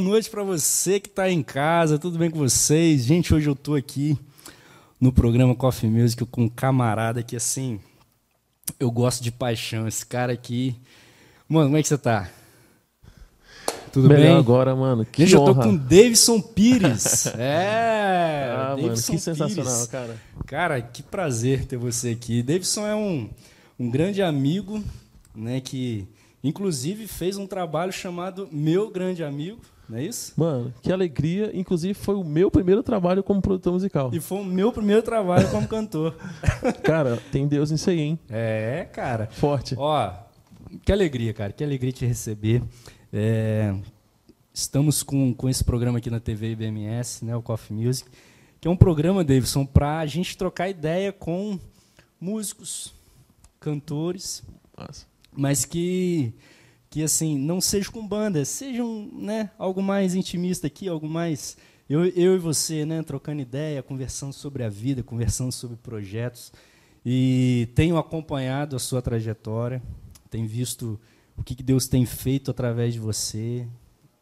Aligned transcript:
boa 0.00 0.12
noite 0.12 0.30
para 0.30 0.42
você 0.42 0.98
que 0.98 1.10
está 1.10 1.28
em 1.28 1.42
casa, 1.42 1.98
tudo 1.98 2.18
bem 2.18 2.30
com 2.30 2.38
vocês? 2.38 3.04
Gente, 3.04 3.34
hoje 3.34 3.50
eu 3.50 3.52
estou 3.52 3.74
aqui 3.74 4.18
no 4.98 5.12
programa 5.12 5.54
Coffee 5.54 5.90
Music 5.90 6.24
com 6.24 6.44
um 6.44 6.48
camarada 6.48 7.22
que, 7.22 7.36
assim, 7.36 7.78
eu 8.78 8.90
gosto 8.90 9.22
de 9.22 9.30
paixão. 9.30 9.86
Esse 9.86 10.06
cara 10.06 10.32
aqui. 10.32 10.74
Mano, 11.46 11.66
como 11.66 11.76
é 11.76 11.82
que 11.82 11.88
você 11.88 11.98
tá? 11.98 12.30
Tudo 13.92 14.08
Melhor 14.08 14.22
bem? 14.22 14.36
agora, 14.38 14.74
mano. 14.74 15.04
Que 15.04 15.26
Gente, 15.26 15.36
honra. 15.36 15.50
eu 15.50 15.54
tô 15.54 15.60
com 15.60 15.76
Davidson 15.76 16.40
Pires. 16.40 17.26
é, 17.36 18.54
ah, 18.56 18.68
Davidson 18.70 18.82
mano, 18.82 18.94
que 18.94 19.06
Pires. 19.06 19.22
sensacional, 19.22 19.86
cara. 19.88 20.16
Cara, 20.46 20.80
que 20.80 21.02
prazer 21.02 21.66
ter 21.66 21.76
você 21.76 22.10
aqui. 22.10 22.42
Davidson 22.42 22.86
é 22.86 22.94
um, 22.94 23.28
um 23.78 23.90
grande 23.90 24.22
amigo, 24.22 24.82
né, 25.34 25.60
que 25.60 26.08
Inclusive 26.42 27.06
fez 27.06 27.36
um 27.36 27.46
trabalho 27.46 27.92
chamado 27.92 28.48
Meu 28.50 28.90
Grande 28.90 29.22
Amigo, 29.22 29.60
não 29.90 29.98
é 29.98 30.04
isso? 30.04 30.32
Mano, 30.36 30.72
que 30.80 30.92
alegria. 30.92 31.50
Inclusive 31.52 31.94
foi 31.94 32.14
o 32.14 32.24
meu 32.24 32.50
primeiro 32.50 32.82
trabalho 32.82 33.22
como 33.22 33.42
produtor 33.42 33.72
musical. 33.72 34.10
E 34.12 34.20
foi 34.20 34.38
o 34.38 34.44
meu 34.44 34.72
primeiro 34.72 35.02
trabalho 35.02 35.50
como 35.50 35.66
cantor. 35.66 36.16
cara, 36.84 37.20
tem 37.32 37.46
Deus 37.46 37.70
nisso 37.70 37.90
aí, 37.90 38.00
hein? 38.00 38.18
É, 38.28 38.88
cara. 38.92 39.26
Forte. 39.32 39.74
Ó, 39.76 40.12
que 40.84 40.92
alegria, 40.92 41.34
cara. 41.34 41.52
Que 41.52 41.64
alegria 41.64 41.92
te 41.92 42.06
receber. 42.06 42.62
É, 43.12 43.74
estamos 44.54 45.02
com, 45.02 45.34
com 45.34 45.48
esse 45.48 45.64
programa 45.64 45.98
aqui 45.98 46.08
na 46.08 46.20
TV 46.20 46.52
IBMS, 46.52 47.24
né, 47.24 47.34
o 47.34 47.42
Coffee 47.42 47.76
Music, 47.76 48.08
que 48.60 48.68
é 48.68 48.70
um 48.70 48.76
programa, 48.76 49.24
Davidson, 49.24 49.66
para 49.66 49.98
a 49.98 50.06
gente 50.06 50.36
trocar 50.36 50.68
ideia 50.68 51.12
com 51.12 51.58
músicos, 52.20 52.94
cantores. 53.58 54.44
Nossa 54.78 55.10
mas 55.32 55.64
que 55.64 56.32
que 56.90 57.04
assim 57.04 57.38
não 57.38 57.60
seja 57.60 57.90
com 57.90 58.04
banda, 58.06 58.44
sejam 58.44 59.08
né, 59.12 59.50
algo 59.56 59.80
mais 59.80 60.16
intimista 60.16 60.66
aqui, 60.66 60.88
algo 60.88 61.08
mais 61.08 61.56
eu, 61.88 62.04
eu 62.04 62.34
e 62.34 62.38
você, 62.38 62.84
né, 62.84 63.02
trocando 63.02 63.40
ideia, 63.40 63.82
conversando 63.82 64.32
sobre 64.32 64.64
a 64.64 64.68
vida, 64.68 65.02
conversando 65.02 65.52
sobre 65.52 65.76
projetos 65.76 66.52
e 67.06 67.68
tenho 67.74 67.96
acompanhado 67.96 68.74
a 68.74 68.78
sua 68.78 69.00
trajetória, 69.00 69.80
tenho 70.28 70.46
visto 70.46 70.98
o 71.36 71.44
que 71.44 71.62
Deus 71.62 71.88
tem 71.88 72.04
feito 72.04 72.50
através 72.50 72.92
de 72.92 73.00
você, 73.00 73.66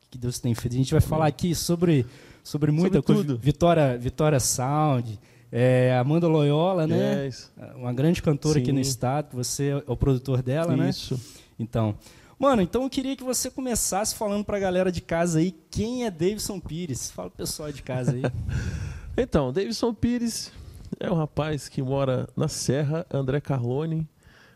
o 0.07 0.11
que 0.11 0.19
Deus 0.19 0.39
tem 0.39 0.55
feito. 0.55 0.75
A 0.75 0.77
gente 0.77 0.93
vai 0.93 1.01
falar 1.01 1.27
aqui 1.27 1.55
sobre 1.55 2.07
sobre 2.45 2.71
muita 2.71 2.99
sobre 2.99 3.15
coisa, 3.15 3.37
Vitória 3.37 3.99
Vitória 3.99 4.41
Sound, 4.41 5.19
é, 5.51 5.97
Amanda 5.99 6.29
Loyola, 6.29 6.87
né? 6.87 7.27
Yes. 7.27 7.51
Uma 7.77 7.93
grande 7.93 8.23
cantora 8.23 8.55
Sim. 8.55 8.63
aqui 8.63 8.73
no 8.73 8.81
estado. 8.81 9.35
Você 9.35 9.71
é 9.71 9.83
o 9.87 9.97
produtor 9.97 10.43
dela, 10.43 10.73
Isso. 10.73 10.83
né? 10.83 10.91
Isso. 10.91 11.21
Então, 11.59 11.97
mano, 12.39 12.63
então 12.63 12.83
eu 12.83 12.91
queria 12.91 13.17
que 13.17 13.25
você 13.25 13.51
começasse 13.51 14.15
falando 14.15 14.45
para 14.45 14.57
a 14.57 14.61
galera 14.61 14.93
de 14.93 15.01
casa 15.01 15.39
aí 15.41 15.53
quem 15.71 16.05
é 16.05 16.11
Davidson 16.11 16.61
Pires. 16.61 17.11
Fala 17.11 17.31
pro 17.31 17.39
pessoal 17.39 17.73
de 17.73 17.83
casa 17.83 18.13
aí. 18.13 18.23
então, 19.17 19.53
Davidson 19.53 19.93
Pires 19.93 20.53
é 20.99 21.11
um 21.11 21.15
rapaz 21.15 21.69
que 21.69 21.83
mora 21.83 22.29
na 22.37 22.49
Serra, 22.49 23.07
André 23.13 23.41
Carlone, 23.41 24.09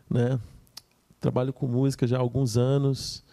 né? 0.09 0.39
Trabalho 1.19 1.53
com 1.53 1.67
música 1.67 2.05
já 2.05 2.17
há 2.17 2.19
alguns 2.19 2.57
anos. 2.57 3.23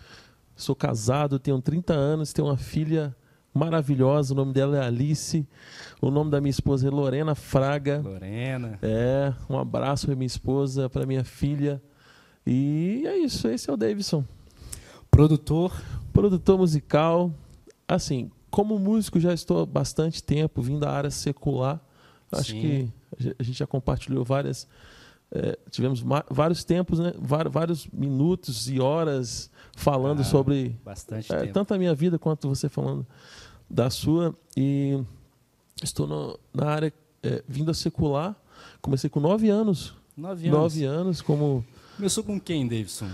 Sou 0.54 0.76
casado, 0.76 1.38
tenho 1.38 1.60
30 1.60 1.92
anos, 1.92 2.32
tenho 2.32 2.48
uma 2.48 2.56
filha 2.56 3.16
maravilhosa. 3.52 4.32
O 4.32 4.36
nome 4.36 4.52
dela 4.52 4.76
é 4.78 4.86
Alice. 4.86 5.46
O 6.00 6.10
nome 6.10 6.30
da 6.30 6.40
minha 6.40 6.50
esposa 6.50 6.86
é 6.86 6.90
Lorena 6.90 7.34
Fraga. 7.34 8.00
Lorena. 8.04 8.78
É, 8.82 9.32
um 9.48 9.58
abraço 9.58 10.06
para 10.06 10.14
minha 10.14 10.26
esposa, 10.26 10.88
para 10.88 11.06
minha 11.06 11.24
filha. 11.24 11.82
E 12.46 13.02
é 13.06 13.18
isso, 13.18 13.48
esse 13.48 13.68
é 13.68 13.72
o 13.72 13.76
Davidson. 13.76 14.24
Produtor? 15.20 15.82
Produtor 16.14 16.58
musical. 16.58 17.30
Assim, 17.86 18.30
como 18.50 18.78
músico 18.78 19.20
já 19.20 19.34
estou 19.34 19.60
há 19.60 19.66
bastante 19.66 20.22
tempo 20.22 20.62
vindo 20.62 20.80
da 20.80 20.90
área 20.90 21.10
secular. 21.10 21.78
Acho 22.32 22.52
Sim. 22.52 22.60
que 23.18 23.34
a 23.38 23.42
gente 23.42 23.58
já 23.58 23.66
compartilhou 23.66 24.24
várias. 24.24 24.66
É, 25.30 25.58
tivemos 25.70 26.02
vários 26.30 26.64
tempos, 26.64 26.98
né? 26.98 27.12
vários 27.50 27.86
minutos 27.88 28.66
e 28.70 28.80
horas 28.80 29.50
falando 29.76 30.20
ah, 30.22 30.24
sobre 30.24 30.76
bastante 30.82 31.32
é, 31.32 31.46
tanto 31.46 31.72
a 31.74 31.78
minha 31.78 31.94
vida 31.94 32.18
quanto 32.18 32.48
você 32.48 32.70
falando 32.70 33.06
da 33.68 33.90
sua. 33.90 34.34
E 34.56 34.98
estou 35.82 36.06
no, 36.06 36.40
na 36.54 36.66
área 36.66 36.94
é, 37.22 37.44
vinda 37.46 37.74
secular. 37.74 38.34
Comecei 38.80 39.10
com 39.10 39.20
nove 39.20 39.50
anos. 39.50 39.94
Nove 40.16 40.48
anos. 40.48 40.58
Nove 40.58 40.84
anos 40.84 41.20
como. 41.20 41.62
Começou 41.96 42.24
com 42.24 42.40
quem, 42.40 42.66
Davidson? 42.66 43.10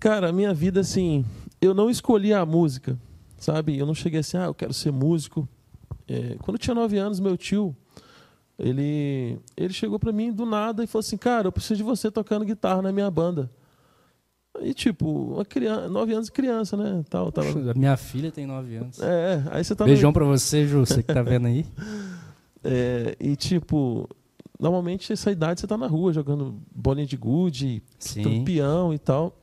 Cara, 0.00 0.30
a 0.30 0.32
minha 0.32 0.54
vida, 0.54 0.80
assim, 0.80 1.24
eu 1.60 1.74
não 1.74 1.90
escolhi 1.90 2.32
a 2.32 2.44
música, 2.46 2.98
sabe? 3.38 3.78
Eu 3.78 3.84
não 3.84 3.94
cheguei 3.94 4.20
assim, 4.20 4.38
ah, 4.38 4.46
eu 4.46 4.54
quero 4.54 4.72
ser 4.72 4.90
músico. 4.90 5.46
É, 6.08 6.36
quando 6.40 6.54
eu 6.54 6.58
tinha 6.58 6.74
nove 6.74 6.96
anos, 6.96 7.20
meu 7.20 7.36
tio, 7.36 7.76
ele, 8.58 9.38
ele 9.56 9.72
chegou 9.72 9.98
para 9.98 10.10
mim 10.10 10.32
do 10.32 10.46
nada 10.46 10.82
e 10.82 10.86
falou 10.86 11.00
assim, 11.00 11.18
cara, 11.18 11.48
eu 11.48 11.52
preciso 11.52 11.76
de 11.76 11.82
você 11.82 12.10
tocando 12.10 12.44
guitarra 12.44 12.80
na 12.80 12.90
minha 12.90 13.10
banda. 13.10 13.50
E 14.60 14.74
tipo, 14.74 15.34
uma 15.34 15.44
criança, 15.44 15.88
nove 15.88 16.12
anos 16.12 16.26
de 16.26 16.32
criança, 16.32 16.76
né? 16.76 17.04
Tal, 17.08 17.30
tal. 17.30 17.44
Minha 17.76 17.96
filha 17.96 18.32
tem 18.32 18.46
nove 18.46 18.76
anos. 18.76 18.98
É, 19.00 19.44
aí 19.50 19.62
você 19.62 19.76
tá 19.76 19.84
Beijão 19.84 20.10
no... 20.10 20.14
pra 20.14 20.24
você, 20.24 20.66
Ju, 20.66 20.80
você 20.80 21.02
que 21.02 21.12
tá 21.12 21.22
vendo 21.22 21.46
aí. 21.46 21.64
É, 22.62 23.16
e 23.18 23.36
tipo, 23.36 24.06
normalmente 24.58 25.10
essa 25.10 25.30
idade 25.30 25.60
você 25.60 25.66
tá 25.66 25.78
na 25.78 25.86
rua 25.86 26.12
jogando 26.12 26.60
bolinha 26.70 27.06
de 27.06 27.16
gude, 27.16 27.82
Sim. 27.98 28.44
peão 28.44 28.92
e 28.92 28.98
tal. 28.98 29.34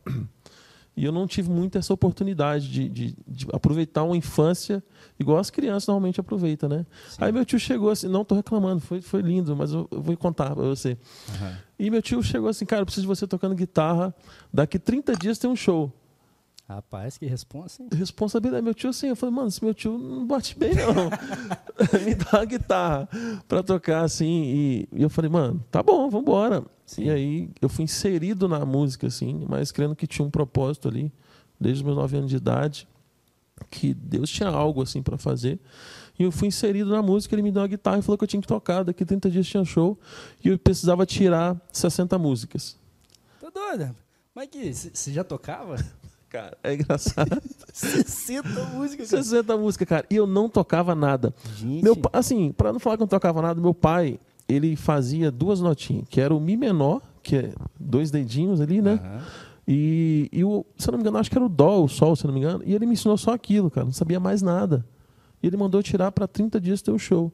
E 0.98 1.06
eu 1.06 1.12
não 1.12 1.28
tive 1.28 1.48
muito 1.52 1.78
essa 1.78 1.94
oportunidade 1.94 2.68
de, 2.68 2.90
de, 2.90 3.16
de 3.28 3.48
aproveitar 3.54 4.04
uma 4.04 4.18
infância 4.18 4.84
igual 5.20 5.38
as 5.38 5.52
crianças 5.52 5.86
normalmente 5.86 6.20
aproveitam, 6.20 6.68
né? 6.68 6.88
Sim. 7.08 7.18
Aí 7.20 7.32
meu 7.32 7.46
tio 7.46 7.60
chegou 7.60 7.92
assim, 7.92 8.08
não 8.08 8.26
tô 8.26 8.34
reclamando, 8.34 8.82
foi, 8.82 9.00
foi 9.00 9.22
lindo, 9.22 9.56
mas 9.56 9.72
eu, 9.72 9.88
eu 9.92 10.02
vou 10.02 10.18
contar 10.18 10.56
para 10.56 10.64
você. 10.64 10.98
Aham. 11.30 11.58
E 11.78 11.92
meu 11.92 12.02
tio 12.02 12.24
chegou 12.24 12.50
assim, 12.50 12.66
cara, 12.66 12.82
eu 12.82 12.86
preciso 12.86 13.04
de 13.04 13.08
você 13.08 13.28
tocando 13.28 13.54
guitarra, 13.54 14.14
daqui 14.52 14.80
30 14.80 15.16
dias 15.16 15.38
tem 15.38 15.48
um 15.48 15.56
show. 15.56 15.94
Rapaz, 16.68 17.18
que 17.18 17.26
responsa, 17.26 17.82
hein? 17.82 17.88
Responsabilidade. 17.94 18.62
Meu 18.62 18.74
tio, 18.74 18.90
assim, 18.90 19.08
eu 19.08 19.16
falei, 19.16 19.34
mano, 19.34 19.48
esse 19.48 19.64
meu 19.64 19.74
tio 19.74 19.98
não 19.98 20.28
bate 20.28 20.58
bem, 20.60 20.72
não. 20.76 21.10
Me 22.04 22.14
dá 22.14 22.40
uma 22.40 22.46
guitarra 22.46 23.10
pra 23.48 23.64
tocar, 23.64 24.04
assim. 24.04 24.26
E, 24.26 24.90
eu 24.92 25.10
falei, 25.10 25.32
mano, 25.32 25.64
tá 25.72 25.82
bom, 25.82 26.10
vambora. 26.10 26.66
Sim. 26.86 27.06
E 27.06 27.10
aí 27.10 27.50
eu 27.62 27.70
fui 27.70 27.86
inserido 27.86 28.50
na 28.50 28.66
música, 28.66 29.08
assim, 29.08 29.46
mas 29.48 29.72
crendo 29.72 29.96
que 29.96 30.06
tinha 30.06 30.28
um 30.28 30.30
propósito 30.30 30.90
ali, 30.90 31.10
desde 31.58 31.82
os 31.82 31.86
meus 31.86 31.96
nove 31.96 32.18
anos 32.18 32.30
de 32.30 32.36
idade, 32.36 32.86
que 33.72 33.94
Deus 33.94 34.30
tinha 34.30 34.50
algo, 34.50 34.82
assim, 34.82 35.02
pra 35.02 35.18
fazer. 35.18 35.58
E 36.20 36.24
eu 36.24 36.34
fui 36.34 36.50
inserido 36.50 36.90
na 36.90 37.02
música, 37.02 37.34
ele 37.34 37.44
me 37.44 37.52
deu 37.52 37.62
uma 37.62 37.68
guitarra 37.68 38.00
e 38.00 38.02
falou 38.02 38.18
que 38.18 38.26
eu 38.26 38.28
tinha 38.28 38.42
que 38.42 38.48
tocar, 38.48 38.84
daqui 38.84 39.06
30 39.06 39.30
dias 39.30 39.48
tinha 39.48 39.64
show, 39.64 39.98
e 40.44 40.50
eu 40.50 40.60
precisava 40.60 41.06
tirar 41.06 41.56
60 41.72 42.18
músicas. 42.18 42.78
Tô 43.40 43.50
doida. 43.50 43.96
Mas 44.36 44.50
que, 44.50 44.74
você 44.74 45.14
já 45.14 45.24
tocava? 45.24 45.78
Cara, 46.30 46.58
é 46.64 46.74
engraçado. 46.74 47.42
60 47.74 48.48
músicas, 48.74 49.10
cara. 49.10 49.24
60 49.24 49.58
músicas, 49.58 49.88
cara. 49.88 50.06
E 50.10 50.16
eu 50.16 50.28
não 50.28 50.50
tocava 50.50 50.94
nada. 50.94 51.34
Gente, 51.56 51.84
Meu, 51.84 51.98
assim, 52.12 52.52
para 52.52 52.74
não 52.74 52.80
falar 52.80 52.98
que 52.98 53.04
eu 53.04 53.06
não 53.06 53.10
tocava 53.10 53.42
nada, 53.42 53.62
meu 53.62 53.74
pai, 53.74 54.20
ele 54.48 54.76
fazia 54.76 55.32
duas 55.32 55.62
notinhas, 55.62 56.06
que 56.10 56.20
era 56.20 56.34
o 56.34 56.40
Mi 56.40 56.58
menor, 56.58 57.02
que 57.24 57.36
é 57.36 57.54
dois 57.80 58.12
dedinhos 58.12 58.60
ali, 58.62 58.82
né? 58.82 59.00
Aham. 59.04 59.22
E, 59.68 60.30
e 60.32 60.46
o, 60.46 60.66
se 60.78 60.88
eu 60.88 60.94
não 60.94 60.98
me 60.98 61.04
engano, 61.04 61.18
acho 61.18 61.30
que 61.30 61.38
era 61.38 61.46
o 61.46 61.50
Dó, 61.50 61.84
o 61.84 61.90
Sol, 61.90 62.16
se 62.16 62.24
eu 62.24 62.30
não 62.30 62.34
me 62.34 62.40
engano. 62.40 62.64
E 62.66 62.74
ele 62.74 62.86
me 62.86 62.94
ensinou 62.94 63.18
só 63.18 63.34
aquilo, 63.34 63.70
cara. 63.70 63.84
Não 63.84 63.92
sabia 63.92 64.20
mais 64.20 64.42
nada. 64.42 64.86
E 65.44 65.48
ele 65.48 65.58
mandou 65.58 65.84
tirar 65.84 66.12
para 66.12 66.26
30 66.26 66.60
dias 66.62 66.82
ter 66.82 66.92
o 66.92 66.98
show. 66.98 67.34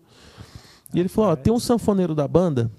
E 0.93 0.99
ele 0.99 1.09
falou: 1.09 1.29
ó, 1.31 1.35
tem 1.35 1.53
um 1.53 1.59
sanfoneiro 1.59 2.15
da 2.15 2.27
banda 2.27 2.71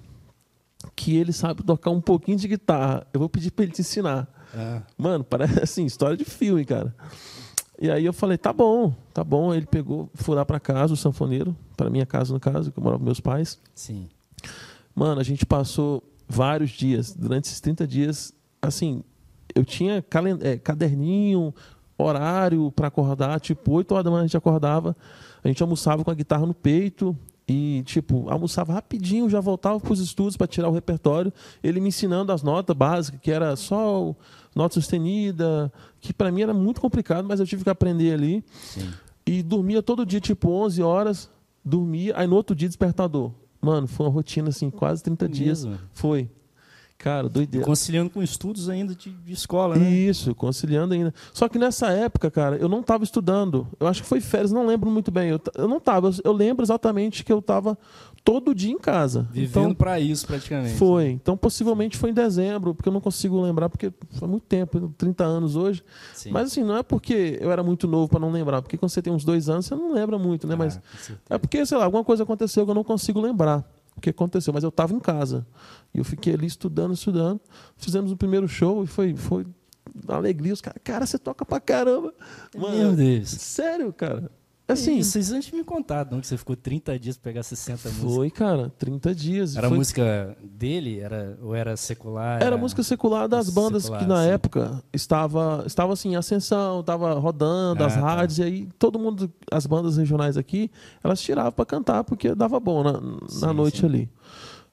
que 0.96 1.16
ele 1.16 1.32
sabe 1.32 1.62
tocar 1.62 1.90
um 1.90 2.00
pouquinho 2.00 2.36
de 2.36 2.48
guitarra. 2.48 3.06
Eu 3.12 3.20
vou 3.20 3.28
pedir 3.28 3.52
para 3.52 3.64
ele 3.64 3.72
te 3.72 3.80
ensinar. 3.80 4.28
Ah, 4.54 4.82
Mano, 4.98 5.22
parece 5.24 5.60
assim, 5.62 5.84
história 5.84 6.16
de 6.16 6.24
filme, 6.24 6.64
cara. 6.64 6.94
E 7.80 7.90
aí 7.90 8.04
eu 8.04 8.12
falei, 8.12 8.38
tá 8.38 8.52
bom, 8.52 8.94
tá 9.12 9.22
bom. 9.24 9.50
Aí 9.50 9.58
ele 9.58 9.66
pegou, 9.66 10.08
foi 10.14 10.36
lá 10.36 10.44
pra 10.44 10.60
casa, 10.60 10.92
o 10.94 10.96
sanfoneiro, 10.96 11.56
pra 11.76 11.90
minha 11.90 12.06
casa, 12.06 12.32
no 12.32 12.38
caso, 12.40 12.70
que 12.70 12.78
eu 12.78 12.82
morava 12.82 12.98
com 13.00 13.04
meus 13.04 13.20
pais. 13.20 13.58
sim. 13.74 14.08
Mano, 14.94 15.20
a 15.20 15.24
gente 15.24 15.44
passou 15.44 16.02
vários 16.28 16.70
dias, 16.70 17.12
durante 17.12 17.46
esses 17.46 17.60
30 17.60 17.84
dias, 17.84 18.32
assim, 18.62 19.02
eu 19.52 19.64
tinha 19.64 20.00
calen- 20.02 20.38
é, 20.40 20.56
caderninho, 20.56 21.52
horário 21.98 22.70
pra 22.70 22.86
acordar, 22.88 23.40
tipo, 23.40 23.72
8 23.72 23.90
horas 23.92 24.04
da 24.04 24.10
manhã 24.12 24.22
a 24.22 24.26
gente 24.26 24.36
acordava, 24.36 24.96
a 25.42 25.48
gente 25.48 25.60
almoçava 25.62 26.04
com 26.04 26.10
a 26.12 26.14
guitarra 26.14 26.46
no 26.46 26.54
peito 26.54 27.16
e, 27.46 27.82
tipo, 27.84 28.28
almoçava 28.30 28.72
rapidinho, 28.72 29.28
já 29.28 29.40
voltava 29.40 29.78
pros 29.78 30.00
estudos 30.00 30.36
pra 30.36 30.46
tirar 30.46 30.68
o 30.68 30.72
repertório, 30.72 31.32
ele 31.62 31.80
me 31.80 31.88
ensinando 31.88 32.32
as 32.32 32.42
notas 32.42 32.74
básicas, 32.74 33.20
que 33.20 33.30
era 33.30 33.54
só 33.56 34.14
nota 34.54 34.74
sustenida, 34.74 35.72
que 36.00 36.12
pra 36.12 36.30
mim 36.30 36.42
era 36.42 36.54
muito 36.54 36.80
complicado, 36.80 37.26
mas 37.28 37.40
eu 37.40 37.46
tive 37.46 37.64
que 37.64 37.70
aprender 37.70 38.14
ali. 38.14 38.44
Sim. 38.52 38.88
E 39.26 39.42
dormia 39.42 39.82
todo 39.82 40.06
dia, 40.06 40.20
tipo, 40.20 40.50
11 40.50 40.82
horas, 40.82 41.30
dormia, 41.64 42.14
aí 42.16 42.26
no 42.26 42.36
outro 42.36 42.54
dia 42.54 42.68
despertador. 42.68 43.32
Mano, 43.60 43.86
foi 43.86 44.06
uma 44.06 44.12
rotina 44.12 44.50
assim, 44.50 44.70
quase 44.70 45.02
30 45.02 45.28
dias. 45.28 45.64
Mesmo. 45.64 45.80
Foi. 45.92 46.30
Cara, 46.98 47.28
doideira. 47.28 47.66
Conciliando 47.66 48.10
com 48.10 48.22
estudos 48.22 48.68
ainda 48.68 48.94
de, 48.94 49.10
de 49.10 49.32
escola, 49.32 49.76
né? 49.76 49.90
Isso, 49.90 50.34
conciliando 50.34 50.94
ainda. 50.94 51.12
Só 51.32 51.48
que 51.48 51.58
nessa 51.58 51.88
época, 51.90 52.30
cara, 52.30 52.56
eu 52.56 52.68
não 52.68 52.80
estava 52.80 53.04
estudando. 53.04 53.66
Eu 53.78 53.86
acho 53.86 54.02
que 54.02 54.08
foi 54.08 54.20
férias, 54.20 54.52
não 54.52 54.66
lembro 54.66 54.90
muito 54.90 55.10
bem. 55.10 55.30
Eu, 55.30 55.40
eu 55.56 55.68
não 55.68 55.78
estava. 55.78 56.08
Eu, 56.08 56.14
eu 56.24 56.32
lembro 56.32 56.64
exatamente 56.64 57.24
que 57.24 57.32
eu 57.32 57.40
estava 57.40 57.76
todo 58.24 58.54
dia 58.54 58.72
em 58.72 58.78
casa. 58.78 59.28
Vivendo 59.30 59.64
então, 59.64 59.74
pra 59.74 60.00
isso, 60.00 60.26
praticamente. 60.26 60.76
foi. 60.76 61.10
Então, 61.10 61.36
possivelmente 61.36 61.98
foi 61.98 62.10
em 62.10 62.14
dezembro, 62.14 62.74
porque 62.74 62.88
eu 62.88 62.92
não 62.92 63.00
consigo 63.00 63.38
lembrar, 63.40 63.68
porque 63.68 63.92
foi 64.12 64.26
muito 64.26 64.44
tempo 64.44 64.92
30 64.96 65.24
anos 65.24 65.56
hoje. 65.56 65.84
Sim. 66.14 66.30
Mas 66.30 66.50
assim, 66.50 66.64
não 66.64 66.76
é 66.76 66.82
porque 66.82 67.38
eu 67.40 67.52
era 67.52 67.62
muito 67.62 67.86
novo 67.86 68.08
para 68.08 68.20
não 68.20 68.30
lembrar, 68.32 68.62
porque 68.62 68.78
quando 68.78 68.90
você 68.90 69.02
tem 69.02 69.12
uns 69.12 69.24
dois 69.24 69.50
anos, 69.50 69.66
você 69.66 69.74
não 69.74 69.92
lembra 69.92 70.18
muito, 70.18 70.46
né? 70.46 70.54
Ah, 70.54 70.56
Mas 70.56 70.80
é 71.28 71.36
porque, 71.36 71.66
sei 71.66 71.76
lá, 71.76 71.84
alguma 71.84 72.02
coisa 72.02 72.22
aconteceu 72.22 72.64
que 72.64 72.70
eu 72.70 72.74
não 72.74 72.84
consigo 72.84 73.20
lembrar 73.20 73.62
o 73.96 74.00
que 74.00 74.10
aconteceu, 74.10 74.52
mas 74.52 74.62
eu 74.64 74.68
estava 74.68 74.92
em 74.92 75.00
casa. 75.00 75.46
E 75.94 75.98
eu 75.98 76.04
fiquei 76.04 76.34
ali 76.34 76.46
estudando, 76.46 76.94
estudando. 76.94 77.40
Fizemos 77.76 78.10
o 78.12 78.16
primeiro 78.16 78.48
show 78.48 78.82
e 78.82 78.86
foi, 78.86 79.14
foi 79.14 79.46
uma 80.06 80.16
alegria. 80.16 80.52
Os 80.52 80.60
caras, 80.60 80.80
cara, 80.82 81.06
você 81.06 81.18
toca 81.18 81.44
pra 81.44 81.60
caramba. 81.60 82.12
Mano, 82.56 82.76
mesmo, 82.76 82.96
Davis. 82.96 83.30
sério, 83.30 83.92
cara. 83.92 84.30
Assim, 84.66 84.92
Assim, 84.98 85.02
vocês 85.02 85.30
antes 85.30 85.50
de 85.50 85.54
me 85.56 85.62
contar, 85.62 86.08
não, 86.10 86.20
que 86.22 86.26
você 86.26 86.38
ficou 86.38 86.56
30 86.56 86.98
dias 86.98 87.18
pra 87.18 87.30
pegar 87.30 87.42
60 87.42 87.86
músicas. 87.90 88.14
foi, 88.14 88.30
cara, 88.30 88.72
30 88.78 89.14
dias. 89.14 89.56
Era 89.56 89.68
foi, 89.68 89.76
música 89.76 90.34
dele? 90.42 91.00
Era, 91.00 91.38
ou 91.42 91.54
era 91.54 91.76
secular? 91.76 92.42
Era 92.42 92.56
música 92.56 92.82
secular 92.82 93.28
das 93.28 93.50
bandas 93.50 93.82
secular, 93.82 94.02
que 94.02 94.08
na 94.08 94.22
sim. 94.24 94.30
época 94.30 94.82
estava, 94.90 95.64
estava 95.66 95.92
assim, 95.92 96.12
em 96.12 96.16
ascensão, 96.16 96.80
estava 96.80 97.12
rodando, 97.18 97.82
Ah, 97.82 97.86
as 97.88 97.94
tá. 97.94 98.00
rádios, 98.00 98.38
e 98.38 98.42
aí 98.42 98.68
todo 98.78 98.98
mundo, 98.98 99.30
as 99.52 99.66
bandas 99.66 99.98
regionais 99.98 100.38
aqui, 100.38 100.70
elas 101.02 101.20
tiravam 101.20 101.52
para 101.52 101.66
cantar, 101.66 102.02
porque 102.02 102.34
dava 102.34 102.58
bom 102.58 102.82
na, 102.82 102.92
na 103.02 103.28
Sim, 103.28 103.52
noite 103.54 103.80
sim. 103.80 103.86
ali. 103.86 104.08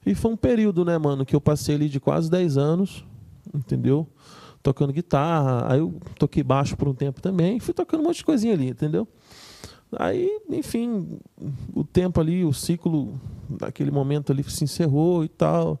E 0.06 0.14
foi 0.14 0.32
um 0.32 0.36
período, 0.38 0.86
né, 0.86 0.96
mano, 0.96 1.26
que 1.26 1.36
eu 1.36 1.40
passei 1.40 1.74
ali 1.74 1.90
de 1.90 2.00
quase 2.00 2.30
10 2.30 2.56
anos, 2.56 3.04
entendeu? 3.54 4.08
Tocando 4.62 4.90
guitarra, 4.90 5.70
aí 5.70 5.80
eu 5.80 5.94
toquei 6.18 6.42
baixo 6.42 6.78
por 6.78 6.88
um 6.88 6.94
tempo 6.94 7.20
também, 7.20 7.60
fui 7.60 7.74
tocando 7.74 8.00
um 8.00 8.04
monte 8.04 8.16
de 8.16 8.24
coisinha 8.24 8.54
ali, 8.54 8.70
entendeu? 8.70 9.06
Aí, 9.98 10.40
enfim, 10.50 11.18
o 11.74 11.84
tempo 11.84 12.20
ali, 12.20 12.44
o 12.44 12.52
ciclo 12.52 13.20
daquele 13.48 13.90
momento 13.90 14.32
ali 14.32 14.42
se 14.44 14.64
encerrou 14.64 15.24
e 15.24 15.28
tal. 15.28 15.80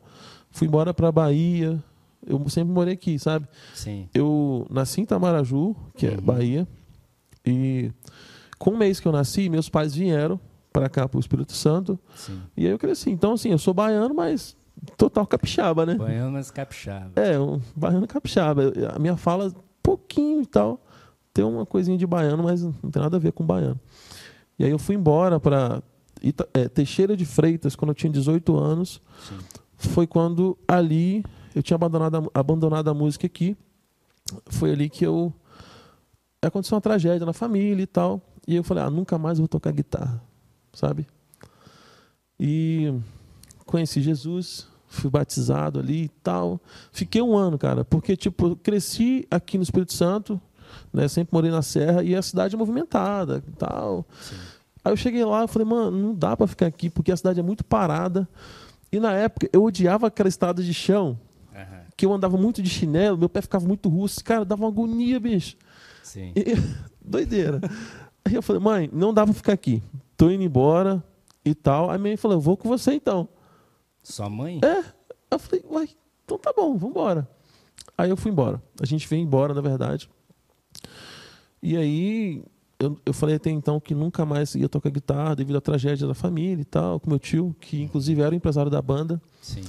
Fui 0.50 0.66
embora 0.68 0.92
para 0.92 1.10
Bahia. 1.10 1.82
Eu 2.26 2.46
sempre 2.48 2.72
morei 2.72 2.94
aqui, 2.94 3.18
sabe? 3.18 3.48
Sim. 3.74 4.08
Eu 4.14 4.66
nasci 4.70 5.00
em 5.00 5.04
Tamaraju, 5.04 5.74
que 5.96 6.06
é 6.06 6.10
Uhum. 6.12 6.20
Bahia. 6.20 6.68
E 7.44 7.90
com 8.58 8.70
um 8.72 8.76
mês 8.76 9.00
que 9.00 9.08
eu 9.08 9.12
nasci, 9.12 9.48
meus 9.48 9.68
pais 9.68 9.94
vieram 9.94 10.38
para 10.72 10.88
cá, 10.88 11.08
para 11.08 11.16
o 11.16 11.20
Espírito 11.20 11.52
Santo. 11.52 11.98
Sim. 12.14 12.40
E 12.56 12.66
aí 12.66 12.72
eu 12.72 12.78
cresci. 12.78 13.10
Então, 13.10 13.32
assim, 13.32 13.50
eu 13.50 13.58
sou 13.58 13.74
baiano, 13.74 14.14
mas 14.14 14.56
total 14.96 15.26
capixaba, 15.26 15.84
né? 15.84 15.94
Baiano, 15.96 16.32
mas 16.32 16.50
capixaba. 16.50 17.10
É, 17.16 17.38
um 17.40 17.60
baiano 17.74 18.06
capixaba. 18.06 18.72
A 18.94 18.98
minha 18.98 19.16
fala, 19.16 19.52
pouquinho 19.82 20.42
e 20.42 20.46
tal. 20.46 20.80
Tem 21.32 21.44
uma 21.44 21.64
coisinha 21.64 21.96
de 21.96 22.06
baiano, 22.06 22.42
mas 22.42 22.62
não 22.62 22.90
tem 22.90 23.02
nada 23.02 23.16
a 23.16 23.20
ver 23.20 23.32
com 23.32 23.44
baiano. 23.44 23.80
E 24.58 24.64
aí 24.64 24.70
eu 24.70 24.78
fui 24.78 24.94
embora 24.94 25.40
para 25.40 25.82
Teixeira 26.74 27.16
de 27.16 27.24
Freitas, 27.24 27.74
quando 27.74 27.90
eu 27.90 27.94
tinha 27.94 28.12
18 28.12 28.56
anos. 28.56 29.00
Sim. 29.28 29.38
Foi 29.76 30.06
quando 30.06 30.56
ali 30.68 31.24
eu 31.54 31.62
tinha 31.62 31.74
abandonado 31.74 32.30
a, 32.34 32.40
abandonado 32.40 32.88
a 32.88 32.94
música 32.94 33.26
aqui. 33.26 33.56
Foi 34.46 34.70
ali 34.70 34.88
que 34.88 35.04
eu. 35.04 35.32
Aconteceu 36.40 36.74
uma 36.74 36.80
tragédia 36.80 37.24
na 37.24 37.32
família 37.32 37.82
e 37.82 37.86
tal. 37.86 38.20
E 38.46 38.56
eu 38.56 38.64
falei, 38.64 38.82
ah, 38.82 38.90
nunca 38.90 39.16
mais 39.18 39.38
vou 39.38 39.46
tocar 39.46 39.72
guitarra, 39.72 40.20
sabe? 40.72 41.06
E 42.38 42.92
conheci 43.64 44.02
Jesus, 44.02 44.66
fui 44.88 45.08
batizado 45.08 45.78
ali 45.78 46.04
e 46.04 46.08
tal. 46.08 46.60
Fiquei 46.90 47.22
um 47.22 47.36
ano, 47.36 47.56
cara, 47.56 47.84
porque, 47.84 48.16
tipo, 48.16 48.56
cresci 48.56 49.26
aqui 49.30 49.56
no 49.56 49.62
Espírito 49.62 49.92
Santo, 49.92 50.40
né? 50.92 51.08
Sempre 51.08 51.34
morei 51.34 51.50
na 51.50 51.62
Serra 51.62 52.02
e 52.02 52.14
a 52.14 52.22
cidade 52.22 52.54
é 52.54 52.58
movimentada 52.58 53.42
tal. 53.58 54.04
Sim. 54.20 54.36
Aí 54.84 54.92
eu 54.92 54.96
cheguei 54.96 55.24
lá 55.24 55.44
e 55.44 55.48
falei, 55.48 55.66
mano, 55.66 55.96
não 55.96 56.14
dá 56.14 56.36
pra 56.36 56.46
ficar 56.46 56.66
aqui, 56.66 56.90
porque 56.90 57.12
a 57.12 57.16
cidade 57.16 57.38
é 57.38 57.42
muito 57.42 57.64
parada. 57.64 58.28
E 58.90 58.98
na 58.98 59.12
época 59.12 59.48
eu 59.52 59.62
odiava 59.64 60.06
aquela 60.08 60.28
estrada 60.28 60.62
de 60.62 60.74
chão, 60.74 61.18
Aham. 61.54 61.82
que 61.96 62.04
eu 62.04 62.12
andava 62.12 62.36
muito 62.36 62.60
de 62.62 62.68
chinelo, 62.68 63.16
meu 63.16 63.28
pé 63.28 63.40
ficava 63.40 63.66
muito 63.66 63.88
russo. 63.88 64.22
Cara, 64.24 64.44
dava 64.44 64.62
uma 64.62 64.68
agonia, 64.68 65.18
bicho. 65.20 65.56
Sim. 66.02 66.32
E- 66.36 66.56
doideira. 67.00 67.60
Aí 68.24 68.34
eu 68.34 68.42
falei, 68.42 68.60
mãe, 68.60 68.90
não 68.92 69.14
dá 69.14 69.24
pra 69.24 69.32
ficar 69.34 69.52
aqui. 69.52 69.82
Tô 70.16 70.30
indo 70.30 70.42
embora 70.42 71.02
e 71.44 71.54
tal. 71.54 71.90
Aí 71.90 71.98
minha 71.98 72.10
mãe 72.10 72.16
falou, 72.16 72.40
vou 72.40 72.56
com 72.56 72.68
você 72.68 72.92
então. 72.92 73.28
Sua 74.02 74.28
mãe? 74.28 74.60
É. 74.64 74.82
Eu 75.30 75.38
falei, 75.38 75.64
uai, 75.70 75.88
então 76.24 76.36
tá 76.38 76.52
bom, 76.54 76.76
vambora. 76.76 77.26
Aí 77.96 78.10
eu 78.10 78.16
fui 78.16 78.30
embora. 78.30 78.60
A 78.80 78.84
gente 78.86 79.08
veio 79.08 79.22
embora, 79.22 79.54
na 79.54 79.60
verdade. 79.60 80.08
E 81.62 81.76
aí 81.76 82.42
eu, 82.78 82.98
eu 83.06 83.12
falei 83.12 83.36
até 83.36 83.50
então 83.50 83.78
que 83.78 83.94
nunca 83.94 84.24
mais 84.26 84.54
ia 84.54 84.68
tocar 84.68 84.90
guitarra 84.90 85.36
devido 85.36 85.56
à 85.56 85.60
tragédia 85.60 86.06
da 86.06 86.14
família 86.14 86.60
e 86.62 86.64
tal, 86.64 86.98
com 86.98 87.08
meu 87.08 87.18
tio, 87.18 87.54
que 87.60 87.80
inclusive 87.82 88.20
era 88.20 88.32
o 88.32 88.34
empresário 88.34 88.70
da 88.70 88.82
banda. 88.82 89.20
Sim. 89.40 89.62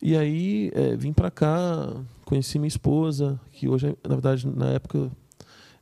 E 0.00 0.16
aí 0.16 0.70
é, 0.74 0.94
vim 0.96 1.12
para 1.12 1.30
cá, 1.30 1.92
conheci 2.24 2.58
minha 2.58 2.68
esposa, 2.68 3.40
que 3.52 3.68
hoje, 3.68 3.96
na 4.06 4.14
verdade, 4.14 4.46
na 4.46 4.66
época 4.70 5.10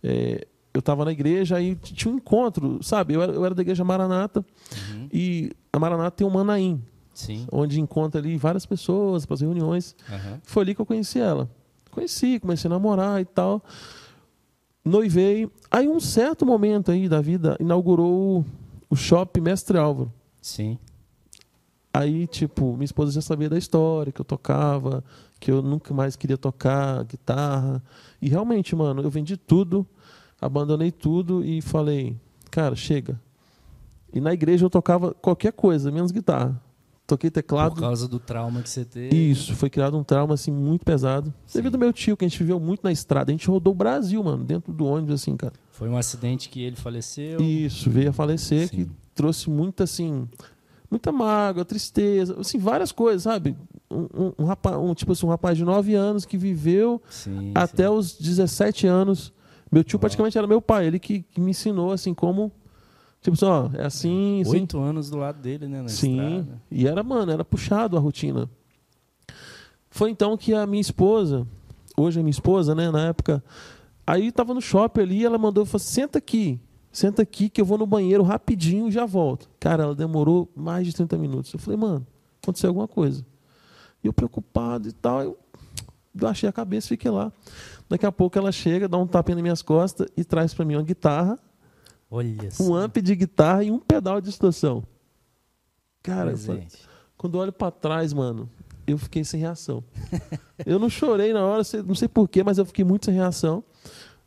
é, 0.02 0.46
eu 0.72 0.78
estava 0.78 1.04
na 1.04 1.12
igreja 1.12 1.60
e 1.60 1.74
tinha 1.74 2.12
um 2.12 2.16
encontro, 2.16 2.82
sabe? 2.82 3.12
Eu 3.14 3.22
era, 3.22 3.32
eu 3.32 3.44
era 3.44 3.54
da 3.54 3.60
igreja 3.62 3.84
Maranata 3.84 4.44
Uhum. 4.90 5.08
e 5.12 5.50
a 5.72 5.78
Maranata 5.78 6.12
tem 6.12 6.26
um 6.26 6.30
Manaim, 6.30 6.80
Sim. 7.12 7.46
onde 7.52 7.78
encontra 7.78 8.18
ali 8.20 8.38
várias 8.38 8.64
pessoas 8.64 9.26
para 9.26 9.34
as 9.34 9.40
reuniões. 9.42 9.94
Aham. 10.08 10.40
Foi 10.44 10.62
ali 10.62 10.74
que 10.74 10.80
eu 10.80 10.86
conheci 10.86 11.18
ela. 11.18 11.50
Conheci, 11.90 12.40
comecei 12.40 12.68
a 12.68 12.72
namorar 12.72 13.20
e 13.20 13.24
tal. 13.26 13.62
Noivei. 14.84 15.48
Aí, 15.70 15.88
um 15.88 16.00
certo 16.00 16.44
momento 16.44 16.90
aí 16.90 17.08
da 17.08 17.20
vida, 17.20 17.56
inaugurou 17.60 18.44
o- 18.90 18.96
shopping 18.96 19.40
Mestre 19.40 19.78
Álvaro. 19.78 20.12
Sim. 20.40 20.78
Aí, 21.94 22.26
tipo, 22.26 22.72
minha 22.72 22.84
esposa 22.84 23.12
já 23.12 23.20
sabia 23.20 23.48
da 23.50 23.58
história, 23.58 24.12
que 24.12 24.20
eu 24.20 24.24
tocava, 24.24 25.04
que 25.38 25.50
eu 25.50 25.60
nunca 25.60 25.92
mais 25.92 26.16
queria 26.16 26.38
tocar 26.38 27.04
guitarra. 27.04 27.82
E 28.20 28.28
realmente, 28.28 28.74
mano, 28.74 29.02
eu 29.02 29.10
vendi 29.10 29.36
tudo, 29.36 29.86
abandonei 30.40 30.90
tudo 30.90 31.44
e 31.44 31.60
falei, 31.60 32.16
cara, 32.50 32.74
chega. 32.74 33.20
E 34.12 34.20
na 34.20 34.32
igreja 34.32 34.64
eu 34.64 34.70
tocava 34.70 35.12
qualquer 35.14 35.52
coisa, 35.52 35.90
menos 35.90 36.10
guitarra. 36.12 36.60
Toquei 37.12 37.30
teclado. 37.30 37.74
Por 37.74 37.80
causa 37.82 38.08
do 38.08 38.18
trauma 38.18 38.62
que 38.62 38.70
você 38.70 38.86
teve. 38.86 39.14
Isso, 39.14 39.54
foi 39.54 39.68
criado 39.68 39.98
um 39.98 40.02
trauma 40.02 40.32
assim 40.32 40.50
muito 40.50 40.82
pesado. 40.82 41.32
Sim. 41.44 41.58
Devido 41.58 41.74
ao 41.74 41.80
meu 41.80 41.92
tio, 41.92 42.16
que 42.16 42.24
a 42.24 42.28
gente 42.28 42.38
viveu 42.38 42.58
muito 42.58 42.80
na 42.82 42.90
estrada. 42.90 43.30
A 43.30 43.34
gente 43.34 43.46
rodou 43.48 43.74
o 43.74 43.76
Brasil, 43.76 44.24
mano, 44.24 44.42
dentro 44.42 44.72
do 44.72 44.86
ônibus, 44.86 45.20
assim, 45.20 45.36
cara. 45.36 45.52
Foi 45.70 45.90
um 45.90 45.98
acidente 45.98 46.48
que 46.48 46.62
ele 46.62 46.74
faleceu. 46.74 47.38
Isso, 47.38 47.90
veio 47.90 48.08
a 48.08 48.12
falecer, 48.14 48.68
Sim. 48.68 48.76
que 48.76 48.90
trouxe 49.14 49.50
muita, 49.50 49.84
assim, 49.84 50.26
muita 50.90 51.12
mágoa, 51.12 51.66
tristeza, 51.66 52.34
assim, 52.40 52.56
várias 52.56 52.92
coisas, 52.92 53.24
sabe? 53.24 53.54
Um, 53.90 54.32
um, 54.38 54.44
rapaz, 54.46 54.74
um, 54.78 54.94
tipo 54.94 55.12
assim, 55.12 55.26
um 55.26 55.28
rapaz 55.28 55.58
de 55.58 55.66
9 55.66 55.94
anos 55.94 56.24
que 56.24 56.38
viveu 56.38 57.02
Sim, 57.10 57.52
até 57.54 57.88
sim. 57.88 57.94
os 57.94 58.16
17 58.16 58.86
anos. 58.86 59.34
Meu 59.70 59.84
tio 59.84 59.98
praticamente 59.98 60.38
era 60.38 60.46
meu 60.46 60.62
pai, 60.62 60.86
ele 60.86 60.98
que, 60.98 61.20
que 61.30 61.42
me 61.42 61.50
ensinou, 61.50 61.92
assim, 61.92 62.14
como. 62.14 62.50
Tipo 63.22 63.34
assim, 63.34 63.44
ó, 63.44 63.70
é 63.74 63.86
assim, 63.86 64.42
assim. 64.42 64.50
Oito 64.50 64.80
anos 64.80 65.08
do 65.08 65.16
lado 65.16 65.40
dele, 65.40 65.68
né? 65.68 65.86
Sim, 65.86 66.16
estrada. 66.16 66.62
e 66.68 66.88
era, 66.88 67.02
mano, 67.04 67.30
era 67.30 67.44
puxado 67.44 67.96
a 67.96 68.00
rotina. 68.00 68.50
Foi 69.88 70.10
então 70.10 70.36
que 70.36 70.52
a 70.52 70.66
minha 70.66 70.80
esposa, 70.80 71.46
hoje 71.96 72.18
é 72.18 72.22
minha 72.22 72.32
esposa, 72.32 72.74
né, 72.74 72.90
na 72.90 73.06
época, 73.08 73.42
aí 74.04 74.32
tava 74.32 74.52
no 74.52 74.60
shopping 74.60 75.02
ali, 75.02 75.24
ela 75.24 75.38
mandou, 75.38 75.64
falou, 75.64 75.78
senta 75.78 76.18
aqui, 76.18 76.58
senta 76.90 77.22
aqui 77.22 77.48
que 77.48 77.60
eu 77.60 77.64
vou 77.64 77.78
no 77.78 77.86
banheiro 77.86 78.24
rapidinho 78.24 78.88
e 78.88 78.90
já 78.90 79.06
volto. 79.06 79.48
Cara, 79.60 79.84
ela 79.84 79.94
demorou 79.94 80.50
mais 80.56 80.86
de 80.86 80.94
30 80.94 81.16
minutos. 81.16 81.52
Eu 81.52 81.60
falei, 81.60 81.78
mano, 81.78 82.04
aconteceu 82.42 82.70
alguma 82.70 82.88
coisa. 82.88 83.24
E 84.02 84.06
eu 84.08 84.12
preocupado 84.12 84.88
e 84.88 84.92
tal, 84.92 85.22
eu 85.22 85.38
baixei 86.12 86.48
a 86.48 86.52
cabeça 86.52 86.88
e 86.88 86.96
fiquei 86.96 87.10
lá. 87.10 87.30
Daqui 87.88 88.04
a 88.04 88.10
pouco 88.10 88.36
ela 88.36 88.50
chega, 88.50 88.88
dá 88.88 88.98
um 88.98 89.06
tapinha 89.06 89.36
nas 89.36 89.42
minhas 89.42 89.62
costas 89.62 90.08
e 90.16 90.24
traz 90.24 90.52
para 90.52 90.64
mim 90.64 90.74
uma 90.74 90.82
guitarra, 90.82 91.38
Olha 92.14 92.50
um 92.60 92.74
amp 92.74 92.98
de 92.98 93.16
guitarra 93.16 93.64
e 93.64 93.70
um 93.70 93.78
pedal 93.78 94.20
de 94.20 94.28
distorção. 94.28 94.84
Cara, 96.02 96.36
falei, 96.36 96.60
presente. 96.62 96.86
quando 97.16 97.36
olho 97.36 97.50
pra 97.52 97.70
trás, 97.70 98.12
mano, 98.12 98.50
eu 98.86 98.98
fiquei 98.98 99.24
sem 99.24 99.40
reação. 99.40 99.82
eu 100.66 100.78
não 100.78 100.90
chorei 100.90 101.32
na 101.32 101.42
hora, 101.42 101.62
não 101.86 101.94
sei 101.94 102.08
porquê, 102.08 102.44
mas 102.44 102.58
eu 102.58 102.66
fiquei 102.66 102.84
muito 102.84 103.06
sem 103.06 103.14
reação. 103.14 103.64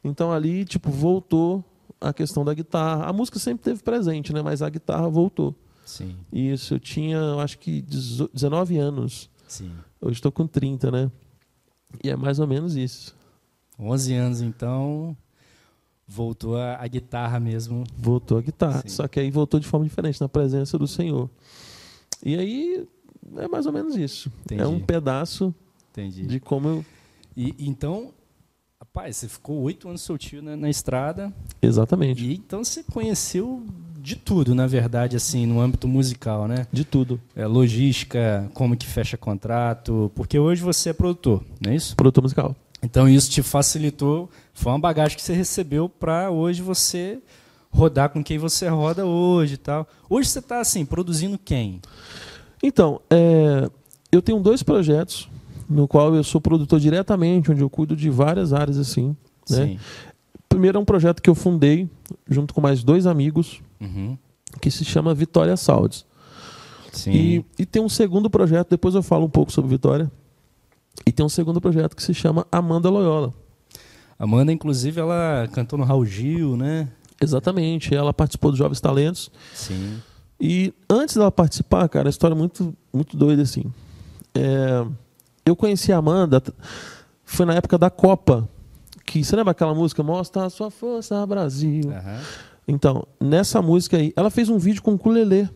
Então 0.04 0.32
ali, 0.32 0.65
tipo, 0.65 0.89
voltou 0.89 1.63
a 2.01 2.12
questão 2.12 2.44
da 2.44 2.56
guitarra. 2.56 3.06
A 3.06 3.13
música 3.13 3.38
sempre 3.38 3.63
teve 3.65 3.84
presente, 3.84 4.34
né? 4.34 4.42
Mas 4.42 4.63
a 4.63 4.70
guitarra 4.70 5.08
voltou. 5.08 5.54
Sim, 5.86 6.18
Isso, 6.34 6.74
eu 6.74 6.80
tinha, 6.80 7.18
eu 7.18 7.39
acho 7.39 7.60
que 7.60 7.84
18 7.84 8.34
19 8.34 8.77
anos. 8.80 9.30
sim. 9.48 9.72
Hoje 10.01 10.15
estou 10.15 10.32
com 10.32 10.48
30, 10.48 10.89
né? 10.89 11.12
E 12.04 12.10
é 12.10 12.15
mais 12.15 12.39
ou 12.39 12.48
menos 12.48 12.75
isso. 12.75 13.15
11 13.80 14.13
anos, 14.15 14.42
então, 14.42 15.15
voltou 16.08 16.58
a, 16.58 16.78
a 16.82 16.88
guitarra 16.88 17.40
mesmo. 17.40 17.84
Voltou 17.98 18.38
a 18.38 18.42
guitarra. 18.42 18.82
Sim. 18.82 18.90
Só 18.90 19.08
que 19.08 19.20
aí 19.20 19.32
voltou 19.32 19.60
de 19.60 19.68
forma 19.68 19.86
diferente, 19.86 20.22
na 20.22 20.30
presença 20.30 20.78
do 20.78 20.88
Senhor. 20.88 21.30
E 22.24 22.36
aí 22.36 22.88
é 23.38 23.48
mais 23.48 23.66
ou 23.66 23.74
menos 23.74 23.96
isso. 23.96 24.32
Entendi. 24.46 24.62
É 24.62 24.68
um 24.68 24.80
pedaço 24.80 25.54
Entendi. 25.92 26.26
de 26.26 26.40
como 26.40 26.68
eu. 26.68 26.86
E, 27.36 27.54
então, 27.60 28.14
rapaz, 28.80 29.18
você 29.18 29.28
ficou 29.28 29.62
oito 29.62 29.90
anos 29.90 30.02
soltinho 30.02 30.42
na, 30.42 30.56
na 30.56 30.70
estrada. 30.70 31.34
Exatamente. 31.62 32.24
E 32.24 32.36
então 32.36 32.64
você 32.64 32.84
conheceu 32.84 33.64
de 33.98 34.16
tudo, 34.16 34.54
na 34.54 34.68
verdade, 34.68 35.16
assim, 35.16 35.48
no 35.48 35.60
âmbito 35.60 35.88
musical, 35.88 36.48
né? 36.48 36.68
De 36.72 36.86
tudo. 36.86 37.20
É, 37.36 37.48
logística, 37.48 38.50
como 38.54 38.78
que 38.78 38.86
fecha 38.86 39.18
contrato, 39.18 40.12
porque 40.14 40.38
hoje 40.38 40.62
você 40.62 40.90
é 40.90 40.94
produtor, 40.94 41.44
não 41.60 41.72
é 41.72 41.76
isso? 41.76 41.96
Produtor 41.96 42.22
musical. 42.22 42.56
Então 42.84 43.10
isso 43.10 43.32
te 43.32 43.42
facilitou, 43.42 44.30
foi 44.56 44.72
uma 44.72 44.80
bagagem 44.80 45.16
que 45.18 45.22
você 45.22 45.34
recebeu 45.34 45.88
para 45.88 46.32
hoje 46.32 46.62
você 46.62 47.20
rodar 47.70 48.10
com 48.10 48.24
quem 48.24 48.38
você 48.38 48.68
roda 48.70 49.06
hoje 49.06 49.56
e 49.56 49.58
tal. 49.58 49.88
Hoje 50.10 50.30
você 50.30 50.40
está 50.40 50.60
assim, 50.62 50.86
produzindo 50.86 51.38
quem? 51.38 51.82
Então, 52.64 53.02
é, 53.10 53.70
eu 54.12 54.22
tenho 54.22 54.40
dois 54.40 54.64
projetos 54.64 55.30
no 55.70 55.88
qual 55.88 56.16
eu 56.16 56.24
sou 56.24 56.40
produtor 56.40 56.80
diretamente, 56.80 57.52
onde 57.52 57.62
eu 57.62 57.70
cuido 57.70 57.96
de 57.96 58.10
várias 58.10 58.54
áreas 58.54 58.78
assim. 58.78 59.10
Né? 59.50 59.68
Sim. 59.68 59.80
Primeiro 60.48 60.78
é 60.78 60.82
um 60.82 60.86
projeto 60.86 61.22
que 61.22 61.30
eu 61.30 61.36
fundei 61.36 61.90
junto 62.28 62.54
com 62.54 62.62
mais 62.62 62.82
dois 62.84 63.06
amigos, 63.06 63.62
Uhum. 63.82 64.18
que 64.62 64.72
se 64.72 64.86
chama 64.86 65.14
Vitória 65.14 65.58
Sounds. 65.58 66.06
Sim. 66.94 67.12
E, 67.12 67.46
e 67.60 67.66
tem 67.66 67.82
um 67.82 67.90
segundo 67.90 68.30
projeto, 68.30 68.70
depois 68.70 68.96
eu 68.96 69.04
falo 69.04 69.26
um 69.26 69.30
pouco 69.30 69.52
sobre 69.52 69.70
Vitória. 69.70 70.10
E 71.06 71.12
tem 71.12 71.26
um 71.26 71.30
segundo 71.30 71.60
projeto 71.60 71.94
que 71.94 72.02
se 72.02 72.14
chama 72.14 72.48
Amanda 72.50 72.90
Loyola. 72.90 73.34
Amanda, 74.18 74.52
inclusive, 74.52 75.00
ela 75.00 75.48
cantou 75.52 75.78
no 75.78 75.86
Raul 75.86 76.06
Gil, 76.06 76.56
né? 76.56 76.88
Exatamente, 77.22 77.94
ela 77.94 78.14
participou 78.14 78.52
dos 78.52 78.58
Jovens 78.58 78.82
Talentos. 78.82 79.32
Sim. 79.54 80.02
E 80.40 80.74
antes 80.90 81.16
dela 81.16 81.32
participar, 81.32 81.88
cara, 81.88 82.08
a 82.08 82.12
história 82.12 82.34
é 82.34 82.38
muito, 82.38 82.76
muito 82.94 83.16
doida 83.16 83.42
assim. 83.42 83.72
É, 84.34 84.86
eu 85.46 85.56
conheci 85.56 85.94
a 85.94 85.98
Amanda, 85.98 86.42
foi 87.24 87.46
na 87.46 87.54
época 87.54 87.78
da 87.78 87.90
Copa. 87.90 88.48
Que 89.06 89.24
você 89.24 89.36
lembra 89.36 89.52
aquela 89.52 89.74
música 89.74 90.02
Mostra 90.02 90.46
a 90.46 90.50
sua 90.50 90.72
força, 90.72 91.26
Brasil? 91.26 91.92
Aham. 91.92 92.22
Então, 92.68 93.08
nessa 93.22 93.62
música 93.62 93.98
aí, 93.98 94.12
ela 94.16 94.32
fez 94.32 94.50
um 94.50 94.58
vídeo 94.58 94.82
com 94.82 94.92
o 94.92 94.96
ukulele, 94.96 95.48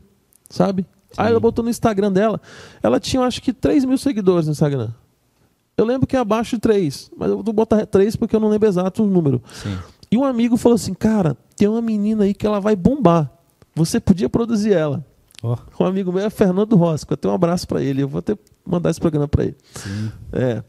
sabe? 0.50 0.86
Aí 1.18 1.32
ela 1.32 1.40
botou 1.40 1.64
no 1.64 1.70
Instagram 1.72 2.12
dela. 2.12 2.40
Ela 2.84 3.00
tinha, 3.00 3.24
acho 3.24 3.42
que, 3.42 3.52
3 3.52 3.84
mil 3.86 3.98
seguidores 3.98 4.46
no 4.46 4.52
Instagram. 4.52 4.92
Eu 5.80 5.86
lembro 5.86 6.06
que 6.06 6.16
é 6.16 6.20
abaixo 6.20 6.56
de 6.58 6.62
3, 6.62 7.12
mas 7.18 7.30
eu 7.30 7.42
vou 7.42 7.54
botar 7.54 7.86
3 7.86 8.16
porque 8.16 8.36
eu 8.36 8.40
não 8.40 8.50
lembro 8.50 8.68
exato 8.68 9.04
o 9.04 9.08
número. 9.08 9.42
Sim. 9.54 9.78
E 10.12 10.18
um 10.18 10.26
amigo 10.26 10.58
falou 10.58 10.76
assim: 10.76 10.94
Cara, 10.94 11.38
tem 11.56 11.68
uma 11.68 11.82
menina 11.82 12.24
aí 12.26 12.34
que 12.34 12.46
ela 12.46 12.60
vai 12.60 12.76
bombar. 12.76 13.32
Você 13.76 14.00
podia 14.00 14.28
produzir 14.30 14.74
ela. 14.74 15.06
Ó, 15.42 15.56
Um 15.80 15.86
amigo 15.86 16.12
meu 16.12 16.26
é 16.26 16.30
Fernando 16.30 16.76
Rosco. 16.76 17.14
Até 17.14 17.28
um 17.30 17.34
abraço 17.34 17.66
pra 17.68 17.82
ele. 17.82 18.02
Eu 18.04 18.10
vou 18.10 18.20
até 18.20 18.38
mandar 18.66 18.90
esse 18.90 19.00
programa 19.00 19.28
pra 19.28 19.46
ele. 19.46 19.56
sim. 19.74 20.12
É. 20.34 20.64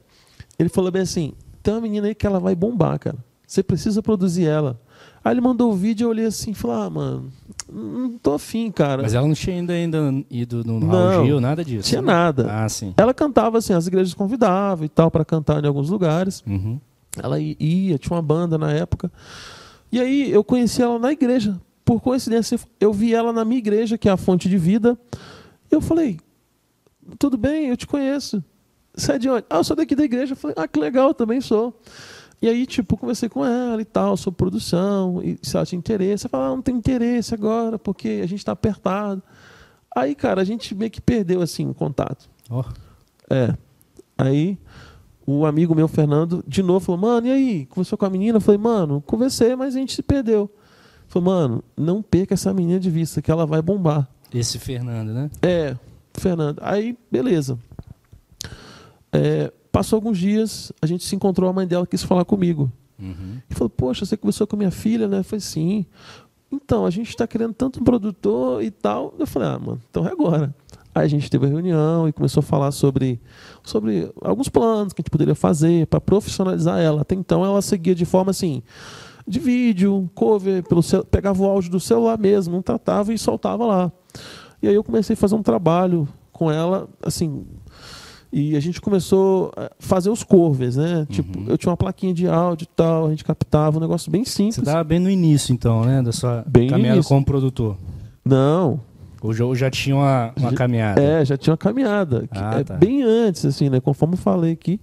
Ele 0.59 0.69
falou 0.69 0.91
bem 0.93 1.03
assim: 1.03 1.33
tem 1.63 1.75
uma 1.75 1.81
menina 1.81 2.07
aí 2.07 2.15
que 2.15 2.27
ela 2.27 2.39
vai 2.39 2.55
bombar, 2.55 2.99
cara. 2.99 3.19
Você 3.47 3.63
precisa 3.65 4.01
produzir 4.01 4.45
ela. 4.45 4.81
Aí 5.25 5.33
ele 5.33 5.41
mandou 5.41 5.73
o 5.73 5.75
vídeo, 5.75 6.05
eu 6.05 6.11
olhei 6.11 6.27
assim 6.27 6.53
e 6.53 6.55
falei: 6.55 6.77
ah, 6.77 6.91
mano, 6.91 7.33
não 7.73 8.19
tô 8.19 8.35
afim, 8.35 8.71
cara. 8.71 9.03
Mas 9.03 9.15
ela 9.15 9.27
não 9.27 9.35
tinha 9.35 9.57
ainda, 9.57 9.73
ainda 9.73 10.25
ido 10.31 10.65
no 10.65 10.81
Não, 10.81 10.89
Raul 10.89 11.27
Gil, 11.27 11.41
nada 11.41 11.65
disso. 11.65 11.89
tinha 11.89 12.03
né? 12.03 12.13
nada. 12.13 12.47
Ah, 12.51 12.69
sim. 12.69 12.95
Ela 12.97 13.15
cantava 13.15 13.59
assim, 13.59 13.73
as 13.73 13.87
igrejas 13.87 14.15
convidavam 14.15 14.85
e 14.85 14.89
tal, 14.89 15.11
pra 15.11 15.25
cantar 15.25 15.63
em 15.63 15.67
alguns 15.67 15.91
lugares. 15.91 16.43
Uhum. 16.47 16.81
Ela 17.21 17.41
ia, 17.41 17.99
tinha 17.99 18.17
uma 18.17 18.23
banda 18.23 18.57
na 18.57 18.73
época. 18.73 19.11
E 19.91 20.01
aí 20.01 20.31
eu 20.31 20.45
conheci 20.45 20.83
ela 20.83 20.99
na 20.99 21.13
igreja. 21.13 21.61
Por 21.85 22.01
coincidência, 22.01 22.59
eu 22.79 22.93
vi 22.93 23.15
ela 23.15 23.33
na 23.33 23.45
minha 23.45 23.59
igreja, 23.59 23.99
que 23.99 24.09
é 24.09 24.13
a 24.13 24.17
fonte 24.17 24.49
de 24.49 24.57
vida. 24.57 24.97
Eu 25.71 25.81
falei: 25.81 26.19
tudo 27.19 27.37
bem, 27.37 27.69
eu 27.69 27.77
te 27.77 27.87
conheço. 27.87 28.43
Você 28.95 29.13
é 29.13 29.19
de 29.19 29.29
onde? 29.29 29.45
Ah, 29.51 29.57
eu 29.59 29.65
sou 29.65 29.75
daqui 29.77 29.95
da 29.95 30.05
igreja. 30.05 30.33
Eu 30.33 30.37
falei: 30.37 30.55
ah, 30.59 30.69
que 30.69 30.79
legal, 30.79 31.13
também 31.15 31.41
sou. 31.41 31.75
E 32.43 32.49
aí, 32.49 32.67
tipo, 32.67 32.97
conversei 32.97 33.29
com 33.29 33.45
ela 33.45 33.81
e 33.83 33.85
tal, 33.85 34.17
sobre 34.17 34.39
produção, 34.39 35.21
e 35.23 35.39
se 35.43 35.57
ela 35.57 35.67
tinha 35.67 35.79
interesse. 35.79 36.27
Ela 36.27 36.31
falou: 36.31 36.47
ah, 36.47 36.57
não 36.57 36.63
tem 36.63 36.75
interesse 36.75 37.35
agora, 37.35 37.79
porque 37.79 38.21
a 38.23 38.27
gente 38.27 38.45
tá 38.45 38.53
apertado. 38.53 39.23
Aí, 39.95 40.15
cara, 40.15 40.41
a 40.41 40.45
gente 40.45 40.75
meio 40.75 40.91
que 40.91 41.01
perdeu, 41.01 41.43
assim, 41.43 41.69
o 41.69 41.75
contato. 41.75 42.29
Ó, 42.49 42.65
É. 43.29 43.55
Aí 44.17 44.59
o 45.27 45.47
amigo 45.47 45.75
meu, 45.75 45.87
Fernando, 45.87 46.43
de 46.47 46.63
novo 46.63 46.81
falou: 46.81 47.01
Mano, 47.01 47.27
e 47.27 47.31
aí? 47.31 47.67
Conversou 47.67 47.97
com 47.99 48.05
a 48.07 48.11
menina? 48.11 48.39
Eu 48.39 48.41
falei: 48.41 48.59
Mano, 48.59 49.03
conversei, 49.07 49.55
mas 49.55 49.75
a 49.75 49.79
gente 49.79 49.95
se 49.95 50.03
perdeu. 50.03 50.51
Falei: 51.09 51.27
Mano, 51.27 51.65
não 51.77 52.03
perca 52.03 52.35
essa 52.35 52.53
menina 52.55 52.81
de 52.81 52.91
vista, 52.91 53.21
que 53.21 53.31
ela 53.31 53.47
vai 53.47 53.61
bombar. 53.61 54.09
esse 54.33 54.59
Fernando, 54.59 55.13
né? 55.13 55.31
É, 55.43 55.77
Fernando. 56.15 56.59
Aí, 56.63 56.97
beleza. 57.11 57.59
É, 59.13 59.53
passou 59.71 59.97
alguns 59.97 60.19
dias, 60.19 60.73
a 60.81 60.87
gente 60.87 61.05
se 61.05 61.15
encontrou, 61.15 61.49
a 61.49 61.53
mãe 61.53 61.67
dela 61.67 61.87
quis 61.87 62.03
falar 62.03 62.25
comigo. 62.25 62.71
Uhum. 62.99 63.39
E 63.49 63.55
falou, 63.55 63.71
poxa, 63.71 64.05
você 64.05 64.17
conversou 64.17 64.47
com 64.47 64.57
minha 64.57 64.71
filha, 64.71 65.09
né? 65.09 65.19
Eu 65.19 65.25
falei, 65.25 65.41
sim. 65.41 65.87
Então, 66.53 66.85
a 66.85 66.91
gente 66.91 67.09
está 67.09 67.27
querendo 67.27 67.55
tanto 67.55 67.81
um 67.81 67.85
produtor 67.85 68.63
e 68.63 68.71
tal. 68.71 69.15
Eu 69.19 69.27
falei, 69.27 69.49
ah, 69.49 69.59
mano, 69.59 69.81
então 69.89 70.07
é 70.07 70.11
agora. 70.11 70.55
Aí 70.95 71.05
a 71.05 71.09
gente 71.09 71.31
teve 71.31 71.47
a 71.47 71.49
reunião 71.49 72.09
e 72.09 72.13
começou 72.13 72.41
a 72.41 72.43
falar 72.43 72.73
sobre, 72.73 73.21
sobre 73.63 74.11
alguns 74.21 74.49
planos 74.49 74.93
que 74.93 75.01
a 75.01 75.03
gente 75.03 75.11
poderia 75.11 75.37
fazer 75.37 75.87
para 75.87 76.01
profissionalizar 76.01 76.81
ela. 76.81 77.03
Até 77.03 77.15
então 77.15 77.45
ela 77.45 77.63
seguia 77.63 77.95
de 77.95 78.05
forma 78.05 78.33
assim, 78.33 78.61
de 79.27 79.39
vídeo, 79.39 80.11
cover, 80.15 80.65
pelo 80.65 80.83
pegava 81.09 81.41
o 81.41 81.47
áudio 81.47 81.71
do 81.71 81.79
celular 81.79 82.19
mesmo, 82.19 82.55
não 82.55 82.63
tratava 82.63 83.15
e 83.15 83.19
soltava 83.19 83.65
lá. 83.65 83.93
E 84.61 84.67
aí 84.67 84.75
eu 84.75 84.83
comecei 84.83 85.15
a 85.15 85.17
fazer 85.17 85.37
um 85.37 85.43
trabalho 85.43 86.09
com 86.33 86.51
ela, 86.51 86.89
assim, 87.03 87.47
e 88.33 88.57
a 88.57 88.61
gente 88.61 88.81
começou 88.81 89.53
a 89.57 89.71
fazer 89.79 90.11
os 90.11 90.23
covers, 90.23 90.77
né? 90.77 91.07
Tipo, 91.11 91.39
Uhum. 91.39 91.47
eu 91.49 91.59
tinha 91.59 91.71
uma 91.71 91.77
plaquinha 91.77 92.15
de 92.15 92.27
áudio 92.29 92.65
e 92.65 92.69
tal, 92.77 93.07
a 93.07 93.11
gente 93.11 93.25
captava 93.25 93.77
um 93.79 93.81
negócio 93.81 94.11
bem 94.11 94.25
Você 94.25 94.31
simples. 94.31 94.59
estava 94.59 94.85
bem 94.85 94.99
no 94.99 95.11
início, 95.11 95.53
então, 95.53 95.85
né? 95.85 96.01
Da 96.03 96.13
sua 96.13 96.45
Bem 96.47 96.69
caminhada 96.69 97.03
como 97.03 97.25
produtor. 97.25 97.77
Não, 98.25 98.81
Ou 99.23 99.35
já, 99.35 99.45
ou 99.45 99.55
já 99.55 99.71
tinha 99.71 99.95
uma, 99.97 100.33
uma 100.37 100.51
Já- 100.51 100.57
caminhada? 100.57 101.03
É, 101.03 101.23
já 101.25 101.37
tinha 101.37 101.53
uma 101.53 101.57
caminhada. 101.59 102.27
Ah, 102.31 102.61
é 102.61 102.65
tá. 102.65 102.75
Bem 102.77 103.03
antes, 103.03 103.45
assim, 103.45 103.69
né? 103.69 103.79
Conforme 103.79 104.15
eu 104.15 104.19
falei 104.19 104.53
aqui. 104.53 104.81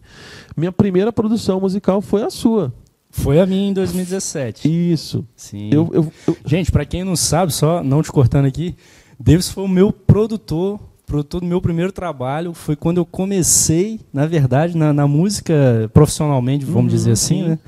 Minha 0.55 0.71
primeira 0.71 1.11
produção 1.11 1.59
musical 1.59 2.01
foi 2.01 2.21
a 2.23 2.29
sua. 2.29 2.71
Foi 3.09 3.39
a 3.39 3.45
minha 3.47 3.69
em 3.69 3.73
2017. 3.73 4.67
Isso. 4.93 5.25
Sim. 5.35 5.69
Eu, 5.71 5.89
eu, 5.91 6.11
eu- 6.27 6.37
Gente, 6.45 6.71
pra 6.71 6.85
quem 6.85 7.03
não 7.03 7.15
sabe, 7.15 7.51
só 7.51 7.81
não 7.81 8.03
te 8.03 8.11
cortando 8.11 8.45
aqui, 8.45 8.75
Davis 9.19 9.49
foi 9.49 9.63
o 9.63 9.67
meu 9.67 9.91
produtor, 9.91 10.79
produtor 11.07 11.41
do 11.41 11.47
meu 11.47 11.59
primeiro 11.59 11.91
trabalho. 11.91 12.53
Foi 12.53 12.75
quando 12.75 12.97
eu 12.97 13.05
comecei, 13.05 13.99
na 14.13 14.27
verdade, 14.27 14.77
na, 14.77 14.93
na 14.93 15.07
música 15.07 15.89
profissionalmente, 15.93 16.63
vamos 16.65 16.81
Uhum, 16.83 16.87
dizer 16.97 17.11
assim, 17.13 17.41
sim. 17.43 17.49
né? 17.49 17.59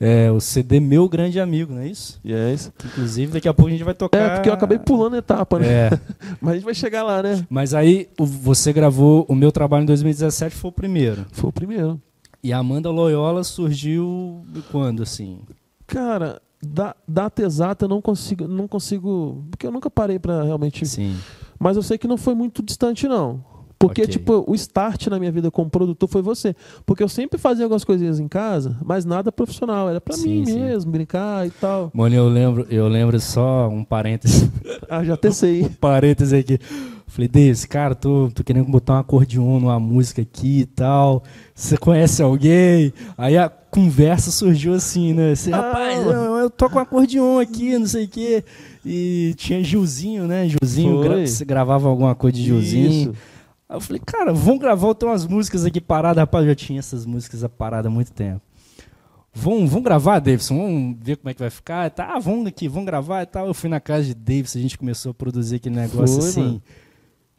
É, 0.00 0.30
o 0.30 0.40
CD 0.40 0.80
Meu 0.80 1.08
Grande 1.08 1.40
Amigo, 1.40 1.72
não 1.72 1.80
é 1.80 1.88
isso? 1.88 2.20
yes. 2.26 2.70
Inclusive, 2.84 3.32
daqui 3.32 3.48
a 3.48 3.54
pouco 3.54 3.68
a 3.68 3.72
gente 3.72 3.84
vai 3.84 3.94
tocar. 3.94 4.18
É, 4.18 4.30
porque 4.30 4.48
eu 4.48 4.52
acabei 4.52 4.78
pulando 4.78 5.14
a 5.14 5.18
etapa, 5.18 5.58
né? 5.58 5.66
É, 5.66 5.90
Mas 6.40 6.50
a 6.50 6.54
gente 6.56 6.64
vai 6.64 6.74
chegar 6.74 7.02
lá, 7.04 7.22
né? 7.22 7.46
mas 7.48 7.72
aí 7.74 8.08
o- 8.18 8.26
você 8.26 8.72
gravou 8.72 9.24
o 9.28 9.34
meu 9.34 9.50
trabalho 9.50 9.84
em 9.84 9.86
2017, 9.86 10.54
foi 10.54 10.68
o 10.68 10.72
primeiro. 10.72 11.24
Foi 11.32 11.48
o 11.48 11.52
primeiro. 11.52 11.98
E 12.42 12.52
a 12.52 12.58
Amanda 12.58 12.90
Loyola 12.90 13.42
surgiu 13.44 14.44
quando, 14.70 15.02
assim? 15.02 15.38
Cara, 15.86 16.42
da, 16.64 16.94
data 17.06 17.42
exata 17.42 17.84
eu 17.84 17.88
não 17.88 18.00
consigo, 18.00 18.46
não 18.48 18.66
consigo. 18.68 19.44
Porque 19.50 19.66
eu 19.66 19.70
nunca 19.72 19.90
parei 19.90 20.18
pra 20.18 20.42
realmente. 20.42 20.84
Sim. 20.86 21.16
Mas 21.58 21.76
eu 21.76 21.82
sei 21.82 21.96
que 21.98 22.08
não 22.08 22.16
foi 22.16 22.34
muito 22.34 22.62
distante, 22.62 23.06
não. 23.08 23.44
Porque, 23.78 24.02
Ok. 24.02 24.12
tipo, 24.12 24.44
o 24.48 24.54
start 24.54 25.08
na 25.08 25.18
minha 25.18 25.30
vida 25.30 25.50
como 25.50 25.68
produtor 25.68 26.08
foi 26.08 26.22
você. 26.22 26.54
Porque 26.86 27.02
eu 27.02 27.08
sempre 27.08 27.38
fazia 27.38 27.64
algumas 27.66 27.84
coisinhas 27.84 28.18
em 28.18 28.26
casa, 28.28 28.78
mas 28.82 29.04
nada 29.04 29.30
profissional. 29.30 29.90
Era 29.90 30.00
pra 30.00 30.16
Sim, 30.16 30.38
mim 30.40 30.46
sim. 30.46 30.60
mesmo, 30.60 30.90
brincar 30.90 31.46
e 31.46 31.50
tal. 31.50 31.90
Mano, 31.92 32.14
eu 32.14 32.26
lembro, 32.28 32.66
eu 32.70 32.88
lembro 32.88 33.20
só 33.20 33.68
um 33.68 33.84
parêntese, 33.84 34.50
Ah, 34.88 35.04
já 35.04 35.14
até 35.14 35.30
sei. 35.30 35.68
parêntese 35.80 36.34
aqui. 36.36 36.58
Falei, 37.14 37.28
Deus, 37.28 37.64
cara, 37.64 37.94
tô, 37.94 38.28
tô 38.34 38.42
querendo 38.42 38.68
botar 38.68 38.94
um 38.94 38.98
acordeon 38.98 39.60
numa 39.60 39.78
música 39.78 40.20
aqui 40.20 40.62
e 40.62 40.66
tal. 40.66 41.22
Você 41.54 41.76
conhece 41.76 42.20
alguém? 42.20 42.92
Aí 43.16 43.38
a 43.38 43.48
conversa 43.48 44.32
surgiu 44.32 44.74
assim, 44.74 45.14
né? 45.14 45.32
Você, 45.32 45.52
Ah. 45.52 45.58
rapaz, 45.58 46.04
eu, 46.04 46.10
eu 46.10 46.50
toco 46.50 46.74
um 46.74 46.80
acordeon 46.80 47.38
aqui, 47.38 47.78
não 47.78 47.86
sei 47.86 48.06
o 48.06 48.08
quê. 48.08 48.42
E 48.84 49.32
tinha 49.36 49.62
Gilzinho, 49.62 50.26
né? 50.26 50.48
Gilzinho, 50.48 51.02
gra 51.02 51.24
você 51.24 51.44
gravava 51.44 51.88
alguma 51.88 52.16
coisa 52.16 52.36
de 52.36 52.42
Gilzinho. 52.42 52.90
Isso. 52.90 53.14
Aí 53.68 53.76
eu 53.76 53.80
falei, 53.80 54.02
cara, 54.04 54.32
vamos 54.32 54.58
gravar, 54.58 54.88
eu 54.88 54.94
tenho 54.96 55.12
umas 55.12 55.24
músicas 55.24 55.64
aqui 55.64 55.80
paradas, 55.80 56.20
rapaz, 56.20 56.42
eu 56.42 56.48
já 56.50 56.56
tinha 56.56 56.80
essas 56.80 57.06
músicas 57.06 57.44
paradas 57.56 57.86
há 57.92 57.94
muito 57.94 58.10
tempo. 58.12 58.40
Vamos, 59.32 59.70
vamos 59.70 59.84
gravar, 59.84 60.18
Davidson? 60.18 60.56
Vamos 60.56 60.96
ver 61.00 61.16
como 61.18 61.30
é 61.30 61.34
que 61.34 61.40
vai 61.40 61.50
ficar? 61.50 61.88
Tá, 61.90 62.14
ah, 62.16 62.18
vamos 62.18 62.48
aqui, 62.48 62.66
vamos 62.66 62.86
gravar 62.86 63.22
e 63.22 63.26
tal. 63.26 63.46
Eu 63.46 63.54
fui 63.54 63.70
na 63.70 63.78
casa 63.78 64.02
de 64.02 64.14
Davidson, 64.14 64.58
a 64.58 64.62
gente 64.62 64.76
começou 64.76 65.10
a 65.12 65.14
produzir 65.14 65.56
aquele 65.56 65.76
negócio 65.76 66.20
Foi, 66.20 66.28
assim, 66.28 66.40
mano. 66.40 66.62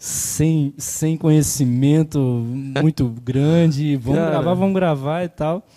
Sem, 0.05 0.71
sem 0.77 1.17
conhecimento 1.17 2.19
muito 2.19 3.09
grande. 3.23 3.95
Vamos 3.97 4.19
Cara. 4.19 4.31
gravar, 4.31 4.53
vamos 4.53 4.75
gravar 4.75 5.23
e 5.23 5.29
tal. 5.29 5.67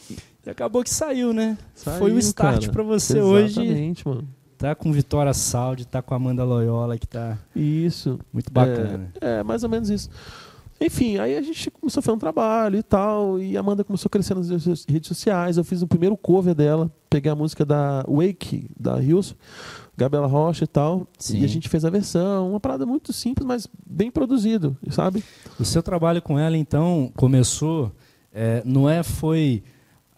E 0.47 0.51
acabou 0.51 0.85
que 0.85 0.91
saiu, 0.91 1.33
né? 1.33 1.57
Foi 1.75 2.11
o 2.13 2.15
Saiu, 2.15 2.19
start 2.19 2.69
pra 2.69 2.83
você 2.83 3.21
hoje. 3.21 3.63
Exatamente, 3.63 4.07
mano. 4.07 4.29
Tá 4.59 4.75
com 4.75 4.93
Vitória 4.93 5.33
Saldi, 5.33 5.87
tá 5.87 6.03
com 6.03 6.15
Amanda 6.15 6.45
Loyola, 6.45 6.99
que 6.99 7.07
tá 7.07 7.39
Isso. 7.57 8.19
muito 8.31 8.53
bacana. 8.53 9.11
É, 9.21 9.39
é, 9.39 9.43
mais 9.43 9.63
ou 9.63 9.71
menos 9.71 9.89
isso. 9.89 10.11
Enfim, 10.81 11.19
aí 11.19 11.37
a 11.37 11.43
gente 11.43 11.71
começou 11.71 12.01
a 12.01 12.03
fazer 12.03 12.17
um 12.17 12.19
trabalho 12.19 12.79
e 12.79 12.83
tal, 12.83 13.41
e 13.41 13.57
a 13.57 13.61
Amanda 13.61 13.83
começou 13.83 14.09
a 14.09 14.11
crescer 14.11 14.35
nas 14.35 14.49
redes 14.87 15.09
sociais. 15.09 15.57
Eu 15.57 15.65
fiz 15.65 15.81
o 15.81 15.89
primeiro 15.89 16.17
cover 16.17 16.55
dela, 16.55 16.91
peguei 17.09 17.31
a 17.31 17.35
música 17.35 17.65
da 17.65 18.05
Wake, 18.09 18.71
da 18.79 19.03
Hilson, 19.03 19.35
Gabriela 19.97 20.27
Rocha 20.27 20.65
e 20.65 20.67
tal, 20.67 21.07
Sim. 21.19 21.41
e 21.41 21.45
a 21.45 21.49
gente 21.49 21.69
fez 21.69 21.85
a 21.85 21.91
versão, 21.91 22.51
uma 22.51 22.61
parada 22.61 22.87
muito 22.87 23.13
simples, 23.13 23.47
mas 23.47 23.69
bem 23.87 24.11
produzido, 24.11 24.77
sabe? 24.91 25.25
O 25.59 25.65
seu 25.65 25.83
trabalho 25.83 26.23
com 26.23 26.39
ela, 26.39 26.57
então, 26.57 27.13
começou, 27.17 27.93
é, 28.33 28.63
não 28.65 28.89
é, 28.89 29.03
foi, 29.03 29.63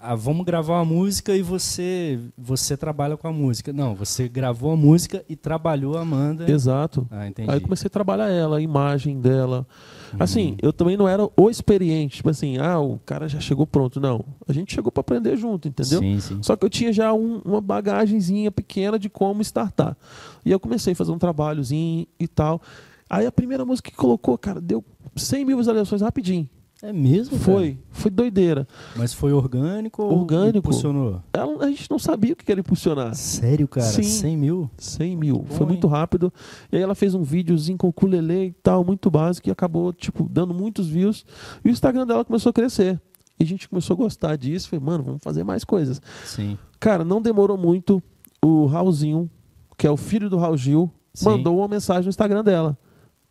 ah, 0.02 0.14
vamos 0.14 0.44
gravar 0.46 0.74
uma 0.74 0.84
música 0.84 1.36
e 1.36 1.42
você, 1.42 2.18
você 2.36 2.76
trabalha 2.76 3.16
com 3.16 3.28
a 3.28 3.32
música. 3.32 3.72
Não, 3.72 3.94
você 3.94 4.28
gravou 4.28 4.72
a 4.72 4.76
música 4.76 5.24
e 5.28 5.36
trabalhou 5.36 5.96
a 5.96 6.00
Amanda. 6.00 6.50
Exato. 6.50 7.06
Ah, 7.10 7.26
entendi. 7.26 7.50
Aí 7.50 7.56
eu 7.56 7.60
comecei 7.60 7.86
a 7.86 7.90
trabalhar 7.90 8.28
ela, 8.28 8.58
a 8.58 8.60
imagem 8.60 9.20
dela. 9.20 9.66
Uhum. 10.12 10.16
Assim, 10.20 10.56
eu 10.62 10.72
também 10.72 10.96
não 10.96 11.06
era 11.08 11.28
o 11.36 11.50
experiente, 11.50 12.16
tipo 12.16 12.30
assim, 12.30 12.56
ah, 12.58 12.78
o 12.80 12.98
cara 13.04 13.28
já 13.28 13.38
chegou 13.40 13.66
pronto. 13.66 14.00
Não. 14.00 14.24
A 14.48 14.52
gente 14.52 14.74
chegou 14.74 14.90
para 14.90 15.02
aprender 15.02 15.36
junto, 15.36 15.68
entendeu? 15.68 16.00
Sim, 16.00 16.18
sim. 16.18 16.38
Só 16.42 16.56
que 16.56 16.64
eu 16.64 16.70
tinha 16.70 16.92
já 16.92 17.12
um- 17.12 17.40
uma 17.44 17.60
bagagenzinha 17.60 18.50
pequena 18.50 18.98
de 18.98 19.08
como 19.10 19.42
startar. 19.42 19.96
E 20.44 20.50
eu 20.50 20.58
comecei 20.58 20.94
a 20.94 20.96
fazer 20.96 21.12
um 21.12 21.18
trabalhozinho 21.18 22.06
e 22.18 22.26
tal. 22.26 22.60
Aí 23.08 23.26
a 23.26 23.32
primeira 23.32 23.64
música 23.64 23.90
que 23.90 23.96
colocou, 23.96 24.38
cara, 24.38 24.60
deu 24.60 24.84
100 25.16 25.44
mil 25.44 25.56
visualizações 25.58 26.00
rapidinho. 26.00 26.48
É 26.82 26.92
mesmo, 26.92 27.32
cara? 27.38 27.42
Foi, 27.44 27.78
foi 27.90 28.10
doideira. 28.10 28.66
Mas 28.96 29.12
foi 29.12 29.32
orgânico 29.32 30.02
ou 30.02 30.20
Orgânico. 30.20 30.58
impulsionou? 30.58 31.22
Ela- 31.32 31.64
a 31.64 31.68
gente 31.68 31.90
não 31.90 31.98
sabia 31.98 32.32
o 32.32 32.36
que 32.36 32.50
era 32.50 32.60
impulsionar. 32.60 33.14
Sério, 33.14 33.68
cara? 33.68 33.86
Sim. 33.86 34.02
100 34.02 34.36
mil? 34.36 34.70
100 34.78 35.16
mil. 35.16 35.38
Bom, 35.40 35.54
Foi 35.56 35.66
muito 35.66 35.86
hein? 35.86 35.92
rápido. 35.92 36.32
E 36.72 36.76
aí 36.76 36.82
ela 36.82 36.94
fez 36.94 37.14
um 37.14 37.22
videozinho 37.22 37.76
com 37.76 37.88
ukulele 37.88 38.46
e 38.46 38.52
tal, 38.62 38.82
muito 38.82 39.10
básico, 39.10 39.48
e 39.48 39.50
acabou, 39.50 39.92
tipo, 39.92 40.26
dando 40.30 40.54
muitos 40.54 40.88
views. 40.88 41.24
E 41.64 41.68
o 41.68 41.70
Instagram 41.70 42.06
dela 42.06 42.24
começou 42.24 42.48
a 42.50 42.52
crescer. 42.52 42.98
E 43.38 43.42
a 43.42 43.46
gente 43.46 43.68
começou 43.68 43.94
a 43.94 43.96
gostar 43.98 44.36
disso. 44.36 44.68
Falei, 44.70 44.84
mano, 44.84 45.04
vamos 45.04 45.22
fazer 45.22 45.44
mais 45.44 45.64
coisas. 45.64 46.00
Sim. 46.24 46.56
Cara, 46.78 47.04
não 47.04 47.20
demorou 47.20 47.58
muito. 47.58 48.02
O 48.42 48.64
Raulzinho, 48.64 49.30
que 49.76 49.86
é 49.86 49.90
o 49.90 49.98
filho 49.98 50.30
do 50.30 50.38
Raul 50.38 50.56
Gil, 50.56 50.90
Sim. 51.12 51.26
mandou 51.26 51.58
uma 51.58 51.68
mensagem 51.68 52.04
no 52.04 52.08
Instagram 52.10 52.42
dela. 52.42 52.76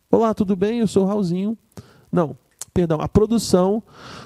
Olá, 0.08 0.32
tudo 0.34 0.54
bem? 0.54 0.78
Eu 0.80 0.86
sou 0.86 1.02
o 1.02 1.06
Raulzinho. 1.06 1.58
Não, 2.12 2.36
perdão, 2.80 3.00
a 3.00 3.08
produção 3.08 3.82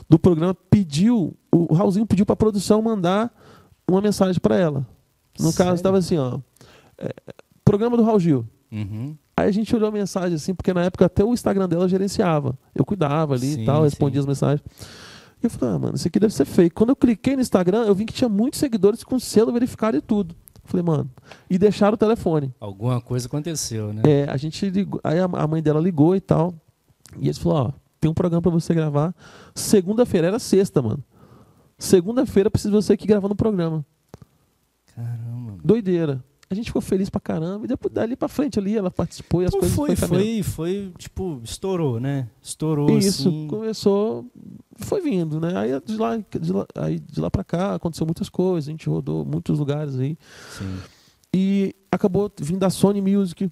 do 0.09 0.19
programa 0.19 0.55
pediu, 0.71 1.37
o 1.51 1.75
Raulzinho 1.75 2.07
pediu 2.07 2.25
para 2.25 2.35
a 2.35 2.37
produção 2.37 2.81
mandar 2.81 3.33
uma 3.89 4.01
mensagem 4.01 4.41
para 4.41 4.57
ela. 4.57 4.87
No 5.39 5.47
caso, 5.47 5.57
Sério? 5.57 5.75
estava 5.75 5.99
assim, 5.99 6.17
ó. 6.17 6.39
é, 6.99 7.13
programa 7.65 7.97
do 7.97 8.05
Raul 8.05 8.21
Gil. 8.21 8.47
Uhum. 8.71 9.17
Aí 9.37 9.49
a 9.49 9.53
gente 9.53 9.75
olhou 9.75 9.89
a 9.89 9.93
mensagem 9.93 10.37
assim, 10.37 10.55
porque 10.55 10.73
na 10.73 10.85
época 10.85 11.07
até 11.07 11.25
o 11.25 11.35
Instagram 11.35 11.69
dela 11.69 11.89
gerenciava. 11.89 12.57
Eu 12.73 12.85
cuidava 12.85 13.35
ali 13.35 13.55
Sim, 13.55 13.63
e 13.63 13.67
tal, 13.67 13.83
respondia 13.83 14.21
sim. 14.21 14.21
as 14.21 14.27
mensagens. 14.27 14.63
E 15.43 15.47
eu 15.47 15.51
falei, 15.51 15.75
ah, 15.75 15.79
mano, 15.79 15.95
isso 15.97 16.07
aqui 16.07 16.21
deve 16.21 16.33
ser 16.33 16.45
fake. 16.45 16.75
Quando 16.75 16.91
eu 16.91 16.97
cliquei 16.97 17.35
no 17.35 17.43
Instagram, 17.43 17.85
eu 17.85 17.95
vi 17.95 18.05
que 18.05 18.13
tinha 18.13 18.29
muitos 18.29 18.61
seguidores 18.61 19.03
com 19.03 19.19
selo 19.19 19.53
verificado 19.53 19.97
e 19.97 20.01
tudo. 20.01 20.37
Falei, 20.65 20.85
mano, 20.85 21.11
e 21.51 21.59
deixaram 21.59 21.95
o 21.95 21.99
telefone. 21.99 22.55
Alguma 22.61 23.01
coisa 23.01 23.27
aconteceu, 23.27 23.93
né? 23.93 24.03
É, 24.07 24.31
a 24.31 24.37
gente 24.37 24.71
ligou, 24.71 25.01
aí 25.03 25.19
a 25.19 25.25
a 25.25 25.47
mãe 25.47 25.61
dela 25.61 25.81
ligou 25.81 26.15
e 26.15 26.21
tal. 26.21 26.55
E 27.19 27.27
eles 27.27 27.39
falaram, 27.39 27.75
ó, 27.77 27.84
tem 28.05 28.11
um 28.11 28.15
programa 28.15 28.43
pra 28.43 28.51
você 28.51 28.75
gravar. 28.75 29.15
Segunda-feira, 29.55 30.27
era 30.27 30.39
sexta, 30.39 30.83
mano. 30.83 31.03
Segunda-feira 31.79 32.51
precisa 32.51 32.71
de 32.71 32.77
você 32.77 32.93
aqui 32.93 33.07
gravando 33.07 33.33
o 33.33 33.37
programa. 33.37 33.85
Caramba. 34.95 35.55
Doideira. 35.65 36.23
A 36.51 36.55
gente 36.55 36.67
ficou 36.67 36.83
feliz 36.83 37.09
pra 37.09 37.19
caramba. 37.19 37.65
E 37.65 37.69
depois 37.69 37.93
dali 37.95 38.15
pra 38.15 38.29
frente 38.29 38.59
ali, 38.59 38.77
ela 38.77 38.91
participou 38.91 39.43
e 39.43 39.47
as 39.47 39.53
coisas 39.53 39.73
foi, 39.75 39.97
foram 39.97 40.09
caminhando. 40.09 40.45
foi, 40.45 40.83
foi, 40.83 40.93
tipo, 40.99 41.41
estourou, 41.43 41.99
né? 41.99 42.29
Estourou, 42.43 42.91
Isso, 42.99 43.27
assim. 43.27 43.47
começou, 43.49 44.27
foi 44.77 45.01
vindo, 45.01 45.41
né? 45.41 45.57
Aí 45.57 45.71
de 45.81 45.97
lá, 45.97 46.19
de 46.19 46.53
lá, 46.53 46.67
aí 46.75 47.01
de 47.01 47.19
lá 47.19 47.31
pra 47.31 47.43
cá 47.43 47.75
aconteceu 47.75 48.07
muitas 48.07 48.29
coisas, 48.29 48.69
a 48.69 48.71
gente 48.71 48.87
rodou 48.87 49.25
muitos 49.25 49.59
lugares 49.59 49.99
aí. 49.99 50.19
Sim. 50.51 50.77
E 51.35 51.75
acabou 51.91 52.31
vindo 52.39 52.61
da 52.61 52.69
Sony 52.69 53.01
Music, 53.01 53.51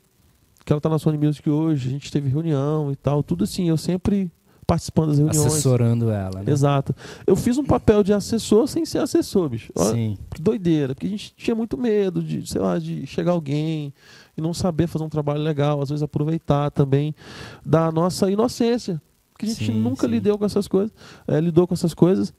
que 0.65 0.73
ela 0.73 0.81
tá 0.81 0.91
na 0.91 0.99
Sony 0.99 1.17
Music 1.17 1.49
hoje, 1.49 1.89
a 1.89 1.91
gente 1.91 2.13
teve 2.13 2.29
reunião 2.29 2.93
e 2.93 2.97
tal, 2.97 3.23
tudo 3.23 3.45
assim, 3.45 3.69
eu 3.69 3.79
sempre 3.79 4.31
participando 4.73 5.09
das 5.09 5.19
reuniões. 5.19 5.47
Assessorando 5.47 6.11
ela, 6.11 6.43
né? 6.43 6.51
Exato. 6.51 6.97
Eu 7.27 7.37
fiz 7.37 7.59
um 7.59 7.65
papel 7.65 8.03
de 8.03 8.11
assessor 8.11 8.67
sem 8.67 8.87
ser 8.87 9.01
assessor, 9.01 9.51
bicho. 9.51 9.71
Olha, 9.77 9.93
Sim. 9.93 10.17
que 10.35 10.41
doideira, 10.41 10.95
porque 10.95 11.07
a 11.07 11.11
gente 11.11 11.35
tinha 11.37 11.55
muito 11.55 11.77
medo 11.77 12.23
de, 12.23 12.49
sei 12.49 12.59
lá, 12.59 12.79
de 12.79 13.07
chegar 13.07 13.33
alguém 13.33 13.93
e 14.35 14.41
não 14.41 14.55
saber 14.55 14.87
fazer 14.87 15.05
um 15.05 15.11
trabalho 15.11 15.43
legal, 15.43 15.83
às 15.83 15.91
vezes 15.91 16.03
aproveitar 16.03 16.71
também 16.71 17.15
da 17.63 17.93
nossa 17.93 18.31
inocência. 18.31 18.99
que 19.39 19.45
a 19.45 19.49
gente 19.51 19.67
Sim, 19.67 19.79
nunca 19.79 20.07
sim. 20.07 20.13
lidou 20.13 20.39
com 20.39 20.47
essas 20.47 20.67
coisas, 20.67 20.91
é, 21.29 21.39
lidou 21.39 21.67
com 21.67 21.75
essas 21.75 21.93
coisas. 21.93 22.33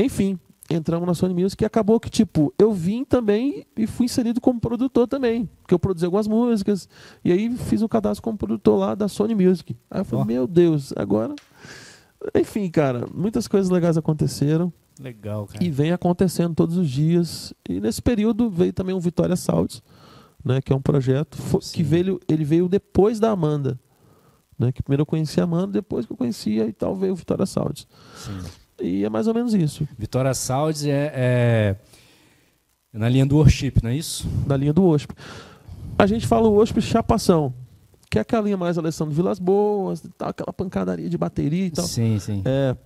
Enfim, 0.00 0.38
entramos 0.70 1.06
na 1.06 1.12
Sony 1.14 1.34
Music 1.34 1.62
e 1.62 1.66
acabou 1.66 1.98
que, 2.00 2.08
tipo, 2.08 2.54
eu 2.58 2.72
vim 2.72 3.04
também 3.04 3.66
e 3.76 3.86
fui 3.86 4.06
inserido 4.06 4.40
como 4.40 4.60
produtor 4.60 5.06
também. 5.08 5.46
Porque 5.60 5.74
eu 5.74 5.78
produzi 5.78 6.06
algumas 6.06 6.28
músicas 6.28 6.88
e 7.24 7.32
aí 7.32 7.54
fiz 7.56 7.82
um 7.82 7.88
cadastro 7.88 8.22
como 8.22 8.38
produtor 8.38 8.78
lá 8.78 8.94
da 8.94 9.08
Sony 9.08 9.34
Music. 9.34 9.76
Aí 9.90 10.00
eu 10.00 10.04
falei, 10.04 10.22
Ó. 10.22 10.26
meu 10.26 10.46
Deus, 10.46 10.92
agora. 10.96 11.34
Enfim, 12.34 12.70
cara, 12.70 13.06
muitas 13.14 13.48
coisas 13.48 13.70
legais 13.70 13.96
aconteceram 13.96 14.72
Legal, 15.00 15.46
cara. 15.46 15.64
e 15.64 15.70
vem 15.70 15.92
acontecendo 15.92 16.54
todos 16.54 16.76
os 16.76 16.88
dias. 16.90 17.54
E 17.68 17.80
nesse 17.80 18.02
período 18.02 18.50
veio 18.50 18.72
também 18.72 18.94
o 18.94 19.00
Vitória 19.00 19.36
Salts, 19.36 19.82
né, 20.44 20.60
que 20.60 20.72
é 20.72 20.76
um 20.76 20.82
projeto 20.82 21.38
Sim. 21.60 21.76
que 21.76 21.82
veio, 21.82 22.20
ele 22.28 22.44
veio 22.44 22.68
depois 22.68 23.18
da 23.18 23.30
Amanda. 23.30 23.78
Né, 24.58 24.70
que 24.70 24.82
primeiro 24.82 25.02
eu 25.02 25.06
conheci 25.06 25.40
a 25.40 25.44
Amanda, 25.44 25.72
depois 25.72 26.04
que 26.04 26.12
eu 26.12 26.16
conhecia 26.16 26.66
e 26.66 26.72
tal 26.72 26.94
veio 26.94 27.14
o 27.14 27.16
Vitória 27.16 27.46
Salts. 27.46 27.88
Sim. 28.14 28.38
E 28.82 29.04
é 29.04 29.08
mais 29.10 29.26
ou 29.26 29.34
menos 29.34 29.54
isso, 29.54 29.86
Vitória 29.98 30.32
Saúde 30.32 30.90
é, 30.90 31.12
é 31.14 31.76
na 32.92 33.08
linha 33.08 33.26
do 33.26 33.36
worship, 33.36 33.74
não 33.82 33.90
é 33.90 33.96
isso? 33.96 34.28
na 34.46 34.56
linha 34.56 34.72
do 34.72 34.84
OSP. 34.84 35.14
A 35.98 36.06
gente 36.06 36.26
fala 36.26 36.48
o 36.48 36.56
OSP 36.56 36.80
chapação, 36.80 37.54
que 38.10 38.18
é 38.18 38.22
aquela 38.22 38.42
linha 38.42 38.56
mais 38.56 38.76
Alessandro 38.76 39.14
Vilas 39.14 39.38
Boas, 39.38 40.02
tal, 40.18 40.30
aquela 40.30 40.52
pancadaria 40.52 41.08
de 41.08 41.16
bateria 41.16 41.66
e 41.66 41.70
tal. 41.70 41.84
Sim, 41.84 42.18
sim. 42.18 42.42
É, 42.44 42.76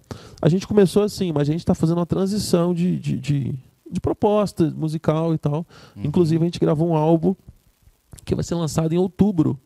a 0.41 0.49
gente 0.51 0.67
começou 0.67 1.03
assim, 1.03 1.33
mas 1.33 1.49
a 1.49 1.53
gente 1.53 1.63
está 1.63 1.75
fazendo 1.75 1.97
uma 1.97 2.05
transição 2.05 2.75
de, 2.75 2.99
de, 2.99 3.19
de, 3.19 3.55
de 3.91 4.01
proposta 4.01 4.71
musical 4.77 5.33
e 5.33 5.39
tal. 5.39 5.67
Uhum. 5.97 6.05
Inclusive, 6.05 6.43
a 6.43 6.47
gente 6.47 6.61
gravou 6.61 6.91
um 6.91 6.95
álbum 6.95 7.35
que 8.23 8.35
vai 8.35 8.45
ser 8.45 8.55
lançado 8.55 8.93
em 8.93 8.99
outubro. 8.99 9.59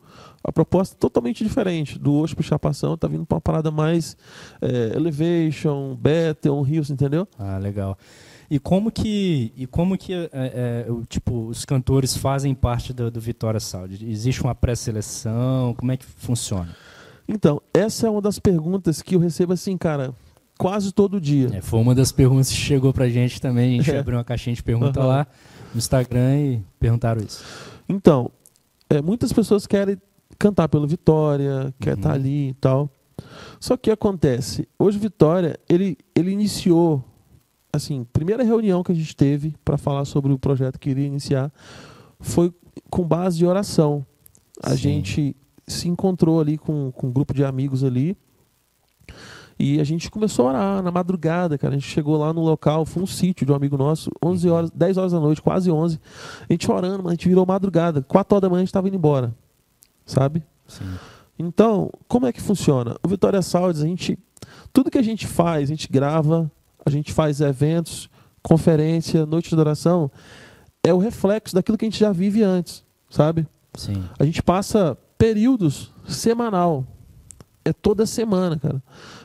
A 0.44 0.52
proposta 0.52 0.94
é 0.94 0.98
totalmente 0.98 1.42
diferente 1.42 1.98
do 1.98 2.12
Hoje 2.12 2.36
pro 2.36 2.44
Chapação, 2.44 2.96
tá 2.96 3.08
vindo 3.08 3.26
para 3.26 3.34
uma 3.34 3.40
parada 3.40 3.72
mais 3.72 4.16
é, 4.62 4.96
Elevation, 4.96 5.96
Battle, 5.96 6.62
Rios, 6.62 6.88
entendeu? 6.88 7.26
Ah, 7.36 7.58
legal. 7.58 7.98
E 8.50 8.58
como 8.58 8.90
que, 8.90 9.52
e 9.56 9.66
como 9.66 9.96
que 9.98 10.14
é, 10.14 10.28
é, 10.32 10.86
tipo, 11.08 11.46
os 11.48 11.64
cantores 11.66 12.16
fazem 12.16 12.54
parte 12.54 12.92
do, 12.94 13.10
do 13.10 13.20
Vitória 13.20 13.60
Saúde? 13.60 14.08
Existe 14.08 14.42
uma 14.42 14.54
pré-seleção? 14.54 15.74
Como 15.74 15.92
é 15.92 15.96
que 15.98 16.06
funciona? 16.06 16.74
Então, 17.28 17.60
essa 17.74 18.06
é 18.06 18.10
uma 18.10 18.22
das 18.22 18.38
perguntas 18.38 19.02
que 19.02 19.16
eu 19.16 19.18
recebo 19.20 19.52
assim, 19.52 19.76
cara, 19.76 20.14
quase 20.58 20.92
todo 20.92 21.20
dia. 21.20 21.50
É, 21.52 21.60
foi 21.60 21.78
uma 21.78 21.94
das 21.94 22.10
perguntas 22.10 22.48
que 22.48 22.56
chegou 22.56 22.90
pra 22.92 23.06
gente 23.10 23.38
também. 23.38 23.80
A 23.80 23.82
gente 23.82 23.90
É. 23.94 23.98
abriu 23.98 24.16
uma 24.16 24.24
caixinha 24.24 24.56
de 24.56 24.62
pergunta 24.62 24.98
Aham. 24.98 25.08
lá 25.08 25.26
no 25.74 25.78
Instagram 25.78 26.36
e 26.40 26.62
perguntaram 26.80 27.20
isso. 27.22 27.44
Então, 27.86 28.30
é, 28.88 29.02
muitas 29.02 29.30
pessoas 29.30 29.66
querem 29.66 29.98
cantar 30.38 30.68
pelo 30.70 30.86
Vitória, 30.86 31.74
quer 31.78 31.90
Uhum. 31.92 31.96
estar 31.98 32.12
ali 32.12 32.48
e 32.48 32.54
tal. 32.54 32.88
Só 33.60 33.76
que 33.76 33.80
o 33.80 33.84
que 33.84 33.90
acontece? 33.90 34.66
Hoje 34.78 34.96
o 34.96 35.00
Vitória, 35.00 35.58
ele, 35.68 35.98
ele 36.14 36.30
iniciou, 36.30 37.04
assim, 37.72 38.04
primeira 38.12 38.42
reunião 38.42 38.82
que 38.82 38.92
a 38.92 38.94
gente 38.94 39.14
teve 39.14 39.54
para 39.64 39.76
falar 39.76 40.04
sobre 40.04 40.32
o 40.32 40.38
projeto 40.38 40.78
que 40.78 40.90
iria 40.90 41.06
iniciar 41.06 41.52
foi 42.20 42.52
com 42.90 43.02
base 43.02 43.38
de 43.38 43.46
oração. 43.46 44.04
A 44.62 44.70
Sim. 44.70 44.76
gente 44.76 45.36
se 45.66 45.88
encontrou 45.88 46.40
ali 46.40 46.58
com, 46.58 46.90
com 46.92 47.08
um 47.08 47.12
grupo 47.12 47.34
de 47.34 47.44
amigos 47.44 47.84
ali 47.84 48.16
e 49.58 49.80
a 49.80 49.84
gente 49.84 50.08
começou 50.10 50.46
a 50.46 50.50
orar 50.50 50.82
na 50.82 50.90
madrugada, 50.90 51.58
cara. 51.58 51.74
A 51.74 51.78
gente 51.78 51.88
chegou 51.88 52.16
lá 52.16 52.32
no 52.32 52.42
local, 52.42 52.86
foi 52.86 53.02
um 53.02 53.06
sítio 53.06 53.44
de 53.44 53.50
um 53.50 53.56
amigo 53.56 53.76
nosso, 53.76 54.10
11 54.24 54.48
horas, 54.48 54.70
10 54.70 54.96
horas 54.96 55.12
da 55.12 55.18
noite, 55.18 55.42
quase 55.42 55.70
11. 55.70 56.00
A 56.48 56.52
gente 56.52 56.70
orando, 56.70 57.02
mas 57.02 57.08
a 57.08 57.14
gente 57.14 57.28
virou 57.28 57.44
madrugada. 57.44 58.02
4 58.02 58.34
horas 58.34 58.42
da 58.42 58.48
manhã 58.48 58.60
a 58.60 58.62
gente 58.62 58.68
estava 58.68 58.86
indo 58.86 58.96
embora. 58.96 59.34
Sabe? 60.06 60.44
Sim. 60.66 60.84
Então, 61.36 61.90
como 62.06 62.26
é 62.26 62.32
que 62.32 62.40
funciona? 62.40 62.96
O 63.02 63.08
Vitória 63.08 63.42
Saúdes, 63.42 63.82
a 63.82 63.86
gente. 63.86 64.16
Tudo 64.72 64.90
que 64.90 64.98
a 64.98 65.02
gente 65.02 65.26
faz, 65.26 65.64
a 65.64 65.74
gente 65.74 65.88
grava, 65.90 66.50
a 66.88 66.92
gente 66.92 67.12
faz 67.12 67.40
eventos, 67.40 68.08
conferência, 68.42 69.26
noite 69.26 69.48
de 69.48 69.54
adoração, 69.54 70.10
é 70.82 70.92
o 70.92 70.98
reflexo 70.98 71.54
daquilo 71.54 71.76
que 71.78 71.84
a 71.84 71.88
gente 71.90 72.00
já 72.00 72.12
vive 72.12 72.42
antes, 72.42 72.84
sabe? 73.10 73.46
Sim. 73.74 74.02
A 74.18 74.24
gente 74.24 74.42
passa 74.42 74.96
períodos 75.16 75.92
semanal. 76.06 76.84
É 77.64 77.72
toda 77.72 78.06
semana, 78.06 78.58
cara. 78.58 78.82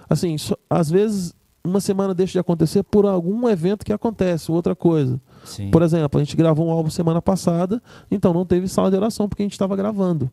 Assim, 0.10 0.38
só- 0.38 0.58
às 0.70 0.90
vezes 0.90 1.34
uma 1.64 1.80
semana 1.80 2.14
deixa 2.14 2.34
de 2.34 2.40
acontecer 2.40 2.84
por 2.84 3.06
algum 3.06 3.48
evento 3.48 3.86
que 3.86 3.94
acontece, 3.94 4.52
outra 4.52 4.76
coisa. 4.76 5.20
Sim. 5.46 5.72
Por 5.72 5.82
exemplo, 5.82 6.20
a 6.20 6.24
gente 6.24 6.36
gravou 6.36 6.68
um 6.68 6.72
álbum 6.72 6.90
semana 6.90 7.22
passada, 7.22 7.82
então 8.12 8.34
não 8.34 8.46
teve 8.46 8.68
sala 8.68 8.92
de 8.92 8.98
oração 8.98 9.30
porque 9.30 9.44
a 9.44 9.46
gente 9.46 9.54
estava 9.54 9.76
gravando. 9.78 10.30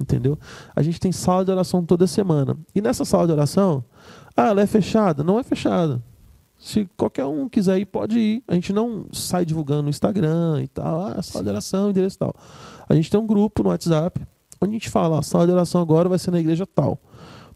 Entendeu? 0.00 0.36
A 0.74 0.82
gente 0.82 0.98
tem 0.98 1.12
sala 1.12 1.44
de 1.44 1.50
oração 1.52 1.84
toda 1.84 2.06
semana. 2.06 2.56
E 2.74 2.80
nessa 2.80 3.04
sala 3.04 3.26
de 3.26 3.32
oração, 3.32 3.84
ah, 4.36 4.48
ela 4.48 4.62
é 4.62 4.66
fechada? 4.66 5.22
Não 5.22 5.38
é 5.38 5.42
fechada. 5.44 6.02
Se 6.62 6.88
qualquer 6.96 7.24
um 7.24 7.48
quiser 7.48 7.76
ir, 7.80 7.86
pode 7.86 8.16
ir. 8.16 8.44
A 8.46 8.54
gente 8.54 8.72
não 8.72 9.06
sai 9.12 9.44
divulgando 9.44 9.82
no 9.82 9.88
Instagram 9.88 10.62
e 10.62 10.68
tal, 10.68 11.06
ah, 11.06 11.20
sala 11.20 11.42
de 11.42 11.50
oração, 11.50 11.90
endereço 11.90 12.14
e 12.14 12.18
tal. 12.20 12.32
A 12.88 12.94
gente 12.94 13.10
tem 13.10 13.18
um 13.18 13.26
grupo 13.26 13.64
no 13.64 13.70
WhatsApp 13.70 14.20
onde 14.60 14.70
a 14.70 14.74
gente 14.74 14.88
fala, 14.88 15.18
a 15.18 15.22
sala 15.22 15.44
de 15.44 15.52
oração 15.52 15.80
agora 15.80 16.08
vai 16.08 16.20
ser 16.20 16.30
na 16.30 16.38
igreja 16.38 16.64
tal. 16.64 17.00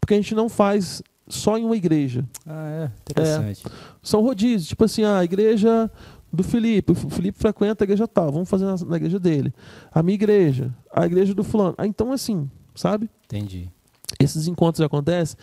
Porque 0.00 0.12
a 0.12 0.16
gente 0.16 0.34
não 0.34 0.48
faz 0.48 1.04
só 1.28 1.56
em 1.56 1.64
uma 1.64 1.76
igreja 1.76 2.24
Ah, 2.44 2.68
é. 2.68 2.90
Interessante. 3.10 3.62
são 4.02 4.22
rodízios, 4.22 4.66
tipo 4.66 4.84
assim, 4.84 5.04
ah, 5.04 5.18
a 5.18 5.24
igreja 5.24 5.88
do 6.32 6.42
Felipe, 6.42 6.90
o 6.90 6.94
Felipe 6.96 7.38
frequenta 7.38 7.84
a 7.84 7.86
igreja 7.86 8.08
tal, 8.08 8.32
vamos 8.32 8.50
fazer 8.50 8.64
na, 8.64 8.74
na 8.86 8.96
igreja 8.96 9.20
dele. 9.20 9.54
A 9.92 10.02
minha 10.02 10.16
igreja, 10.16 10.74
a 10.92 11.06
igreja 11.06 11.32
do 11.32 11.44
fulano. 11.44 11.76
Ah, 11.78 11.86
então 11.86 12.10
assim, 12.10 12.50
sabe? 12.74 13.08
Entendi. 13.26 13.70
Esses 14.18 14.48
encontros 14.48 14.84
acontecem. 14.84 15.36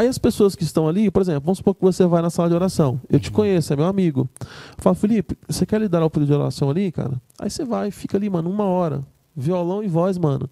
Aí 0.00 0.06
as 0.08 0.16
pessoas 0.16 0.54
que 0.56 0.62
estão 0.62 0.88
ali, 0.88 1.10
por 1.10 1.20
exemplo, 1.20 1.42
vamos 1.44 1.58
supor 1.58 1.74
que 1.74 1.82
você 1.82 2.06
vai 2.06 2.22
na 2.22 2.30
sala 2.30 2.48
de 2.48 2.54
oração. 2.54 2.98
Eu 3.06 3.20
te 3.20 3.28
Uhum. 3.28 3.34
conheço, 3.34 3.70
é 3.70 3.76
meu 3.76 3.84
amigo. 3.84 4.26
Eu 4.40 4.46
falo, 4.78 4.96
Felipe, 4.96 5.36
você 5.46 5.66
quer 5.66 5.78
liderar 5.78 6.06
o 6.06 6.10
período 6.10 6.28
de 6.30 6.34
oração 6.34 6.70
ali, 6.70 6.90
cara? 6.90 7.20
Aí 7.38 7.50
você 7.50 7.66
vai, 7.66 7.90
fica 7.90 8.16
ali, 8.16 8.30
mano, 8.30 8.48
uma 8.48 8.64
hora. 8.64 9.02
Violão 9.36 9.82
e 9.82 9.88
voz, 9.88 10.16
mano. 10.16 10.48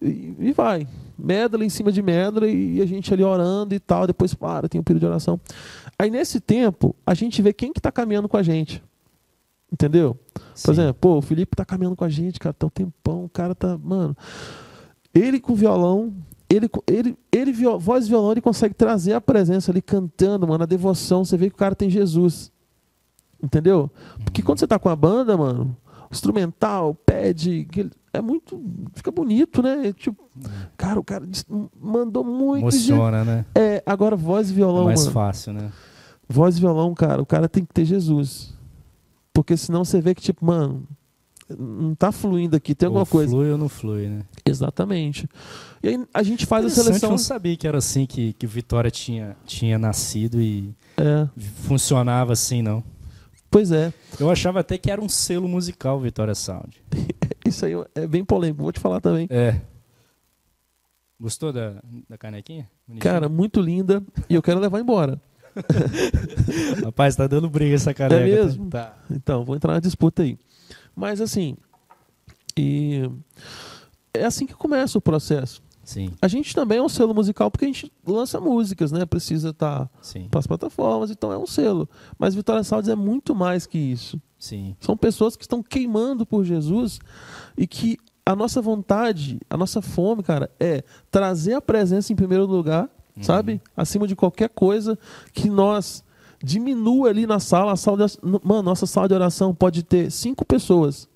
E, 0.00 0.34
e 0.38 0.52
vai. 0.52 0.88
Medley 1.18 1.66
em 1.66 1.68
cima 1.68 1.92
de 1.92 2.00
medley 2.00 2.76
e 2.76 2.80
a 2.80 2.86
gente 2.86 3.12
ali 3.12 3.22
orando 3.22 3.74
e 3.74 3.78
tal. 3.78 4.06
Depois 4.06 4.32
para, 4.32 4.66
tem 4.66 4.80
o 4.80 4.84
período 4.84 5.00
de 5.00 5.06
oração. 5.08 5.38
Aí 5.98 6.10
nesse 6.10 6.40
tempo, 6.40 6.96
a 7.06 7.12
gente 7.12 7.42
vê 7.42 7.52
quem 7.52 7.70
que 7.70 7.82
tá 7.82 7.92
caminhando 7.92 8.30
com 8.30 8.38
a 8.38 8.42
gente. 8.42 8.82
Entendeu? 9.70 10.16
Sim. 10.54 10.64
Por 10.64 10.72
exemplo, 10.72 10.94
pô, 10.94 11.18
o 11.18 11.22
Felipe 11.22 11.54
tá 11.54 11.66
caminhando 11.66 11.96
com 11.96 12.04
a 12.04 12.08
gente, 12.08 12.40
cara, 12.40 12.54
tá 12.54 12.66
um 12.66 12.70
tempão, 12.70 13.24
o 13.26 13.28
cara 13.28 13.54
tá. 13.54 13.76
Mano. 13.76 14.16
Ele 15.12 15.38
com 15.38 15.54
violão, 15.54 16.14
ele, 16.54 16.70
ele, 16.86 17.16
ele 17.32 17.52
voz 17.78 18.06
e 18.06 18.08
violão, 18.08 18.32
ele 18.32 18.40
consegue 18.40 18.74
trazer 18.74 19.12
a 19.14 19.20
presença 19.20 19.70
ali 19.70 19.82
cantando, 19.82 20.46
mano, 20.46 20.62
a 20.64 20.66
devoção. 20.66 21.24
Você 21.24 21.36
vê 21.36 21.48
que 21.48 21.54
o 21.54 21.58
cara 21.58 21.74
tem 21.74 21.88
Jesus. 21.90 22.52
Entendeu? 23.42 23.90
Porque 24.24 24.42
quando 24.42 24.58
você 24.58 24.66
tá 24.66 24.78
com 24.78 24.88
a 24.88 24.96
banda, 24.96 25.36
mano, 25.36 25.76
instrumental, 26.10 26.96
ele- 27.76 27.90
é 28.12 28.20
muito. 28.20 28.62
Fica 28.94 29.10
bonito, 29.10 29.60
né? 29.62 29.88
É 29.88 29.92
Tipo, 29.92 30.22
cara, 30.76 30.98
o 31.00 31.04
cara 31.04 31.26
mandou 31.80 32.22
muito. 32.24 32.62
Emociona, 32.62 33.24
né? 33.24 33.44
É, 33.54 33.82
agora 33.84 34.14
voz 34.16 34.48
e 34.48 34.52
É 34.52 34.54
violão, 34.56 34.84
mais 34.84 35.00
mano. 35.00 35.10
fácil, 35.12 35.52
né? 35.52 35.70
Voz 36.28 36.56
e 36.56 36.60
violão, 36.60 36.94
cara, 36.94 37.20
o 37.20 37.26
cara 37.26 37.48
tem 37.48 37.64
que 37.64 37.74
ter 37.74 37.84
Jesus. 37.84 38.54
Porque 39.32 39.56
senão 39.56 39.84
você 39.84 40.00
vê 40.00 40.14
que, 40.14 40.22
tipo, 40.22 40.46
mano, 40.46 40.84
não 41.58 41.94
tá 41.94 42.12
fluindo 42.12 42.56
aqui, 42.56 42.74
tem 42.74 42.86
alguma 42.86 43.02
ou 43.02 43.06
coisa. 43.06 43.32
Flui 43.32 43.50
ou 43.50 43.58
não 43.58 43.68
flui, 43.68 44.06
né? 44.08 44.20
Exatamente. 44.46 45.28
E 45.84 45.88
aí 45.88 46.06
a 46.14 46.22
gente 46.22 46.46
faz 46.46 46.64
a 46.64 46.70
seleção. 46.70 47.08
Eu 47.08 47.10
não 47.10 47.18
sabia 47.18 47.54
que 47.58 47.68
era 47.68 47.76
assim 47.76 48.06
que, 48.06 48.32
que 48.32 48.46
Vitória 48.46 48.90
tinha, 48.90 49.36
tinha 49.44 49.78
nascido 49.78 50.40
e 50.40 50.74
É, 50.96 51.28
funcionava 51.66 52.32
assim, 52.32 52.62
não. 52.62 52.82
pois 53.50 53.70
é. 53.70 53.92
Eu 54.18 54.30
achava 54.30 54.60
até 54.60 54.78
que 54.78 54.90
era 54.90 54.98
um 54.98 55.10
selo 55.10 55.46
musical, 55.46 56.00
Vitória 56.00 56.34
Sound. 56.34 56.80
Isso 57.46 57.66
aí 57.66 57.72
é 57.94 58.06
bem 58.06 58.24
polêmico, 58.24 58.62
vou 58.62 58.72
te 58.72 58.80
falar 58.80 58.98
também. 58.98 59.26
É. 59.28 59.60
Gostou 61.20 61.52
da, 61.52 61.74
da 62.08 62.16
canequinha? 62.16 62.66
Bonitinha? 62.88 63.12
Cara, 63.12 63.28
muito 63.28 63.60
linda 63.60 64.02
e 64.26 64.34
eu 64.34 64.40
quero 64.42 64.60
levar 64.60 64.80
embora. 64.80 65.20
Rapaz, 66.82 67.14
tá 67.14 67.26
dando 67.26 67.50
briga 67.50 67.74
essa 67.74 67.92
caneca. 67.92 68.22
É 68.22 68.24
mesmo? 68.24 68.70
Tá. 68.70 68.96
Então, 69.10 69.44
vou 69.44 69.54
entrar 69.54 69.74
na 69.74 69.80
disputa 69.80 70.22
aí. 70.22 70.38
Mas 70.96 71.20
assim, 71.20 71.56
e 72.56 73.02
é 74.14 74.24
assim 74.24 74.46
que 74.46 74.54
começa 74.54 74.96
o 74.96 75.00
processo. 75.02 75.62
Sim, 75.84 76.10
A 76.22 76.28
gente 76.28 76.54
também 76.54 76.78
é 76.78 76.82
um 76.82 76.88
selo 76.88 77.14
musical 77.14 77.50
porque 77.50 77.64
a 77.66 77.68
gente 77.68 77.92
lança 78.06 78.40
músicas, 78.40 78.90
né? 78.90 79.04
Precisa 79.04 79.50
estar 79.50 79.90
sim, 80.00 80.26
para 80.30 80.40
as 80.40 80.46
plataformas, 80.46 81.10
então 81.10 81.30
é 81.32 81.36
um 81.38 81.46
selo. 81.46 81.88
Mas 82.18 82.34
Vitória 82.34 82.64
Sounds 82.64 82.88
é 82.88 82.94
muito 82.96 83.34
mais 83.34 83.66
que 83.66 83.78
isso. 83.78 84.20
sim. 84.38 84.74
São 84.80 84.96
pessoas 84.96 85.36
que 85.36 85.44
estão 85.44 85.62
queimando 85.62 86.24
por 86.24 86.44
Jesus 86.44 86.98
e 87.56 87.66
que 87.66 87.98
a 88.26 88.34
nossa 88.34 88.62
vontade, 88.62 89.38
a 89.50 89.56
nossa 89.56 89.82
fome, 89.82 90.22
cara, 90.22 90.50
é 90.58 90.82
trazer 91.10 91.52
a 91.54 91.60
presença 91.60 92.12
em 92.12 92.16
primeiro 92.16 92.46
lugar, 92.46 92.88
Uhum. 93.16 93.22
sabe? 93.22 93.60
Acima 93.76 94.08
de 94.08 94.16
qualquer 94.16 94.48
coisa 94.48 94.98
que 95.32 95.48
nós 95.48 96.02
diminua 96.42 97.10
ali 97.10 97.26
na 97.26 97.38
sala, 97.38 97.72
a 97.72 97.76
sala 97.76 98.06
de, 98.06 98.18
mano, 98.42 98.62
nossa 98.62 98.86
sala 98.86 99.06
de 99.06 99.14
oração 99.14 99.54
pode 99.54 99.82
ter 99.82 100.10
cinco 100.10 100.44
pessoas. 100.44 101.08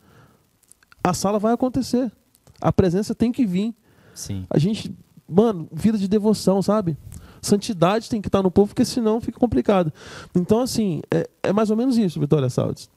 A 1.02 1.12
sala 1.12 1.38
vai 1.38 1.52
acontecer. 1.54 2.12
A 2.60 2.72
presença 2.72 3.14
tem 3.14 3.32
que 3.32 3.44
vir. 3.46 3.74
Sim. 4.18 4.44
A 4.50 4.58
gente, 4.58 4.92
mano, 5.28 5.68
vida 5.72 5.96
de 5.96 6.08
devoção, 6.08 6.60
sabe? 6.60 6.96
Santidade 7.40 8.10
tem 8.10 8.20
que 8.20 8.28
estar 8.28 8.42
no 8.42 8.50
povo, 8.50 8.68
porque 8.68 8.84
senão 8.84 9.20
fica 9.20 9.38
complicado. 9.38 9.92
Então, 10.34 10.60
assim, 10.60 11.00
é, 11.08 11.28
é 11.44 11.52
mais 11.52 11.70
ou 11.70 11.76
menos 11.76 11.96
isso, 11.96 12.18
Vitória 12.18 12.50
Saldes. 12.50 12.90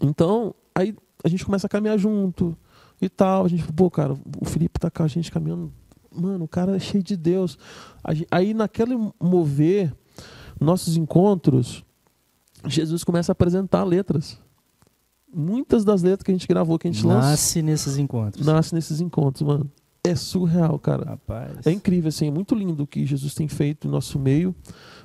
Então, 0.00 0.52
aí 0.74 0.94
a 1.22 1.28
gente 1.28 1.44
começa 1.44 1.68
a 1.68 1.70
caminhar 1.70 1.96
junto 1.96 2.56
e 3.00 3.08
tal. 3.08 3.44
A 3.44 3.48
gente, 3.48 3.62
pô, 3.72 3.88
cara, 3.88 4.14
o 4.40 4.44
Felipe 4.44 4.80
tá 4.80 4.90
com 4.90 5.04
a 5.04 5.06
gente 5.06 5.30
caminhando. 5.30 5.72
Mano, 6.12 6.44
o 6.44 6.48
cara 6.48 6.74
é 6.74 6.80
cheio 6.80 7.02
de 7.02 7.16
Deus. 7.16 7.56
Aí, 8.28 8.52
naquele 8.52 8.96
mover, 9.20 9.94
nossos 10.60 10.96
encontros, 10.96 11.84
Jesus 12.66 13.04
começa 13.04 13.30
a 13.30 13.34
apresentar 13.34 13.84
letras. 13.84 14.36
Muitas 15.32 15.84
das 15.84 16.02
letras 16.02 16.24
que 16.24 16.32
a 16.32 16.34
gente 16.34 16.48
gravou, 16.48 16.76
que 16.76 16.88
a 16.88 16.90
gente 16.90 17.06
lança. 17.06 17.28
Nasce 17.28 17.62
nesses 17.62 17.96
encontros. 17.96 18.44
Nasce 18.44 18.74
nesses 18.74 19.00
encontros, 19.00 19.46
mano. 19.46 19.70
É 20.02 20.14
surreal, 20.14 20.78
cara. 20.78 21.04
Rapaz. 21.04 21.66
É 21.66 21.70
incrível, 21.70 22.08
assim, 22.08 22.28
é 22.28 22.30
muito 22.30 22.54
lindo 22.54 22.82
o 22.82 22.86
que 22.86 23.04
Jesus 23.04 23.34
tem 23.34 23.48
feito 23.48 23.86
no 23.86 23.94
nosso 23.94 24.18
meio. 24.18 24.54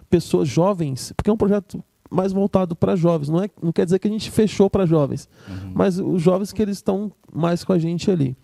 Pessoas 0.10 0.48
jovens, 0.48 1.12
porque 1.16 1.30
é 1.30 1.34
um 1.34 1.38
projeto 1.38 1.84
mais 2.10 2.32
voltado 2.32 2.76
para 2.76 2.96
jovens. 2.96 3.30
Não, 3.30 3.44
é, 3.44 3.50
não 3.62 3.72
quer 3.72 3.86
dizer 3.86 4.00
que 4.00 4.08
a 4.08 4.12
gente 4.12 4.32
fechou 4.32 4.70
para 4.70 4.86
jovens, 4.86 5.28
uhum. 5.48 5.72
mas 5.74 6.00
os 6.00 6.22
jovens 6.22 6.54
que 6.54 6.62
eles 6.62 6.78
estão 6.78 7.12
mais 7.34 7.64
com 7.64 7.74
a 7.74 7.80
gente 7.80 8.10
ali. 8.10 8.38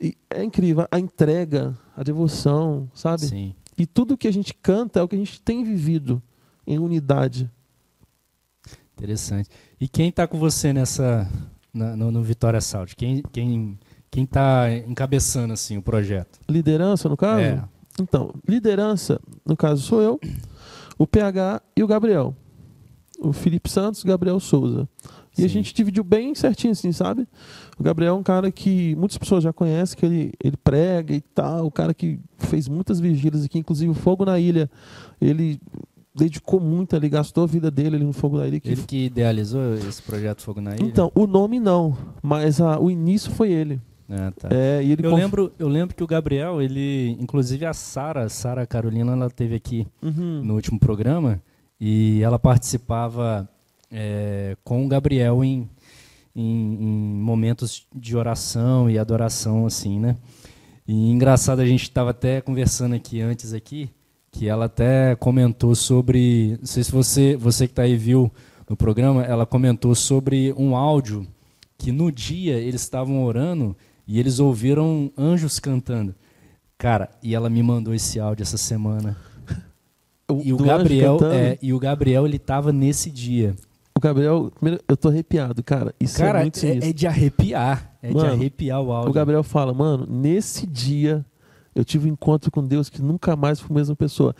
E 0.00 0.16
é 0.30 0.42
incrível 0.42 0.86
a 0.90 0.98
entrega, 0.98 1.76
a 1.96 2.02
devoção, 2.02 2.88
sabe? 2.94 3.26
Sim. 3.26 3.54
E 3.78 3.86
tudo 3.86 4.16
que 4.16 4.28
a 4.28 4.32
gente 4.32 4.54
canta 4.54 5.00
é 5.00 5.02
o 5.02 5.08
que 5.08 5.16
a 5.16 5.18
gente 5.18 5.40
tem 5.40 5.62
vivido 5.62 6.22
em 6.66 6.78
unidade. 6.78 7.50
Interessante. 8.96 9.50
E 9.78 9.86
quem 9.86 10.08
está 10.08 10.26
com 10.26 10.38
você 10.38 10.72
nessa 10.72 11.30
na, 11.72 11.94
no, 11.94 12.10
no, 12.10 12.22
Vitória 12.22 12.60
Salt? 12.60 12.94
Quem 12.94 13.22
quem 13.30 13.78
quem 14.10 14.24
está 14.24 14.70
encabeçando 14.86 15.52
assim 15.52 15.76
o 15.76 15.82
projeto? 15.82 16.38
Liderança 16.48 17.08
no 17.08 17.16
caso? 17.16 17.40
É. 17.40 17.62
Então, 18.00 18.34
liderança 18.46 19.20
no 19.44 19.56
caso 19.56 19.82
sou 19.82 20.02
eu, 20.02 20.20
o 20.98 21.06
PH 21.06 21.62
e 21.76 21.82
o 21.82 21.86
Gabriel 21.86 22.34
o 23.18 23.32
Felipe 23.32 23.70
Santos 23.70 24.00
e 24.00 24.04
o 24.04 24.08
Gabriel 24.08 24.38
Souza. 24.40 24.88
E 25.32 25.42
Sim. 25.42 25.44
a 25.44 25.48
gente 25.48 25.74
dividiu 25.74 26.02
bem 26.02 26.34
certinho, 26.34 26.72
assim, 26.72 26.92
sabe? 26.92 27.26
O 27.78 27.82
Gabriel 27.82 28.14
é 28.14 28.18
um 28.18 28.22
cara 28.22 28.50
que 28.50 28.94
muitas 28.96 29.18
pessoas 29.18 29.44
já 29.44 29.52
conhecem, 29.52 29.98
que 29.98 30.06
ele, 30.06 30.32
ele 30.42 30.56
prega 30.56 31.14
e 31.14 31.20
tal, 31.20 31.66
o 31.66 31.70
cara 31.70 31.92
que 31.92 32.18
fez 32.38 32.68
muitas 32.68 32.98
vigílias 33.00 33.44
aqui, 33.44 33.58
inclusive 33.58 33.90
o 33.90 33.94
Fogo 33.94 34.24
na 34.24 34.38
Ilha, 34.38 34.70
ele 35.20 35.60
dedicou 36.14 36.58
muito 36.58 36.96
ali, 36.96 37.10
gastou 37.10 37.44
a 37.44 37.46
vida 37.46 37.70
dele 37.70 37.96
ali 37.96 38.04
no 38.04 38.14
Fogo 38.14 38.38
na 38.38 38.46
Ilha. 38.46 38.60
Que... 38.60 38.70
Ele 38.70 38.82
que 38.82 39.06
idealizou 39.06 39.74
esse 39.74 40.02
projeto 40.02 40.40
Fogo 40.40 40.60
na 40.60 40.74
Ilha? 40.74 40.84
Então, 40.84 41.12
o 41.14 41.26
nome 41.26 41.60
não, 41.60 41.96
mas 42.22 42.60
a, 42.60 42.80
o 42.80 42.90
início 42.90 43.30
foi 43.30 43.52
ele. 43.52 43.80
Ah, 44.08 44.32
tá. 44.38 44.48
é, 44.52 44.82
e 44.82 44.92
ele 44.92 45.04
eu, 45.04 45.10
conf... 45.10 45.20
lembro, 45.20 45.52
eu 45.58 45.68
lembro 45.68 45.94
que 45.94 46.04
o 46.04 46.06
Gabriel, 46.06 46.62
ele, 46.62 47.16
inclusive 47.20 47.66
a 47.66 47.72
Sara, 47.72 48.28
Sara 48.28 48.66
Carolina, 48.66 49.12
ela 49.12 49.28
teve 49.28 49.56
aqui 49.56 49.86
uhum. 50.00 50.42
no 50.44 50.54
último 50.54 50.78
programa, 50.78 51.42
e 51.80 52.22
ela 52.22 52.38
participava 52.38 53.48
é, 53.90 54.56
com 54.64 54.84
o 54.84 54.88
Gabriel 54.88 55.44
em, 55.44 55.68
em, 56.34 56.74
em, 56.74 57.20
momentos 57.20 57.86
de 57.94 58.16
oração 58.16 58.88
e 58.88 58.98
adoração, 58.98 59.66
assim, 59.66 59.98
né? 59.98 60.16
E 60.86 61.10
engraçado, 61.10 61.60
a 61.60 61.66
gente 61.66 61.82
estava 61.82 62.10
até 62.10 62.40
conversando 62.40 62.94
aqui 62.94 63.20
antes 63.20 63.52
aqui, 63.52 63.90
que 64.30 64.48
ela 64.48 64.66
até 64.66 65.16
comentou 65.16 65.74
sobre, 65.74 66.56
não 66.60 66.66
sei 66.66 66.84
se 66.84 66.92
você, 66.92 67.36
você 67.36 67.66
que 67.66 67.72
está 67.72 67.82
aí 67.82 67.96
viu 67.96 68.30
no 68.68 68.76
programa, 68.76 69.24
ela 69.24 69.44
comentou 69.44 69.94
sobre 69.94 70.52
um 70.56 70.76
áudio 70.76 71.26
que 71.78 71.90
no 71.90 72.10
dia 72.10 72.54
eles 72.54 72.82
estavam 72.82 73.24
orando 73.24 73.76
e 74.06 74.20
eles 74.20 74.38
ouviram 74.38 75.10
anjos 75.16 75.58
cantando. 75.58 76.14
Cara, 76.78 77.10
e 77.22 77.34
ela 77.34 77.48
me 77.48 77.62
mandou 77.62 77.94
esse 77.94 78.20
áudio 78.20 78.42
essa 78.42 78.58
semana. 78.58 79.16
O, 80.28 80.42
e 80.42 80.52
o 80.52 80.56
Gabriel, 80.56 81.18
é, 81.32 81.56
e 81.62 81.72
o 81.72 81.78
Gabriel 81.78 82.26
ele 82.26 82.36
tava 82.36 82.72
nesse 82.72 83.12
dia. 83.12 83.54
O 83.96 84.00
Gabriel, 84.00 84.50
eu 84.88 84.96
tô 84.96 85.08
arrepiado, 85.08 85.62
cara. 85.62 85.94
Isso 86.00 86.20
é 86.20 86.26
cara, 86.26 86.40
é 86.40 86.42
muito 86.42 86.66
é, 86.66 86.88
é 86.88 86.92
de 86.92 87.06
arrepiar. 87.06 87.96
É 88.02 88.10
mano, 88.10 88.26
de 88.30 88.34
arrepiar 88.34 88.82
o 88.82 88.90
áudio. 88.90 89.10
O 89.10 89.12
Gabriel 89.12 89.44
fala, 89.44 89.72
mano, 89.72 90.04
nesse 90.04 90.66
dia 90.66 91.24
eu 91.76 91.84
tive 91.84 92.08
um 92.10 92.12
encontro 92.12 92.50
com 92.50 92.66
Deus 92.66 92.88
que 92.88 93.00
nunca 93.00 93.36
mais 93.36 93.60
fui 93.60 93.70
a 93.70 93.78
mesma 93.78 93.94
pessoa. 93.94 94.34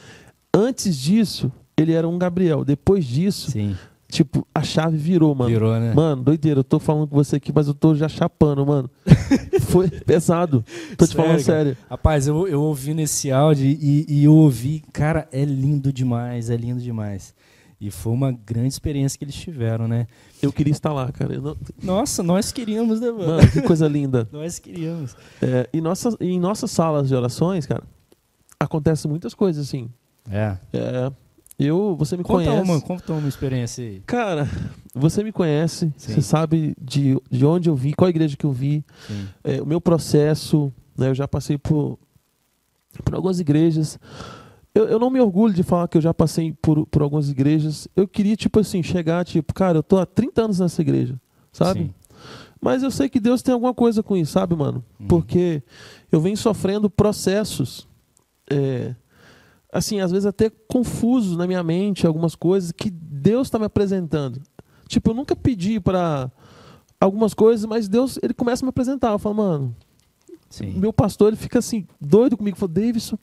Antes 0.52 0.96
disso, 0.96 1.52
ele 1.76 1.92
era 1.92 2.08
um 2.08 2.18
Gabriel. 2.18 2.64
Depois 2.64 3.04
disso, 3.04 3.52
Sim. 3.52 3.76
Tipo, 4.08 4.46
a 4.54 4.62
chave 4.62 4.96
virou, 4.96 5.34
mano. 5.34 5.50
Virou, 5.50 5.78
né? 5.80 5.92
Mano, 5.92 6.22
doideira. 6.22 6.60
Eu 6.60 6.64
tô 6.64 6.78
falando 6.78 7.08
com 7.08 7.16
você 7.16 7.36
aqui, 7.36 7.52
mas 7.52 7.66
eu 7.66 7.74
tô 7.74 7.94
já 7.94 8.08
chapando, 8.08 8.64
mano. 8.64 8.88
Foi 9.62 9.88
pesado. 9.88 10.64
Tô 10.96 11.04
te 11.04 11.12
sério, 11.12 11.24
falando 11.24 11.40
sério. 11.40 11.76
Rapaz, 11.90 12.28
eu, 12.28 12.46
eu 12.46 12.62
ouvi 12.62 12.94
nesse 12.94 13.32
áudio 13.32 13.66
e, 13.66 14.06
e 14.08 14.24
eu 14.24 14.32
ouvi, 14.32 14.82
cara, 14.92 15.28
é 15.32 15.44
lindo 15.44 15.92
demais, 15.92 16.50
é 16.50 16.56
lindo 16.56 16.80
demais. 16.80 17.34
E 17.80 17.90
foi 17.90 18.12
uma 18.12 18.32
grande 18.32 18.68
experiência 18.68 19.18
que 19.18 19.24
eles 19.24 19.34
tiveram, 19.34 19.86
né? 19.86 20.06
Eu 20.40 20.50
queria 20.50 20.70
estar 20.72 20.92
lá, 20.92 21.10
cara. 21.12 21.38
Não... 21.38 21.56
Nossa, 21.82 22.22
nós 22.22 22.52
queríamos, 22.52 23.00
né, 23.00 23.10
mano? 23.10 23.26
Mano, 23.26 23.50
que 23.50 23.60
coisa 23.60 23.86
linda. 23.86 24.26
nós 24.32 24.58
queríamos. 24.58 25.14
É, 25.42 25.68
e 25.72 25.80
nossas, 25.80 26.16
em 26.18 26.40
nossas 26.40 26.70
salas 26.70 27.08
de 27.08 27.14
orações, 27.14 27.66
cara, 27.66 27.82
acontecem 28.58 29.10
muitas 29.10 29.34
coisas, 29.34 29.66
assim. 29.66 29.90
É. 30.30 30.56
É. 30.72 31.12
Eu, 31.58 31.96
você 31.96 32.16
me 32.16 32.22
conta 32.22 32.50
conhece. 32.50 32.70
Uma, 32.70 32.80
conta 32.80 33.12
uma 33.14 33.28
experiência 33.28 33.82
aí. 33.82 34.02
Cara, 34.06 34.48
você 34.94 35.24
me 35.24 35.32
conhece, 35.32 35.92
Sim. 35.96 36.14
você 36.14 36.22
sabe 36.22 36.76
de, 36.80 37.18
de 37.30 37.46
onde 37.46 37.70
eu 37.70 37.74
vi, 37.74 37.94
qual 37.94 38.10
igreja 38.10 38.36
que 38.36 38.44
eu 38.44 38.52
vi, 38.52 38.84
é, 39.42 39.62
o 39.62 39.66
meu 39.66 39.80
processo. 39.80 40.72
Né, 40.96 41.08
eu 41.08 41.14
já 41.14 41.26
passei 41.26 41.56
por, 41.56 41.98
por 43.04 43.14
algumas 43.14 43.40
igrejas. 43.40 43.98
Eu, 44.74 44.86
eu 44.88 44.98
não 44.98 45.08
me 45.08 45.18
orgulho 45.18 45.54
de 45.54 45.62
falar 45.62 45.88
que 45.88 45.96
eu 45.96 46.02
já 46.02 46.12
passei 46.12 46.52
por, 46.60 46.86
por 46.86 47.00
algumas 47.00 47.30
igrejas. 47.30 47.88
Eu 47.96 48.06
queria, 48.06 48.36
tipo 48.36 48.60
assim, 48.60 48.82
chegar, 48.82 49.24
tipo, 49.24 49.54
cara, 49.54 49.78
eu 49.78 49.82
tô 49.82 49.98
há 49.98 50.04
30 50.04 50.42
anos 50.42 50.60
nessa 50.60 50.82
igreja, 50.82 51.18
sabe? 51.50 51.80
Sim. 51.80 51.94
Mas 52.60 52.82
eu 52.82 52.90
sei 52.90 53.08
que 53.08 53.20
Deus 53.20 53.40
tem 53.42 53.54
alguma 53.54 53.72
coisa 53.72 54.02
com 54.02 54.16
isso, 54.16 54.32
sabe, 54.32 54.54
mano? 54.54 54.84
Uhum. 55.00 55.06
Porque 55.06 55.62
eu 56.10 56.20
venho 56.20 56.36
sofrendo 56.36 56.90
processos. 56.90 57.88
É, 58.50 58.94
assim, 59.72 60.00
às 60.00 60.10
vezes 60.10 60.26
até 60.26 60.50
confuso 60.50 61.36
na 61.36 61.46
minha 61.46 61.62
mente 61.62 62.06
algumas 62.06 62.34
coisas 62.34 62.72
que 62.72 62.90
Deus 62.90 63.48
está 63.48 63.58
me 63.58 63.64
apresentando. 63.66 64.40
Tipo, 64.88 65.10
eu 65.10 65.14
nunca 65.14 65.34
pedi 65.34 65.80
para 65.80 66.30
algumas 67.00 67.34
coisas, 67.34 67.66
mas 67.66 67.88
Deus, 67.88 68.18
ele 68.22 68.34
começa 68.34 68.64
a 68.64 68.66
me 68.66 68.70
apresentar. 68.70 69.12
Eu 69.12 69.18
falo, 69.18 69.34
mano, 69.34 69.76
Sim. 70.56 70.72
meu 70.78 70.90
pastor, 70.90 71.28
ele 71.28 71.36
fica 71.36 71.58
assim, 71.58 71.86
doido 72.00 72.34
comigo. 72.34 72.56
Fala, 72.56 72.72
Davidson, 72.72 73.18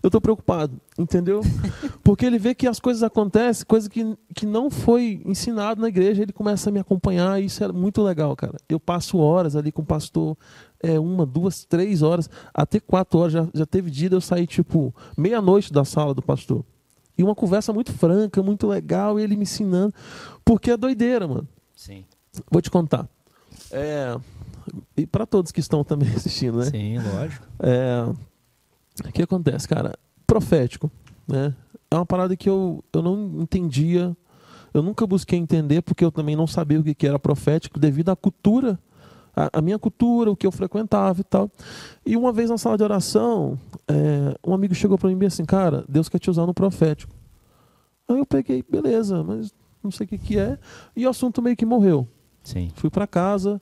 eu 0.00 0.06
estou 0.06 0.20
preocupado, 0.20 0.80
entendeu? 0.96 1.40
Porque 2.04 2.24
ele 2.24 2.38
vê 2.38 2.54
que 2.54 2.68
as 2.68 2.78
coisas 2.78 3.02
acontecem, 3.02 3.66
coisa 3.66 3.90
que, 3.90 4.16
que 4.32 4.46
não 4.46 4.70
foi 4.70 5.20
ensinado 5.26 5.80
na 5.80 5.88
igreja, 5.88 6.22
ele 6.22 6.32
começa 6.32 6.70
a 6.70 6.72
me 6.72 6.78
acompanhar 6.78 7.42
e 7.42 7.46
isso 7.46 7.64
é 7.64 7.72
muito 7.72 8.00
legal, 8.00 8.36
cara. 8.36 8.56
Eu 8.68 8.78
passo 8.78 9.18
horas 9.18 9.56
ali 9.56 9.72
com 9.72 9.82
o 9.82 9.84
pastor, 9.84 10.36
é, 10.80 11.00
uma, 11.00 11.26
duas, 11.26 11.64
três 11.64 12.00
horas, 12.00 12.30
até 12.54 12.78
quatro 12.78 13.18
horas. 13.18 13.32
Já, 13.32 13.48
já 13.52 13.66
teve 13.66 13.90
dia 13.90 14.08
de 14.08 14.14
eu 14.14 14.20
sair, 14.20 14.46
tipo, 14.46 14.94
meia-noite 15.16 15.72
da 15.72 15.84
sala 15.84 16.14
do 16.14 16.22
pastor. 16.22 16.64
E 17.16 17.24
uma 17.24 17.34
conversa 17.34 17.72
muito 17.72 17.92
franca, 17.92 18.40
muito 18.40 18.68
legal, 18.68 19.18
e 19.18 19.24
ele 19.24 19.34
me 19.34 19.42
ensinando. 19.42 19.92
Porque 20.44 20.70
é 20.70 20.76
doideira, 20.76 21.26
mano. 21.26 21.48
Sim. 21.74 22.04
Vou 22.48 22.62
te 22.62 22.70
contar. 22.70 23.08
É, 23.72 24.16
e 24.96 25.06
para 25.06 25.26
todos 25.26 25.52
que 25.52 25.60
estão 25.60 25.82
também 25.84 26.08
assistindo, 26.14 26.58
né? 26.58 26.64
Sim, 26.66 26.98
lógico. 26.98 27.46
É, 27.60 28.04
o 29.06 29.12
que 29.12 29.22
acontece, 29.22 29.68
cara? 29.68 29.94
Profético, 30.26 30.90
né? 31.26 31.54
É 31.90 31.94
uma 31.94 32.06
parada 32.06 32.36
que 32.36 32.48
eu, 32.48 32.84
eu 32.92 33.02
não 33.02 33.40
entendia, 33.40 34.16
eu 34.74 34.82
nunca 34.82 35.06
busquei 35.06 35.38
entender, 35.38 35.82
porque 35.82 36.04
eu 36.04 36.12
também 36.12 36.36
não 36.36 36.46
sabia 36.46 36.78
o 36.78 36.84
que, 36.84 37.06
era 37.06 37.18
profético, 37.18 37.78
devido 37.78 38.10
à 38.10 38.16
cultura, 38.16 38.78
a, 39.34 39.58
a, 39.58 39.62
minha 39.62 39.78
cultura, 39.78 40.30
o 40.30 40.36
que 40.36 40.46
eu 40.46 40.52
frequentava 40.52 41.20
e 41.20 41.24
tal. 41.24 41.50
E 42.04 42.16
uma 42.16 42.32
vez 42.32 42.50
na 42.50 42.58
sala 42.58 42.76
de 42.76 42.82
oração, 42.82 43.58
é, 43.86 44.36
um 44.46 44.52
amigo 44.52 44.74
chegou 44.74 44.98
para 44.98 45.08
mim 45.08 45.16
e 45.16 45.18
disse 45.20 45.40
assim, 45.40 45.46
cara, 45.46 45.84
Deus 45.88 46.08
quer 46.08 46.18
te 46.18 46.28
usar 46.28 46.46
no 46.46 46.52
profético. 46.52 47.14
Aí 48.08 48.18
eu 48.18 48.26
peguei, 48.26 48.62
beleza, 48.68 49.22
mas 49.22 49.52
não 49.82 49.90
sei 49.90 50.04
o 50.04 50.08
que, 50.08 50.18
que 50.18 50.38
é, 50.38 50.58
e 50.94 51.06
o 51.06 51.10
assunto 51.10 51.40
meio 51.40 51.56
que 51.56 51.64
morreu. 51.64 52.06
Sim. 52.42 52.70
Fui 52.74 52.90
para 52.90 53.06
casa, 53.06 53.60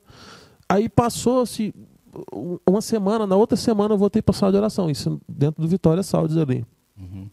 aí 0.69 0.89
passou-se 0.89 1.73
uma 2.65 2.81
semana, 2.81 3.27
na 3.27 3.35
outra 3.35 3.55
semana 3.55 3.93
eu 3.93 3.97
voltei 3.97 4.21
para 4.21 4.35
a 4.35 4.37
sala 4.37 4.51
de 4.51 4.57
oração, 4.57 4.89
isso 4.89 5.21
dentro 5.27 5.61
do 5.61 5.67
Vitória 5.67 6.01
Saúdes 6.03 6.37
ali. 6.37 6.65
Uhum. 6.97 7.29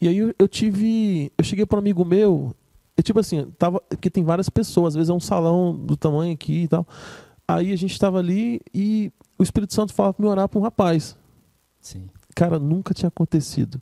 E 0.00 0.08
aí 0.08 0.18
eu, 0.18 0.34
eu, 0.38 0.48
tive, 0.48 1.30
eu 1.38 1.44
cheguei 1.44 1.64
para 1.64 1.76
um 1.76 1.80
amigo 1.80 2.04
meu, 2.04 2.54
eu, 2.96 3.02
tipo 3.02 3.20
assim, 3.20 3.46
tava, 3.58 3.80
porque 3.88 4.10
tem 4.10 4.24
várias 4.24 4.48
pessoas, 4.48 4.88
às 4.88 4.94
vezes 4.94 5.10
é 5.10 5.12
um 5.12 5.20
salão 5.20 5.74
do 5.76 5.96
tamanho 5.96 6.32
aqui 6.32 6.62
e 6.62 6.68
tal. 6.68 6.86
Aí 7.46 7.72
a 7.72 7.76
gente 7.76 7.92
estava 7.92 8.18
ali 8.18 8.60
e 8.74 9.12
o 9.38 9.42
Espírito 9.42 9.74
Santo 9.74 9.92
falava 9.92 10.14
para 10.14 10.24
me 10.24 10.30
orar 10.30 10.48
para 10.48 10.58
um 10.58 10.62
rapaz. 10.62 11.16
Sim. 11.80 12.08
Cara, 12.34 12.58
nunca 12.58 12.94
tinha 12.94 13.08
acontecido. 13.08 13.80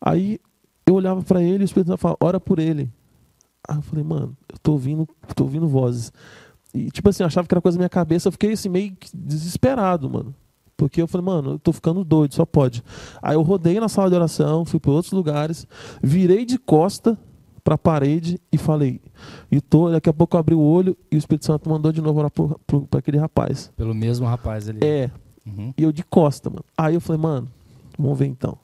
Aí 0.00 0.38
eu 0.86 0.94
olhava 0.94 1.22
para 1.22 1.42
ele 1.42 1.62
e 1.62 1.64
o 1.64 1.64
Espírito 1.64 1.88
Santo 1.88 2.00
falava, 2.00 2.18
ora 2.20 2.40
por 2.40 2.58
ele. 2.58 2.90
Aí 3.68 3.76
eu 3.76 3.82
falei, 3.82 4.04
mano, 4.04 4.36
eu 4.52 4.58
tô 4.58 4.72
ouvindo, 4.72 5.08
tô 5.34 5.44
ouvindo 5.44 5.68
vozes. 5.68 6.12
E, 6.74 6.90
tipo 6.90 7.08
assim, 7.08 7.22
eu 7.22 7.26
achava 7.26 7.46
que 7.46 7.54
era 7.54 7.60
coisa 7.60 7.76
da 7.76 7.82
minha 7.82 7.88
cabeça. 7.88 8.28
Eu 8.28 8.32
fiquei 8.32 8.52
assim, 8.52 8.68
meio 8.68 8.96
desesperado, 9.14 10.08
mano. 10.08 10.34
Porque 10.76 11.00
eu 11.00 11.06
falei, 11.06 11.24
mano, 11.24 11.52
eu 11.52 11.58
tô 11.58 11.72
ficando 11.72 12.02
doido, 12.02 12.34
só 12.34 12.44
pode. 12.44 12.82
Aí 13.22 13.34
eu 13.34 13.42
rodei 13.42 13.78
na 13.78 13.88
sala 13.88 14.08
de 14.08 14.16
oração, 14.16 14.64
fui 14.64 14.80
para 14.80 14.90
outros 14.90 15.12
lugares, 15.12 15.66
virei 16.02 16.44
de 16.44 16.58
costa 16.58 17.16
para 17.62 17.76
a 17.76 17.78
parede 17.78 18.40
e 18.50 18.58
falei, 18.58 19.00
e 19.50 19.60
tô, 19.60 19.90
daqui 19.90 20.08
a 20.08 20.12
pouco 20.12 20.36
eu 20.36 20.40
abri 20.40 20.54
o 20.54 20.60
olho 20.60 20.96
e 21.10 21.14
o 21.14 21.18
Espírito 21.18 21.46
Santo 21.46 21.70
mandou 21.70 21.92
de 21.92 22.02
novo 22.02 22.18
orar 22.18 22.30
para 22.30 22.98
aquele 22.98 23.18
rapaz. 23.18 23.70
Pelo 23.76 23.94
mesmo 23.94 24.26
rapaz 24.26 24.68
ali. 24.68 24.80
É. 24.82 25.10
Uhum. 25.46 25.72
E 25.76 25.82
eu 25.82 25.92
de 25.92 26.02
costa, 26.02 26.50
mano. 26.50 26.64
Aí 26.76 26.94
eu 26.94 27.00
falei, 27.00 27.22
mano, 27.22 27.48
vamos 27.96 28.18
ver 28.18 28.26
então. 28.26 28.58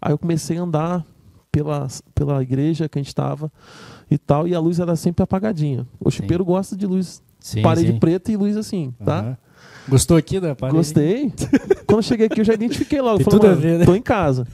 Aí 0.00 0.12
eu 0.12 0.18
comecei 0.18 0.58
a 0.58 0.62
andar 0.62 1.06
pela, 1.50 1.86
pela 2.14 2.42
igreja 2.42 2.88
que 2.88 2.98
a 2.98 3.00
gente 3.00 3.08
estava 3.08 3.52
e 4.10 4.18
tal, 4.18 4.48
e 4.48 4.54
a 4.54 4.60
luz 4.60 4.80
era 4.80 4.96
sempre 4.96 5.22
apagadinha. 5.22 5.86
O 6.00 6.10
chipeiro 6.10 6.44
gosta 6.44 6.76
de 6.76 6.86
luz, 6.86 7.22
sim, 7.42 7.62
parede 7.62 7.92
sim. 7.92 7.98
preta 7.98 8.30
e 8.30 8.36
luz 8.36 8.56
assim, 8.56 8.94
tá? 9.04 9.22
Uhum. 9.22 9.36
Gostou 9.88 10.16
aqui 10.16 10.38
da 10.38 10.54
parede? 10.54 10.76
Gostei. 10.76 11.32
Quando 11.86 12.02
cheguei 12.02 12.26
aqui, 12.26 12.40
eu 12.40 12.44
já 12.44 12.54
identifiquei 12.54 13.00
logo. 13.00 13.18
Tem 13.18 13.38
falei, 13.38 13.54
ver, 13.56 13.78
né? 13.80 13.84
tô 13.84 13.94
em 13.94 14.02
casa. 14.02 14.46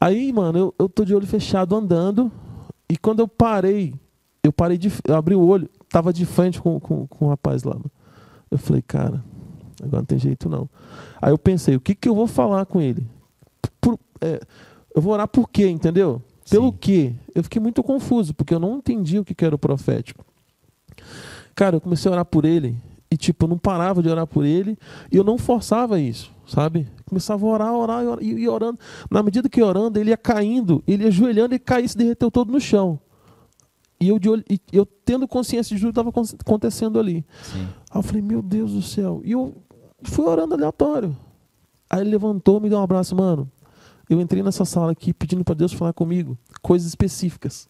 Aí, 0.00 0.32
mano, 0.32 0.58
eu, 0.58 0.74
eu 0.78 0.88
tô 0.88 1.04
de 1.04 1.14
olho 1.14 1.26
fechado 1.26 1.74
andando, 1.74 2.30
e 2.88 2.96
quando 2.96 3.20
eu 3.20 3.28
parei, 3.28 3.94
eu 4.42 4.52
parei 4.52 4.78
de. 4.78 4.92
Eu 5.06 5.16
abri 5.16 5.34
o 5.34 5.44
olho, 5.44 5.68
tava 5.88 6.12
de 6.12 6.24
frente 6.24 6.60
com, 6.60 6.78
com, 6.78 7.06
com 7.06 7.26
o 7.26 7.28
rapaz 7.28 7.64
lá. 7.64 7.76
Eu 8.50 8.58
falei, 8.58 8.82
cara, 8.82 9.24
agora 9.82 10.02
não 10.02 10.04
tem 10.04 10.18
jeito 10.18 10.48
não. 10.48 10.68
Aí 11.20 11.32
eu 11.32 11.38
pensei, 11.38 11.74
o 11.74 11.80
que, 11.80 11.94
que 11.94 12.08
eu 12.08 12.14
vou 12.14 12.26
falar 12.26 12.66
com 12.66 12.80
ele? 12.80 13.06
Por, 13.80 13.98
é, 14.20 14.40
eu 14.94 15.02
vou 15.02 15.12
orar 15.12 15.26
por 15.26 15.48
quê, 15.48 15.66
entendeu? 15.68 16.22
Pelo 16.48 16.70
Sim. 16.70 16.78
quê? 16.80 17.12
Eu 17.34 17.42
fiquei 17.42 17.60
muito 17.60 17.82
confuso, 17.82 18.34
porque 18.34 18.54
eu 18.54 18.60
não 18.60 18.76
entendi 18.76 19.18
o 19.18 19.24
que, 19.24 19.34
que 19.34 19.44
era 19.44 19.54
o 19.54 19.58
profético. 19.58 20.24
Cara, 21.56 21.76
eu 21.76 21.80
comecei 21.80 22.08
a 22.10 22.12
orar 22.12 22.24
por 22.26 22.44
ele, 22.44 22.76
e 23.10 23.16
tipo, 23.16 23.46
eu 23.46 23.48
não 23.48 23.58
parava 23.58 24.02
de 24.02 24.08
orar 24.10 24.26
por 24.26 24.44
ele, 24.44 24.78
e 25.10 25.16
eu 25.16 25.24
não 25.24 25.38
forçava 25.38 25.98
isso, 25.98 26.30
sabe? 26.46 26.86
Começava 27.06 27.46
a 27.46 27.48
orar, 27.48 27.72
orar, 27.72 28.04
orar 28.04 28.22
e, 28.22 28.32
e 28.32 28.48
orando. 28.48 28.78
Na 29.10 29.22
medida 29.22 29.48
que 29.48 29.62
orando, 29.62 29.98
ele 29.98 30.10
ia 30.10 30.18
caindo, 30.18 30.84
ele 30.86 31.04
ia 31.04 31.08
ajoelhando 31.08 31.54
e 31.54 31.58
caía 31.58 31.86
e 31.86 31.88
se 31.88 31.96
derreteu 31.96 32.30
todo 32.30 32.52
no 32.52 32.60
chão. 32.60 33.00
E 33.98 34.08
eu, 34.08 34.18
de 34.18 34.28
olho, 34.28 34.44
e 34.50 34.60
eu 34.70 34.84
tendo 34.84 35.26
consciência 35.26 35.74
de 35.74 35.80
tudo 35.80 36.02
que 36.04 36.10
estava 36.10 36.36
acontecendo 36.44 37.00
ali. 37.00 37.24
Sim. 37.42 37.66
Aí 37.90 37.98
eu 37.98 38.02
falei, 38.02 38.20
meu 38.20 38.42
Deus 38.42 38.72
do 38.72 38.82
céu. 38.82 39.22
E 39.24 39.32
eu 39.32 39.56
fui 40.02 40.26
orando 40.26 40.52
aleatório. 40.52 41.16
Aí 41.88 42.02
ele 42.02 42.10
levantou, 42.10 42.60
me 42.60 42.68
deu 42.68 42.78
um 42.78 42.82
abraço, 42.82 43.16
mano. 43.16 43.50
Eu 44.08 44.20
entrei 44.20 44.42
nessa 44.42 44.64
sala 44.66 44.92
aqui 44.92 45.14
pedindo 45.14 45.42
para 45.42 45.54
Deus 45.54 45.72
falar 45.72 45.92
comigo 45.92 46.36
coisas 46.60 46.86
específicas, 46.86 47.68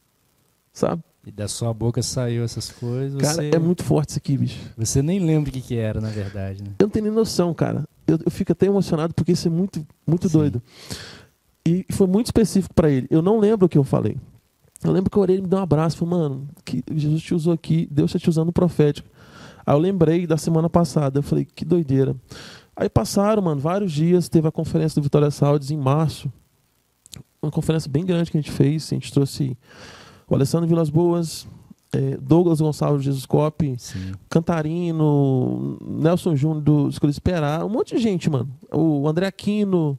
sabe? 0.73 1.03
E 1.27 1.33
da 1.33 1.49
sua 1.49 1.75
boca 1.75 2.01
saiu 2.05 2.45
essas 2.45 2.71
coisas. 2.71 3.21
Cara, 3.21 3.35
você... 3.35 3.51
é 3.53 3.59
muito 3.59 3.83
forte 3.83 4.11
isso 4.11 4.19
aqui, 4.19 4.39
bicho. 4.39 4.61
Você 4.77 5.03
nem 5.03 5.19
lembra 5.19 5.51
o 5.51 5.53
que, 5.53 5.61
que 5.61 5.77
era, 5.77 6.01
na 6.01 6.09
verdade, 6.09 6.63
né? 6.63 6.71
Eu 6.79 6.85
não 6.85 6.91
tenho 6.91 7.07
nem 7.07 7.13
noção, 7.13 7.53
cara. 7.53 7.85
Eu, 8.07 8.17
eu 8.25 8.31
fico 8.31 8.53
até 8.53 8.67
emocionado 8.67 9.13
porque 9.13 9.33
isso 9.33 9.49
é 9.49 9.51
muito, 9.51 9.85
muito 10.07 10.29
doido. 10.29 10.63
E 11.67 11.85
foi 11.91 12.07
muito 12.07 12.27
específico 12.27 12.73
para 12.73 12.89
ele. 12.89 13.09
Eu 13.11 13.21
não 13.21 13.41
lembro 13.41 13.67
o 13.67 13.69
que 13.69 13.77
eu 13.77 13.83
falei. 13.83 14.17
Eu 14.85 14.93
lembro 14.93 15.11
que 15.11 15.17
eu 15.17 15.23
orei, 15.23 15.35
ele 15.35 15.43
me 15.43 15.49
deu 15.49 15.59
um 15.59 15.63
abraço, 15.63 15.97
falei, 15.97 16.15
mano, 16.15 16.49
que 16.65 16.85
Jesus 16.95 17.21
te 17.23 17.35
usou 17.35 17.53
aqui, 17.53 17.89
Deus 17.91 18.11
está 18.11 18.21
te 18.21 18.31
usando 18.31 18.47
no 18.47 18.53
profético. 18.53 19.09
Aí 19.67 19.75
eu 19.75 19.79
lembrei 19.79 20.29
da 20.29 20.37
semana 20.37 20.71
passada, 20.71 21.19
eu 21.19 21.25
falei, 21.25 21.45
que 21.45 21.65
doideira. 21.65 22.15
Aí 22.77 22.89
passaram, 22.89 23.43
mano, 23.43 23.61
vários 23.61 23.91
dias, 23.91 24.29
teve 24.29 24.47
a 24.47 24.53
conferência 24.53 25.01
do 25.01 25.03
Vitória 25.03 25.29
Saúdes 25.33 25.73
em 25.73 25.77
março. 25.77 26.33
Uma 27.43 27.51
conferência 27.51 27.91
bem 27.91 28.05
grande 28.05 28.31
que 28.31 28.39
a 28.39 28.41
gente 28.41 28.53
fez, 28.53 28.93
a 28.93 28.95
gente 28.95 29.13
trouxe 29.13 29.59
o 30.29 30.35
Alessandro 30.35 30.69
Vilas 30.69 30.91
Boas, 30.91 31.47
é, 31.93 32.17
Douglas 32.17 32.61
Gonçalves 32.61 33.05
Jesus 33.05 33.27
Cop, 33.27 33.77
Cantarino, 34.29 35.79
Nelson 35.81 36.35
Júnior 36.35 36.61
do 36.63 36.89
Escolha 36.89 37.11
Esperar, 37.11 37.65
um 37.65 37.69
monte 37.69 37.97
de 37.97 38.03
gente, 38.03 38.29
mano. 38.29 38.49
O 38.73 39.09
André 39.09 39.27
Aquino, 39.27 39.99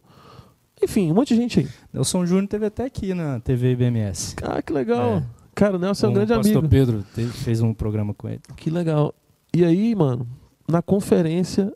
enfim, 0.81 1.11
um 1.11 1.15
monte 1.15 1.29
de 1.29 1.41
gente 1.41 1.59
aí. 1.61 1.67
Nelson 1.93 2.25
Júnior 2.25 2.47
teve 2.47 2.65
até 2.65 2.85
aqui 2.85 3.13
na 3.13 3.39
TV 3.39 3.71
IBMS. 3.71 4.35
Ah, 4.43 4.61
que 4.61 4.71
legal. 4.71 5.17
É. 5.17 5.23
Cara, 5.55 5.75
o 5.75 5.79
Nelson 5.79 6.07
é 6.07 6.09
um 6.09 6.13
grande 6.13 6.33
amigo. 6.33 6.49
O 6.49 6.53
pastor 6.53 6.69
Pedro 6.69 7.05
teve, 7.15 7.31
fez 7.31 7.61
um 7.61 7.73
programa 7.73 8.13
com 8.13 8.29
ele. 8.29 8.41
Que 8.55 8.69
legal. 8.69 9.13
E 9.53 9.65
aí, 9.65 9.95
mano, 9.95 10.27
na 10.67 10.83
conferência, 10.83 11.73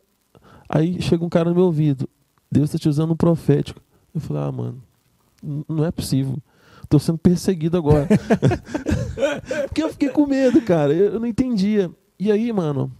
aí 0.68 1.02
chega 1.02 1.24
um 1.24 1.28
cara 1.28 1.48
no 1.48 1.56
meu 1.56 1.64
ouvido. 1.64 2.08
Deus 2.50 2.66
está 2.66 2.78
te 2.78 2.88
usando 2.88 3.12
um 3.12 3.16
profético. 3.16 3.80
Eu 4.14 4.20
falei, 4.20 4.42
ah, 4.42 4.52
mano, 4.52 4.82
não 5.68 5.84
é 5.84 5.90
possível. 5.90 6.36
Tô 6.92 6.98
sendo 6.98 7.16
perseguido 7.16 7.78
agora. 7.78 8.06
Porque 9.64 9.82
eu 9.82 9.88
fiquei 9.88 10.10
com 10.10 10.26
medo, 10.26 10.60
cara. 10.60 10.92
Eu, 10.92 11.18
não 11.18 11.26
entendia. 11.26 11.90
E 12.20 12.30
aí, 12.30 12.52
mano, 12.52 12.92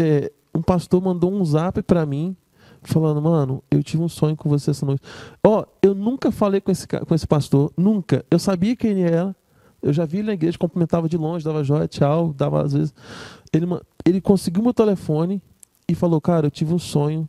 é, 0.00 0.30
um 0.54 0.62
pastor 0.62 1.02
mandou 1.02 1.32
um 1.32 1.44
zap 1.44 1.82
pra 1.82 2.06
mim, 2.06 2.36
falando, 2.80 3.20
mano, 3.20 3.60
eu 3.68 3.82
tive 3.82 4.04
um 4.04 4.08
sonho 4.08 4.36
com 4.36 4.48
você 4.48 4.70
essa 4.70 4.86
noite. 4.86 5.02
Ó, 5.44 5.62
oh, 5.62 5.66
eu 5.82 5.96
nunca 5.96 6.30
falei 6.30 6.60
com 6.60 6.70
esse, 6.70 6.86
com 6.86 7.12
esse 7.12 7.26
pastor, 7.26 7.72
nunca. 7.76 8.24
Eu 8.30 8.38
sabia 8.38 8.76
quem 8.76 8.92
ele 8.92 9.02
era. 9.02 9.34
Eu 9.82 9.92
já 9.92 10.04
vi 10.04 10.18
ele 10.18 10.28
na 10.28 10.34
igreja, 10.34 10.56
cumprimentava 10.56 11.08
de 11.08 11.16
longe, 11.16 11.44
dava 11.44 11.64
joia, 11.64 11.88
tchau, 11.88 12.32
dava 12.32 12.62
às 12.62 12.72
vezes. 12.72 12.94
Ele, 13.52 13.66
ele 14.06 14.20
conseguiu 14.20 14.62
meu 14.62 14.72
telefone 14.72 15.42
e 15.88 15.94
falou, 15.96 16.20
cara, 16.20 16.46
eu 16.46 16.52
tive 16.52 16.72
um 16.72 16.78
sonho 16.78 17.28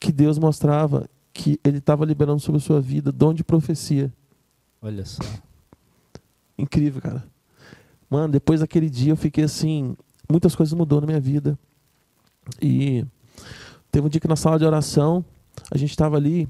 que 0.00 0.10
Deus 0.10 0.38
mostrava 0.38 1.06
que 1.34 1.60
ele 1.62 1.78
estava 1.78 2.06
liberando 2.06 2.40
sobre 2.40 2.56
a 2.56 2.64
sua 2.64 2.80
vida 2.80 3.12
dom 3.12 3.34
de 3.34 3.44
profecia. 3.44 4.10
Olha 4.84 5.02
só. 5.02 5.22
Incrível, 6.58 7.00
cara. 7.00 7.24
Mano, 8.10 8.30
depois 8.34 8.60
daquele 8.60 8.90
dia 8.90 9.12
eu 9.12 9.16
fiquei 9.16 9.44
assim, 9.44 9.96
muitas 10.30 10.54
coisas 10.54 10.74
mudou 10.74 11.00
na 11.00 11.06
minha 11.06 11.18
vida. 11.18 11.58
E 12.60 13.02
teve 13.90 14.06
um 14.06 14.10
dia 14.10 14.20
que 14.20 14.28
na 14.28 14.36
sala 14.36 14.58
de 14.58 14.64
oração, 14.66 15.24
a 15.70 15.78
gente 15.78 15.88
estava 15.88 16.18
ali, 16.18 16.46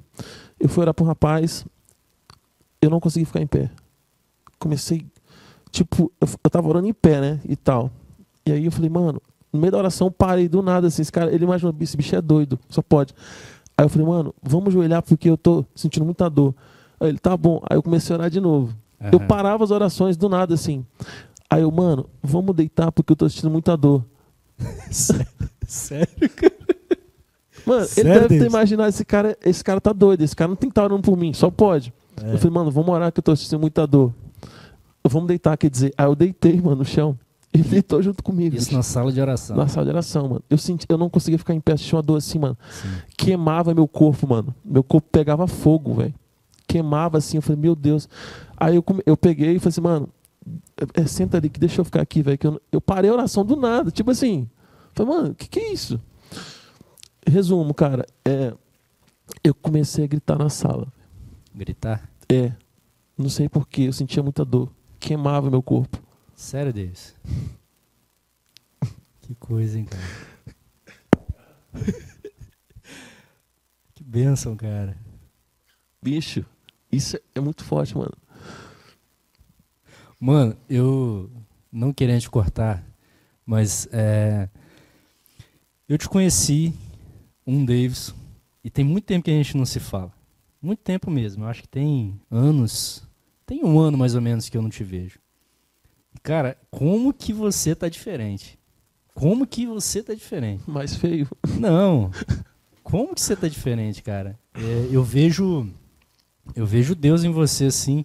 eu 0.59 0.69
fui 0.69 0.83
orar 0.83 0.93
para 0.93 1.05
um 1.05 1.07
rapaz, 1.07 1.65
eu 2.83 2.91
não 2.91 2.99
consegui 2.99 3.25
ficar 3.25 3.41
em 3.41 3.47
pé. 3.47 3.71
Comecei, 4.59 5.07
tipo, 5.71 6.11
eu, 6.21 6.51
tava 6.51 6.67
orando 6.67 6.89
em 6.89 6.93
pé, 6.93 7.21
né, 7.21 7.41
e 7.49 7.55
tal. 7.55 7.89
E 8.45 8.51
aí 8.51 8.65
eu 8.65 8.73
falei, 8.73 8.91
mano, 8.91 9.23
no 9.53 9.61
meio 9.61 9.71
da 9.71 9.79
oração, 9.79 10.11
parei 10.11 10.49
do 10.49 10.61
nada, 10.61 10.89
assim, 10.89 11.03
esse 11.03 11.13
cara, 11.13 11.33
ele 11.33 11.45
imaginou, 11.45 11.73
esse 11.81 11.97
bicho 11.97 12.17
é 12.17 12.21
doido, 12.21 12.59
só 12.69 12.83
pode. 12.83 13.15
Aí 13.79 13.85
eu 13.85 13.89
falei, 13.89 14.09
mano, 14.09 14.35
vamos 14.43 14.71
ajoelhar 14.71 15.03
porque 15.03 15.31
eu 15.31 15.37
tô 15.37 15.65
sentindo 15.73 16.05
muita 16.05 16.29
dor. 16.29 16.53
Aí 17.01 17.09
ele, 17.09 17.19
tá 17.19 17.37
bom. 17.37 17.61
Aí 17.69 17.77
eu 17.77 17.83
comecei 17.83 18.15
a 18.15 18.19
orar 18.19 18.31
de 18.31 18.41
novo. 18.41 18.75
Uhum. 19.01 19.11
Eu 19.13 19.21
parava 19.21 19.65
as 19.65 19.71
orações 19.71 20.17
do 20.17 20.29
nada, 20.29 20.55
assim. 20.55 20.85
Aí 21.51 21.63
eu, 21.63 21.71
mano, 21.71 22.09
vamos 22.23 22.55
deitar 22.55 22.91
porque 22.91 23.13
eu 23.13 23.17
tô 23.17 23.29
sentindo 23.29 23.51
muita 23.51 23.77
dor. 23.77 24.05
Sério, 24.91 26.31
cara? 26.37 26.55
Mano, 27.67 27.87
Sério 27.87 28.11
ele 28.11 28.21
deve 28.21 28.39
ter 28.39 28.47
imaginado, 28.47 28.89
esse 28.89 29.05
cara, 29.05 29.37
esse 29.45 29.65
cara 29.65 29.81
tá 29.81 29.93
doido, 29.93 30.23
esse 30.23 30.37
cara 30.37 30.49
não 30.49 30.57
tem 30.57 30.69
que 30.69 30.73
estar 30.73 30.83
tá 30.83 30.87
orando 30.87 31.03
por 31.03 31.17
mim, 31.17 31.33
só 31.33 31.51
pode. 31.51 31.93
É. 32.23 32.35
Eu 32.35 32.39
falei, 32.39 32.55
mano, 32.55 32.71
vamos 32.71 32.91
orar 32.91 33.11
que 33.13 33.19
eu 33.19 33.23
tô 33.23 33.35
sentindo 33.35 33.61
muita 33.61 33.87
dor. 33.87 34.13
Vamos 35.07 35.29
deitar, 35.29 35.57
quer 35.57 35.71
dizer. 35.71 35.93
Aí 35.99 36.07
eu 36.07 36.15
deitei, 36.15 36.61
mano, 36.61 36.77
no 36.77 36.85
chão. 36.85 37.19
Ele 37.53 37.63
deitou 37.63 38.03
junto 38.03 38.23
comigo. 38.23 38.57
Isso 38.57 38.75
na 38.75 38.83
sala 38.83 39.13
de 39.13 39.21
oração. 39.21 39.57
Na 39.57 39.69
sala 39.69 39.87
de 39.87 39.93
oração, 39.93 40.29
mano. 40.29 40.43
Eu, 40.51 40.59
senti, 40.59 40.87
eu 40.89 40.99
não 40.99 41.09
conseguia 41.09 41.39
ficar 41.39 41.55
em 41.55 41.61
pé, 41.61 41.75
tinha 41.77 41.97
uma 41.97 42.03
dor 42.03 42.17
assim, 42.17 42.39
mano. 42.39 42.57
Sim. 42.71 42.89
Queimava 43.17 43.75
meu 43.75 43.87
corpo, 43.87 44.27
mano. 44.27 44.55
Meu 44.65 44.83
corpo 44.83 45.09
pegava 45.11 45.47
fogo, 45.47 45.95
velho 45.95 46.15
queimava 46.67 47.19
assim. 47.19 47.37
Eu 47.37 47.43
falei, 47.43 47.61
meu 47.61 47.75
Deus. 47.75 48.09
Aí 48.57 48.77
eu, 48.77 48.85
eu 49.07 49.17
peguei 49.17 49.57
e 49.57 49.59
falei 49.59 49.71
assim, 49.71 49.81
mano, 49.81 50.09
é, 50.77 51.03
é, 51.03 51.07
senta 51.07 51.37
ali 51.39 51.49
que 51.49 51.61
deixa 51.61 51.81
eu 51.81 51.85
ficar 51.85 52.03
aqui, 52.03 52.23
velho. 52.23 52.39
Eu, 52.43 52.63
eu 52.73 52.81
parei 52.81 53.11
a 53.11 53.15
oração 53.15 53.45
do 53.45 53.57
nada. 53.57 53.91
Tipo 53.91 54.11
assim, 54.11 54.49
falei, 54.93 55.15
mano, 55.15 55.31
o 55.31 55.35
que, 55.35 55.49
que 55.49 55.61
é 55.61 55.73
isso? 55.73 56.01
Resumo, 57.27 57.73
cara, 57.73 58.05
é, 58.25 58.53
eu 59.43 59.55
comecei 59.55 60.05
a 60.05 60.09
gritar 60.09 60.39
na 60.39 60.51
sala. 60.51 60.93
Gritar? 61.55 62.09
É. 62.29 62.53
Não 63.17 63.29
sei 63.29 63.49
porquê, 63.49 63.83
eu 63.83 63.93
sentia 63.93 64.23
muita 64.23 64.45
dor. 64.45 64.71
Queimava 64.99 65.51
meu 65.51 65.63
corpo. 65.63 66.03
Sério, 66.35 66.73
Deus? 66.73 67.15
que 69.23 69.35
coisa, 69.37 69.79
hein, 69.79 69.87
cara? 69.87 70.03
que 73.95 74.03
bênção, 74.03 74.57
cara. 74.57 74.97
Bicho, 76.05 76.45
isso 76.93 77.19
é 77.35 77.41
muito 77.41 77.65
forte, 77.65 77.97
mano. 77.97 78.13
Mano, 80.21 80.55
eu 80.69 81.31
não 81.73 81.95
querendo 81.95 82.21
te 82.21 82.29
cortar, 82.29 82.87
mas 83.47 83.89
é, 83.91 84.51
eu 85.89 85.97
te 85.97 86.07
conheci, 86.07 86.75
um 87.47 87.65
Davis, 87.65 88.15
e 88.63 88.69
tem 88.69 88.85
muito 88.85 89.07
tempo 89.07 89.25
que 89.25 89.31
a 89.31 89.35
gente 89.35 89.57
não 89.57 89.65
se 89.65 89.81
fala. 89.81 90.13
Muito 90.61 90.81
tempo 90.81 91.11
mesmo. 91.11 91.45
Eu 91.45 91.49
acho 91.49 91.63
que 91.63 91.69
tem 91.69 92.21
anos, 92.31 93.03
tem 93.47 93.65
um 93.65 93.81
ano 93.81 93.97
mais 93.97 94.15
ou 94.15 94.21
menos 94.21 94.51
que 94.51 94.59
eu 94.59 94.63
não 94.63 94.69
te 94.69 94.85
vejo. 94.85 95.19
Cara, 96.23 96.59
como 96.71 97.15
que 97.15 97.33
você 97.33 97.75
tá 97.75 97.89
diferente? 97.89 98.59
Como 99.15 99.47
que 99.47 99.67
você 99.67 100.03
tá 100.03 100.13
diferente? 100.13 100.69
Mais 100.69 100.97
feio. 100.97 101.27
Não. 101.59 102.11
Como 102.83 103.15
que 103.15 103.23
você 103.23 103.35
tá 103.35 103.49
diferente, 103.49 104.03
cara? 104.03 104.39
É, 104.53 104.89
eu 104.91 105.03
vejo 105.03 105.73
eu 106.55 106.67
vejo 106.67 106.95
Deus 106.95 107.25
em 107.25 107.31
você 107.31 107.67
assim, 107.67 108.03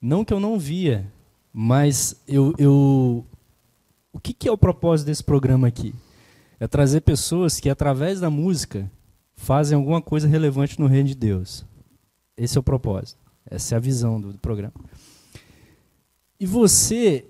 não 0.00 0.24
que 0.24 0.32
eu 0.32 0.40
não 0.40 0.58
via, 0.58 1.10
mas 1.52 2.16
eu, 2.28 2.54
eu 2.58 3.24
o 4.12 4.20
que, 4.20 4.32
que 4.32 4.48
é 4.48 4.52
o 4.52 4.58
propósito 4.58 5.06
desse 5.06 5.22
programa 5.22 5.68
aqui? 5.68 5.94
É 6.58 6.66
trazer 6.66 7.02
pessoas 7.02 7.60
que 7.60 7.68
através 7.68 8.20
da 8.20 8.30
música 8.30 8.90
fazem 9.36 9.76
alguma 9.76 10.00
coisa 10.00 10.26
relevante 10.26 10.80
no 10.80 10.86
reino 10.86 11.08
de 11.08 11.14
Deus. 11.14 11.64
Esse 12.36 12.56
é 12.56 12.60
o 12.60 12.62
propósito. 12.62 13.18
Essa 13.48 13.74
é 13.74 13.76
a 13.76 13.80
visão 13.80 14.20
do, 14.20 14.32
do 14.32 14.38
programa. 14.38 14.74
E 16.38 16.46
você, 16.46 17.26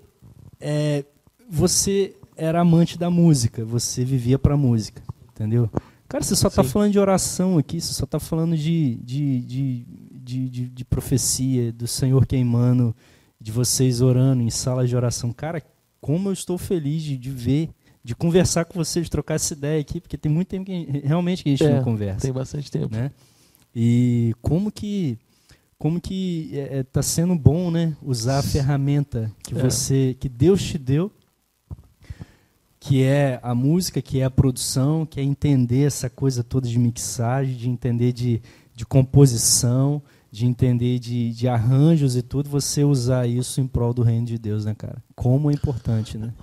é, 0.59 1.05
você 1.49 2.15
era 2.35 2.61
amante 2.61 2.97
da 2.97 3.09
música, 3.09 3.63
você 3.63 4.03
vivia 4.03 4.37
para 4.37 4.57
música, 4.57 5.01
entendeu? 5.31 5.69
Cara, 6.07 6.23
você 6.23 6.35
só 6.35 6.47
está 6.47 6.63
falando 6.63 6.91
de 6.91 6.99
oração 6.99 7.57
aqui, 7.57 7.81
você 7.81 7.93
só 7.93 8.05
está 8.05 8.19
falando 8.19 8.55
de, 8.55 8.95
de, 8.95 9.41
de, 9.41 9.85
de, 10.27 10.49
de, 10.49 10.69
de 10.69 10.85
profecia, 10.85 11.71
do 11.71 11.87
Senhor 11.87 12.25
queimando, 12.25 12.93
de 13.39 13.49
vocês 13.49 14.01
orando 14.01 14.43
em 14.43 14.49
salas 14.49 14.89
de 14.89 14.95
oração. 14.95 15.31
Cara, 15.31 15.63
como 16.01 16.27
eu 16.27 16.33
estou 16.33 16.57
feliz 16.57 17.01
de, 17.01 17.17
de 17.17 17.31
ver, 17.31 17.69
de 18.03 18.13
conversar 18.13 18.65
com 18.65 18.77
vocês, 18.77 19.05
de 19.05 19.11
trocar 19.11 19.35
essa 19.35 19.53
ideia 19.53 19.79
aqui, 19.79 20.01
porque 20.01 20.17
tem 20.17 20.29
muito 20.31 20.49
tempo 20.49 20.65
que 20.65 21.01
realmente 21.03 21.43
que 21.43 21.49
a 21.49 21.51
gente 21.51 21.63
é, 21.63 21.75
não 21.75 21.83
conversa. 21.83 22.19
Tem 22.19 22.33
bastante 22.33 22.69
tempo. 22.69 22.93
Né? 22.93 23.09
E 23.73 24.35
como 24.41 24.69
que 24.69 25.17
como 25.77 26.01
que 26.01 26.49
está 26.51 26.75
é, 26.75 26.79
é 26.79 26.83
tá 26.83 27.01
sendo 27.03 27.35
bom, 27.35 27.69
né, 27.69 27.95
usar 28.01 28.39
a 28.39 28.43
ferramenta 28.43 29.31
que 29.43 29.55
é. 29.55 29.61
você, 29.61 30.17
que 30.19 30.27
Deus 30.27 30.63
te 30.63 30.75
deu, 30.77 31.11
que 32.79 33.03
é 33.03 33.39
a 33.43 33.53
música, 33.53 34.01
que 34.01 34.19
é 34.19 34.23
a 34.23 34.31
produção, 34.31 35.05
que 35.05 35.19
é 35.19 35.23
entender 35.23 35.85
essa 35.85 36.09
coisa 36.09 36.43
toda 36.43 36.67
de 36.67 36.79
mixagem, 36.79 37.55
de 37.55 37.69
entender 37.69 38.11
de, 38.11 38.41
de 38.73 38.85
composição, 38.87 40.01
de 40.31 40.45
entender 40.45 40.99
de, 40.99 41.31
de 41.31 41.47
arranjos 41.47 42.15
e 42.15 42.21
tudo, 42.21 42.49
você 42.49 42.83
usar 42.83 43.27
isso 43.27 43.61
em 43.61 43.67
prol 43.67 43.93
do 43.93 44.03
reino 44.03 44.25
de 44.25 44.37
Deus, 44.37 44.65
né, 44.65 44.75
cara? 44.75 45.01
Como 45.15 45.49
é 45.49 45.53
importante, 45.53 46.17
né? 46.17 46.33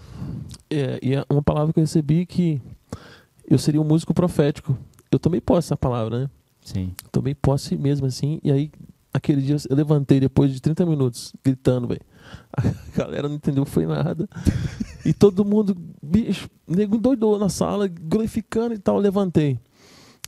É, 0.70 0.98
e 1.02 1.14
é 1.14 1.24
uma 1.28 1.42
palavra 1.42 1.72
que 1.72 1.78
eu 1.78 1.84
recebi 1.84 2.24
que 2.26 2.60
eu 3.48 3.58
seria 3.58 3.80
um 3.80 3.84
músico 3.84 4.14
profético. 4.14 4.76
Eu 5.10 5.18
também 5.18 5.40
posso 5.40 5.68
essa 5.68 5.76
palavra, 5.76 6.20
né? 6.20 6.30
Sim. 6.64 6.92
Também 7.12 7.34
posso 7.34 7.78
mesmo 7.78 8.06
assim. 8.06 8.40
E 8.42 8.50
aí 8.50 8.70
aquele 9.12 9.42
dia 9.42 9.56
eu 9.68 9.76
levantei 9.76 10.18
depois 10.18 10.52
de 10.52 10.60
30 10.60 10.84
minutos, 10.86 11.32
gritando, 11.44 11.86
velho. 11.86 12.00
A 12.56 12.62
galera 12.96 13.28
não 13.28 13.36
entendeu, 13.36 13.64
foi 13.64 13.86
nada. 13.86 14.28
e 15.04 15.12
todo 15.12 15.44
mundo, 15.44 15.76
bicho, 16.02 16.48
nego 16.66 16.98
doidou 16.98 17.38
na 17.38 17.48
sala, 17.48 17.86
glorificando 17.86 18.74
e 18.74 18.78
tal. 18.78 18.96
Eu 18.96 19.02
levantei. 19.02 19.58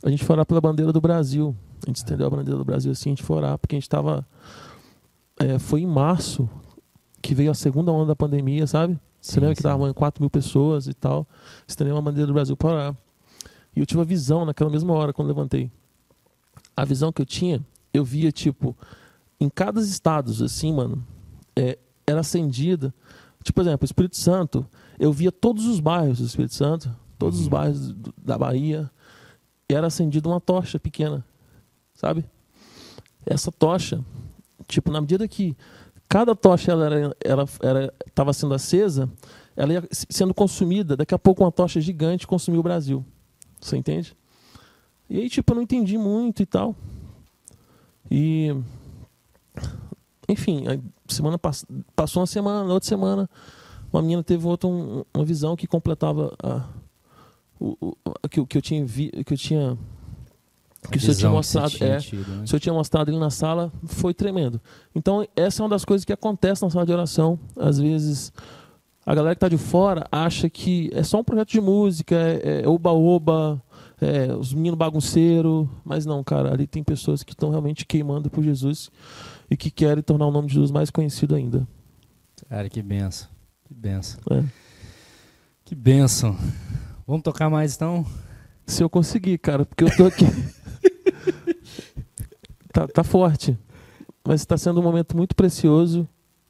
A 0.03 0.09
gente 0.09 0.23
foi 0.23 0.35
orar 0.35 0.45
pela 0.45 0.61
bandeira 0.61 0.93
do 0.93 1.01
Brasil. 1.01 1.55
A 1.83 1.89
gente 1.89 1.97
estendeu 1.97 2.27
a 2.27 2.29
bandeira 2.29 2.57
do 2.57 2.65
Brasil 2.65 2.91
assim, 2.91 3.09
a 3.09 3.11
gente 3.11 3.23
foi 3.23 3.37
orar, 3.37 3.57
porque 3.57 3.75
a 3.75 3.77
gente 3.77 3.83
estava. 3.83 4.25
É, 5.39 5.59
foi 5.59 5.81
em 5.81 5.87
março 5.87 6.49
que 7.21 7.35
veio 7.35 7.51
a 7.51 7.53
segunda 7.53 7.91
onda 7.91 8.07
da 8.07 8.15
pandemia, 8.15 8.65
sabe? 8.65 8.99
Você 9.21 9.33
sim, 9.33 9.39
lembra 9.39 9.55
que 9.55 9.61
estavam 9.61 9.93
4 9.93 10.21
mil 10.21 10.29
pessoas 10.29 10.87
e 10.87 10.93
tal? 10.93 11.27
Estendeu 11.67 11.97
a 11.97 12.01
bandeira 12.01 12.27
do 12.27 12.33
Brasil 12.33 12.55
para 12.55 12.69
orar. 12.69 12.97
E 13.75 13.79
eu 13.79 13.85
tive 13.85 13.99
uma 13.99 14.05
visão 14.05 14.45
naquela 14.45 14.69
mesma 14.69 14.93
hora 14.93 15.13
quando 15.13 15.27
levantei. 15.27 15.71
A 16.75 16.85
visão 16.85 17.11
que 17.11 17.21
eu 17.21 17.25
tinha 17.25 17.63
eu 17.93 18.03
via, 18.03 18.31
tipo, 18.31 18.75
em 19.39 19.49
cada 19.49 19.81
estado, 19.81 20.31
assim, 20.43 20.73
mano, 20.73 21.05
é, 21.55 21.77
era 22.05 22.21
acendida. 22.21 22.93
Tipo, 23.43 23.55
por 23.55 23.61
exemplo, 23.61 23.83
o 23.83 23.85
Espírito 23.85 24.17
Santo, 24.17 24.67
eu 24.99 25.11
via 25.11 25.31
todos 25.31 25.65
os 25.65 25.79
bairros 25.79 26.19
do 26.19 26.25
Espírito 26.25 26.53
Santo, 26.53 26.89
todos 27.17 27.37
uhum. 27.37 27.43
os 27.43 27.47
bairros 27.47 27.95
da 28.17 28.37
Bahia, 28.37 28.89
e 29.69 29.73
era 29.73 29.87
acendida 29.87 30.29
uma 30.29 30.39
tocha 30.39 30.79
pequena, 30.79 31.25
sabe? 31.97 32.23
Essa 33.25 33.51
tocha, 33.51 33.99
tipo, 34.67 34.91
na 34.91 35.01
medida 35.01 35.27
que 35.27 35.57
cada 36.07 36.33
tocha 36.35 36.71
ela 36.71 36.85
era, 37.19 37.45
era, 37.61 37.93
estava 38.05 38.31
sendo 38.31 38.53
acesa, 38.53 39.09
ela 39.55 39.73
ia 39.73 39.83
sendo 39.91 40.33
consumida, 40.33 40.95
daqui 40.95 41.13
a 41.13 41.19
pouco 41.19 41.43
uma 41.43 41.51
tocha 41.51 41.81
gigante 41.81 42.25
consumiu 42.25 42.61
o 42.61 42.63
Brasil. 42.63 43.03
Você 43.59 43.75
entende? 43.75 44.15
E 45.09 45.19
aí, 45.19 45.29
tipo, 45.29 45.51
eu 45.51 45.55
não 45.55 45.63
entendi 45.63 45.97
muito 45.97 46.43
e 46.43 46.45
tal. 46.45 46.75
E. 48.09 48.55
Enfim, 50.29 50.65
semana 51.07 51.39
pass... 51.39 51.65
passou 51.95 52.21
uma 52.21 52.27
semana, 52.27 52.63
na 52.63 52.73
outra 52.73 52.87
semana, 52.87 53.29
uma 53.91 54.01
menina 54.01 54.23
teve 54.23 54.45
outra 54.45 54.69
um, 54.69 55.03
uma 55.13 55.25
visão 55.25 55.55
que 55.55 55.65
completava 55.65 56.35
a, 56.43 56.67
o, 57.59 57.95
o, 58.05 58.29
que, 58.29 58.45
que 58.45 58.57
eu 58.57 58.61
tinha 58.61 58.85
vi, 58.85 59.09
que 59.25 59.33
eu 59.33 59.37
tinha 59.37 59.77
que 60.91 60.99
se 60.99 61.09
eu 61.09 61.15
tinha 61.15 61.31
mostrado 61.31 61.83
é, 61.83 61.97
tido, 61.97 62.31
né? 62.31 62.45
tinha 62.59 62.73
mostrado 62.73 63.09
ali 63.09 63.19
na 63.19 63.29
sala 63.29 63.71
foi 63.85 64.13
tremendo 64.13 64.61
então 64.95 65.27
essa 65.35 65.61
é 65.61 65.63
uma 65.63 65.69
das 65.69 65.83
coisas 65.83 66.05
que 66.05 66.13
acontece 66.13 66.61
na 66.61 66.69
sala 66.69 66.85
de 66.85 66.91
oração 66.91 67.39
às 67.57 67.79
vezes 67.79 68.31
a 69.05 69.15
galera 69.15 69.35
que 69.35 69.37
está 69.37 69.49
de 69.49 69.57
fora 69.57 70.05
acha 70.11 70.49
que 70.49 70.89
é 70.93 71.03
só 71.03 71.19
um 71.19 71.23
projeto 71.23 71.49
de 71.49 71.61
música 71.61 72.15
é, 72.15 72.61
é 72.61 72.67
oba 72.67 72.91
oba 72.91 73.61
é, 73.99 74.33
os 74.33 74.53
meninos 74.53 74.77
bagunceiros, 74.77 75.67
mas 75.83 76.05
não, 76.05 76.23
cara, 76.23 76.53
ali 76.53 76.67
tem 76.67 76.83
pessoas 76.83 77.23
que 77.23 77.33
estão 77.33 77.49
realmente 77.49 77.85
queimando 77.85 78.29
por 78.29 78.43
Jesus 78.43 78.91
e 79.49 79.57
que 79.57 79.71
querem 79.71 80.03
tornar 80.03 80.27
o 80.27 80.31
nome 80.31 80.47
de 80.47 80.53
Jesus 80.53 80.71
mais 80.71 80.89
conhecido 80.89 81.35
ainda. 81.35 81.67
Cara, 82.47 82.69
que 82.69 82.81
benção, 82.81 83.27
que 83.65 83.73
benção. 83.73 84.19
É. 84.31 84.43
Que 85.65 85.75
benção. 85.75 86.37
Vamos 87.05 87.23
tocar 87.23 87.49
mais 87.49 87.75
então? 87.75 88.05
Se 88.65 88.83
eu 88.83 88.89
conseguir, 88.89 89.37
cara, 89.37 89.65
porque 89.65 89.83
eu 89.83 89.95
tô 89.95 90.05
aqui. 90.05 90.25
tá, 92.71 92.87
tá 92.87 93.03
forte. 93.03 93.57
Mas 94.25 94.41
está 94.41 94.57
sendo 94.57 94.79
um 94.79 94.83
momento 94.83 95.15
muito 95.15 95.35
precioso 95.35 96.07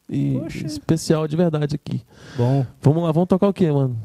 e 0.09 0.39
Poxa. 0.39 0.65
especial 0.65 1.27
de 1.27 1.35
verdade 1.35 1.75
aqui. 1.75 2.01
Bom. 2.35 2.65
Vamos 2.81 3.03
lá, 3.03 3.11
vamos 3.11 3.29
tocar 3.29 3.47
o 3.47 3.53
quê, 3.53 3.71
mano? 3.71 3.97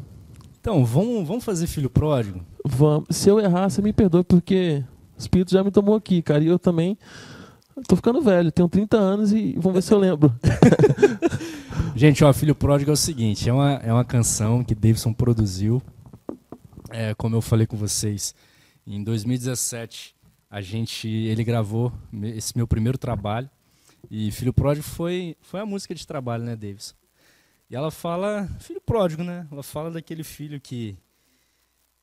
Então, 0.61 0.85
vamos, 0.85 1.26
vamos 1.26 1.45
fazer 1.45 1.66
filho 1.66 1.91
pródigo? 1.91 2.41
Vamos. 2.64 3.09
Se 3.11 3.28
eu 3.28 3.41
errar, 3.41 3.68
você 3.68 3.83
me 3.83 3.93
perdoe, 3.93 4.22
porque 4.22 4.85
o 5.16 5.20
Espírito 5.20 5.51
já 5.51 5.64
me 5.64 5.70
tomou 5.70 5.97
aqui, 5.97 6.22
cara. 6.22 6.43
E 6.43 6.47
eu 6.47 6.59
também 6.59 6.97
tô 7.89 7.97
ficando 7.97 8.20
velho, 8.20 8.53
tenho 8.53 8.68
30 8.68 8.97
anos 8.97 9.33
e 9.33 9.55
vamos 9.55 9.74
ver 9.74 9.83
se 9.83 9.93
eu 9.93 9.99
lembro. 9.99 10.33
Gente, 11.97 12.24
ó, 12.24 12.33
Filho 12.33 12.55
Pródigo 12.55 12.91
é 12.91 12.95
o 12.95 12.97
seguinte, 12.97 13.49
é 13.49 13.53
uma, 13.53 13.72
é 13.74 13.93
uma 13.93 14.05
canção 14.05 14.62
que 14.64 14.74
Davidson 14.74 15.12
produziu. 15.12 15.83
É, 16.91 17.14
como 17.14 17.37
eu 17.37 17.41
falei 17.41 17.66
com 17.66 17.76
vocês, 17.76 18.35
em 18.87 19.03
2017 19.03 20.14
a 20.53 20.61
gente, 20.61 21.09
ele 21.09 21.42
gravou 21.42 21.90
esse 22.24 22.55
meu 22.55 22.68
primeiro 22.68 22.98
trabalho. 22.98 23.48
E 24.11 24.30
Filho 24.30 24.53
Pródigo 24.53 24.84
foi, 24.84 25.34
foi 25.40 25.61
a 25.61 25.64
música 25.64 25.94
de 25.94 26.07
trabalho, 26.07 26.44
né, 26.44 26.55
Davidson? 26.55 26.94
E 27.70 27.74
ela 27.74 27.90
fala, 27.90 28.46
filho 28.61 28.82
pródigo, 28.82 29.24
né? 29.24 29.46
Ela 29.50 29.62
fala 29.62 29.90
daquele 29.90 30.22
filho 30.22 30.61
que, 30.61 30.94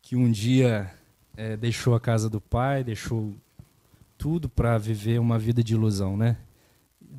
que 0.01 0.15
um 0.15 0.31
dia 0.31 0.91
é, 1.37 1.55
deixou 1.55 1.93
a 1.93 1.99
casa 1.99 2.27
do 2.27 2.41
pai, 2.41 2.83
deixou 2.83 3.35
tudo 4.17 4.49
para 4.49 4.79
viver 4.79 5.19
uma 5.19 5.37
vida 5.37 5.63
de 5.63 5.75
ilusão, 5.75 6.17
né? 6.17 6.35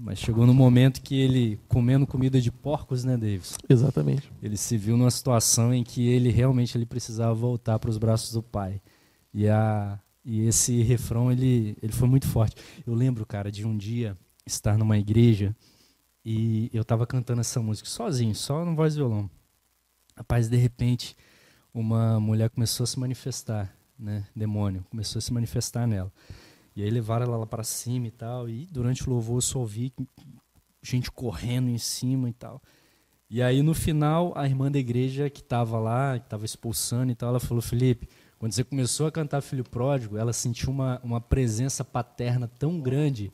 Mas 0.01 0.19
chegou 0.19 0.45
no 0.49 0.55
momento 0.55 1.01
que 1.01 1.15
ele, 1.15 1.61
comendo 1.69 2.09
comida 2.09 2.41
de 2.41 2.51
porcos, 2.51 3.05
né, 3.05 3.17
Davis? 3.17 3.57
Exatamente. 3.69 4.33
Ele 4.43 4.57
se 4.57 4.77
viu 4.77 4.97
numa 4.97 5.13
situação 5.13 5.73
em 5.73 5.85
que 5.85 6.09
ele 6.09 6.31
realmente 6.31 6.77
ele 6.77 6.87
precisava 6.87 7.33
voltar 7.35 7.79
para 7.79 7.91
os 7.91 7.99
braços 7.99 8.33
do 8.33 8.43
pai. 8.43 8.83
E, 9.33 9.49
a, 9.49 9.97
e 10.25 10.43
esse 10.47 10.83
refrão, 10.83 11.33
ele, 11.33 11.77
ele 11.83 11.93
foi 11.93 12.09
muito 12.09 12.29
forte. 12.29 12.57
Eu 12.87 12.95
lembro, 12.95 13.25
cara, 13.25 13.51
de 13.51 13.67
um 13.67 13.77
dia 13.77 14.17
estar 14.47 14.77
numa 14.77 14.99
igreja 14.99 15.57
e 16.25 16.71
eu 16.73 16.83
estava 16.83 17.07
cantando 17.07 17.41
essa 17.41 17.61
música 17.61 17.89
sozinho, 17.89 18.35
só 18.35 18.65
no 18.65 18.75
voz 18.75 18.95
e 18.95 18.97
violão. 18.97 19.31
Rapaz, 20.17 20.49
de 20.49 20.57
repente, 20.57 21.17
uma 21.73 22.21
mulher 22.21 22.51
começou 22.51 22.85
a 22.85 22.87
se 22.87 22.99
manifestar, 22.99 23.75
né? 23.99 24.27
Demônio, 24.37 24.85
começou 24.91 25.19
a 25.19 25.23
se 25.23 25.33
manifestar 25.33 25.87
nela. 25.87 26.13
E 26.77 26.83
aí 26.83 26.91
levaram 26.91 27.27
ela 27.27 27.39
lá 27.39 27.47
para 27.47 27.65
cima 27.65 28.07
e 28.07 28.11
tal. 28.11 28.49
E 28.49 28.67
durante 28.71 29.07
o 29.09 29.11
louvor 29.11 29.39
eu 29.39 29.41
só 29.43 29.61
ouvi 29.61 29.93
gente 30.83 31.11
correndo 31.11 31.69
em 31.69 31.79
cima 31.79 32.29
e 32.29 32.33
tal. 32.33 32.63
E 33.29 33.41
aí 33.43 33.63
no 33.63 33.75
final, 33.75 34.33
a 34.37 34.47
irmã 34.47 34.71
da 34.71 34.79
igreja 34.79 35.31
que 35.31 35.41
estava 35.41 35.79
lá, 35.79 36.19
que 36.19 36.27
estava 36.27 36.45
expulsando 36.45 37.13
e 37.13 37.15
tal, 37.15 37.31
ela 37.31 37.41
falou: 37.41 37.63
Felipe, 37.63 38.09
quando 38.41 38.55
você 38.55 38.65
começou 38.65 39.07
a 39.07 39.13
cantar 39.13 39.43
Filho 39.43 39.63
Pródigo, 39.63 40.17
ela 40.17 40.33
sentiu 40.33 40.71
uma, 40.71 40.99
uma 41.05 41.21
presença 41.21 41.85
paterna 41.85 42.51
tão 42.59 42.81
grande 42.81 43.31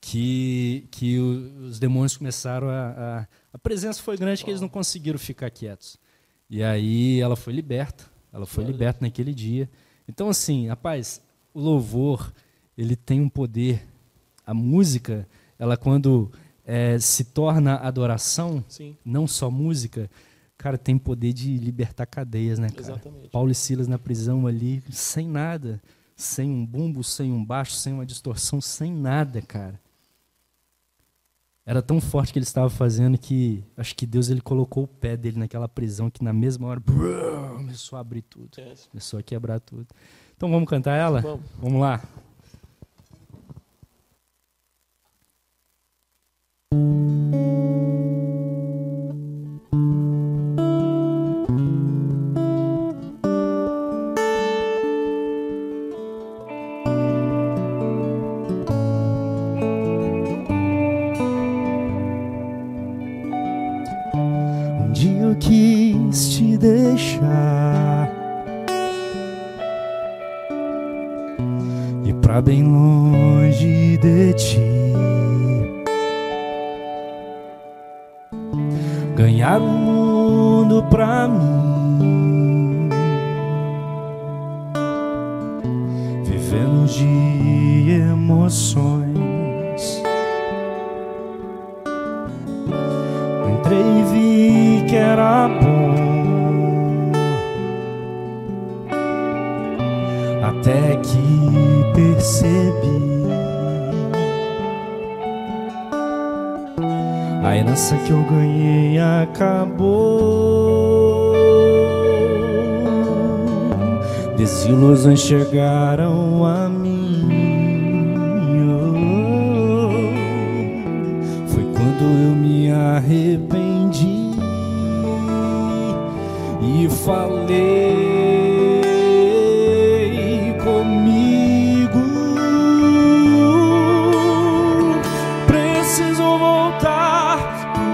que, 0.00 0.86
que 0.92 1.18
os 1.18 1.80
demônios 1.80 2.16
começaram 2.16 2.68
a, 2.68 2.90
a, 2.90 3.26
a. 3.52 3.58
presença 3.58 4.00
foi 4.00 4.16
grande 4.16 4.44
que 4.44 4.48
eles 4.48 4.60
não 4.60 4.68
conseguiram 4.68 5.18
ficar 5.18 5.50
quietos. 5.50 5.98
E 6.48 6.62
aí 6.62 7.20
ela 7.20 7.34
foi 7.34 7.52
liberta. 7.52 8.04
Ela 8.32 8.46
foi 8.46 8.62
liberta 8.62 9.00
naquele 9.04 9.34
dia. 9.34 9.68
Então, 10.08 10.28
assim, 10.28 10.68
rapaz, 10.68 11.20
o 11.52 11.58
louvor, 11.60 12.32
ele 12.78 12.94
tem 12.94 13.20
um 13.20 13.28
poder. 13.28 13.84
A 14.46 14.54
música, 14.54 15.28
ela 15.58 15.76
quando 15.76 16.30
é, 16.64 16.96
se 17.00 17.24
torna 17.24 17.78
adoração, 17.78 18.64
Sim. 18.68 18.96
não 19.04 19.26
só 19.26 19.50
música, 19.50 20.08
cara, 20.62 20.78
tem 20.78 20.96
poder 20.96 21.32
de 21.32 21.56
libertar 21.56 22.06
cadeias, 22.06 22.58
né, 22.58 22.68
cara? 22.68 22.80
Exatamente. 22.80 23.28
Paulo 23.30 23.50
e 23.50 23.54
Silas 23.54 23.88
na 23.88 23.98
prisão 23.98 24.46
ali, 24.46 24.82
sem 24.90 25.26
nada. 25.28 25.80
Sem 26.14 26.50
um 26.50 26.66
bumbo, 26.66 27.02
sem 27.02 27.32
um 27.32 27.42
baixo, 27.42 27.72
sem 27.72 27.94
uma 27.94 28.04
distorção, 28.04 28.60
sem 28.60 28.92
nada, 28.92 29.40
cara 29.40 29.80
era 31.70 31.80
tão 31.80 32.00
forte 32.00 32.32
que 32.32 32.38
ele 32.40 32.44
estava 32.44 32.68
fazendo 32.68 33.16
que 33.16 33.62
acho 33.76 33.94
que 33.94 34.04
Deus 34.04 34.28
ele 34.28 34.40
colocou 34.40 34.82
o 34.82 34.88
pé 34.88 35.16
dele 35.16 35.38
naquela 35.38 35.68
prisão 35.68 36.10
que 36.10 36.24
na 36.24 36.32
mesma 36.32 36.66
hora 36.66 36.80
brrr, 36.80 37.58
começou 37.58 37.96
a 37.96 38.00
abrir 38.00 38.22
tudo, 38.22 38.50
começou 38.90 39.20
a 39.20 39.22
quebrar 39.22 39.60
tudo. 39.60 39.86
Então 40.36 40.50
vamos 40.50 40.68
cantar 40.68 40.96
ela? 40.96 41.20
Vamos. 41.20 41.46
Vamos 41.60 41.80
lá. 41.80 42.02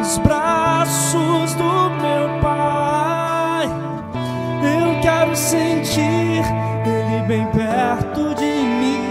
Pros 0.07 0.19
braços 0.19 1.55
do 1.55 1.91
meu 1.91 2.41
pai. 2.41 3.67
Eu 4.63 5.01
quero 5.01 5.35
sentir 5.35 6.45
ele 6.87 7.27
bem 7.27 7.45
perto 7.47 8.35
de 8.37 8.45
mim. 8.45 9.03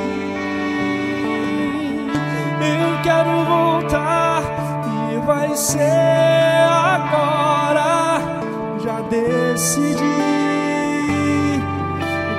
Eu 2.61 3.01
quero 3.03 3.43
voltar 3.43 4.41
e 5.11 5.17
vai 5.25 5.53
ser 5.55 6.65
agora. 6.69 8.21
Já 8.79 9.01
decidi. 9.01 10.05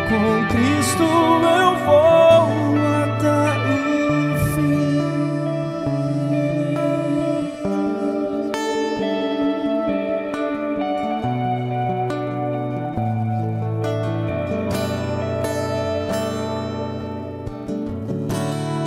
Com 0.09 0.47
Cristo 0.49 1.03
eu 1.03 1.66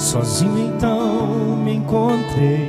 Sozinho 0.10 0.74
então 0.76 1.56
me 1.58 1.76
encontrei. 1.76 2.69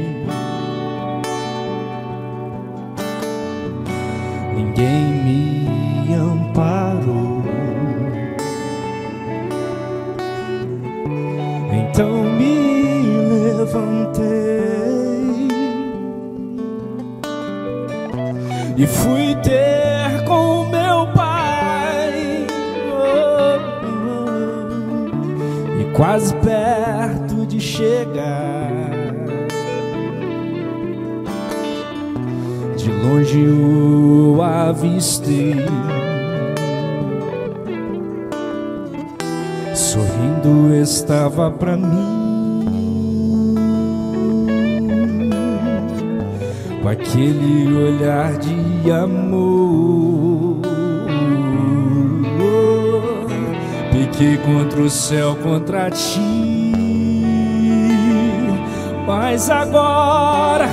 Agora 59.51 60.69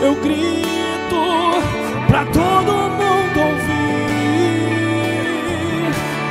eu 0.00 0.14
grito 0.14 1.58
pra 2.06 2.24
todo 2.26 2.72
mundo 2.72 3.40
ouvir. 3.40 3.88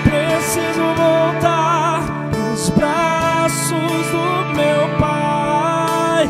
Preciso 0.03 0.81
voltar 0.95 2.01
pros 2.31 2.69
braços 2.69 4.07
do 4.11 4.55
meu 4.55 4.87
pai. 4.99 6.29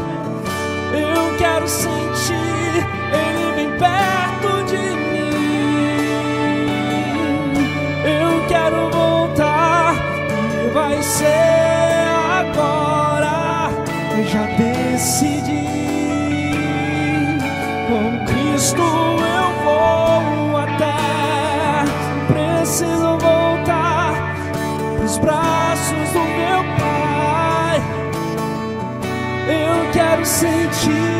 Eu 0.94 1.38
quero 1.38 1.68
sentir 1.68 2.86
ele 3.14 3.56
bem 3.56 3.70
perto 3.78 4.64
de 4.66 4.84
mim. 5.12 5.32
Eu 8.04 8.48
quero 8.48 8.90
voltar 8.90 9.94
e 10.66 10.70
vai 10.74 11.02
ser 11.02 12.08
agora. 12.42 13.70
Eu 14.18 14.24
já 14.26 14.44
decidi. 14.58 15.37
Cristo 18.68 18.82
eu 18.82 19.48
vou 19.64 20.58
até. 20.58 21.86
Preciso 22.28 23.18
voltar 23.18 24.14
pros 24.98 25.18
braços 25.20 26.10
do 26.12 26.20
meu 26.20 26.64
Pai. 26.78 27.82
Eu 29.48 29.92
quero 29.94 30.26
sentir 30.26 31.17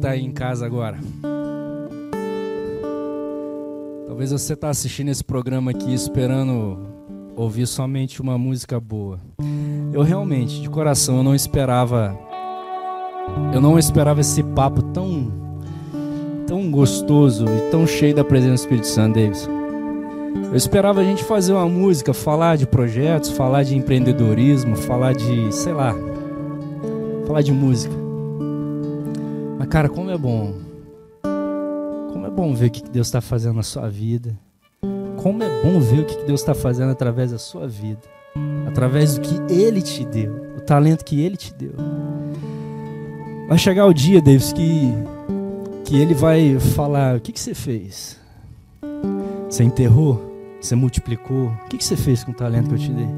está 0.00 0.10
aí 0.12 0.24
em 0.24 0.32
casa 0.32 0.64
agora. 0.64 0.98
Talvez 4.06 4.32
você 4.32 4.54
está 4.54 4.70
assistindo 4.70 5.10
esse 5.10 5.22
programa 5.22 5.70
aqui 5.70 5.92
esperando 5.92 6.78
ouvir 7.36 7.66
somente 7.66 8.20
uma 8.22 8.38
música 8.38 8.80
boa. 8.80 9.20
Eu 9.92 10.02
realmente, 10.02 10.62
de 10.62 10.70
coração, 10.70 11.18
eu 11.18 11.22
não 11.22 11.34
esperava. 11.34 12.18
Eu 13.52 13.60
não 13.60 13.78
esperava 13.78 14.22
esse 14.22 14.42
papo 14.42 14.82
tão, 14.82 15.30
tão 16.46 16.70
gostoso 16.70 17.44
e 17.44 17.70
tão 17.70 17.86
cheio 17.86 18.14
da 18.14 18.24
presença 18.24 18.54
do 18.54 18.60
Espírito 18.60 18.86
Santo, 18.86 19.16
Davidson. 19.16 19.50
Eu 20.50 20.56
esperava 20.56 21.00
a 21.00 21.04
gente 21.04 21.22
fazer 21.24 21.52
uma 21.52 21.68
música, 21.68 22.14
falar 22.14 22.56
de 22.56 22.66
projetos, 22.66 23.30
falar 23.30 23.64
de 23.64 23.76
empreendedorismo, 23.76 24.76
falar 24.76 25.12
de, 25.12 25.54
sei 25.54 25.72
lá, 25.72 25.94
falar 27.26 27.42
de 27.42 27.52
música. 27.52 27.99
Mas, 29.60 29.68
cara, 29.68 29.90
como 29.90 30.10
é 30.10 30.16
bom. 30.16 30.54
Como 32.14 32.26
é 32.26 32.30
bom 32.30 32.54
ver 32.54 32.68
o 32.68 32.70
que 32.70 32.82
Deus 32.88 33.08
está 33.08 33.20
fazendo 33.20 33.56
na 33.56 33.62
sua 33.62 33.90
vida. 33.90 34.34
Como 35.22 35.42
é 35.42 35.62
bom 35.62 35.78
ver 35.78 36.00
o 36.00 36.06
que 36.06 36.16
Deus 36.24 36.40
está 36.40 36.54
fazendo 36.54 36.92
através 36.92 37.30
da 37.30 37.36
sua 37.36 37.68
vida. 37.68 38.00
Através 38.66 39.16
do 39.16 39.20
que 39.20 39.52
Ele 39.52 39.82
te 39.82 40.02
deu. 40.06 40.32
O 40.56 40.62
talento 40.62 41.04
que 41.04 41.20
Ele 41.20 41.36
te 41.36 41.52
deu. 41.52 41.74
Vai 43.50 43.58
chegar 43.58 43.84
o 43.84 43.92
dia, 43.92 44.22
Davis, 44.22 44.50
que, 44.50 44.94
que 45.84 45.94
Ele 45.94 46.14
vai 46.14 46.58
falar: 46.58 47.16
o 47.16 47.20
que, 47.20 47.30
que 47.30 47.38
você 47.38 47.52
fez? 47.52 48.18
Você 49.50 49.62
enterrou? 49.62 50.56
Você 50.58 50.74
multiplicou? 50.74 51.48
O 51.48 51.68
que, 51.68 51.76
que 51.76 51.84
você 51.84 51.98
fez 51.98 52.24
com 52.24 52.32
o 52.32 52.34
talento 52.34 52.68
que 52.68 52.76
eu 52.76 52.78
te 52.78 52.90
dei? 52.90 53.08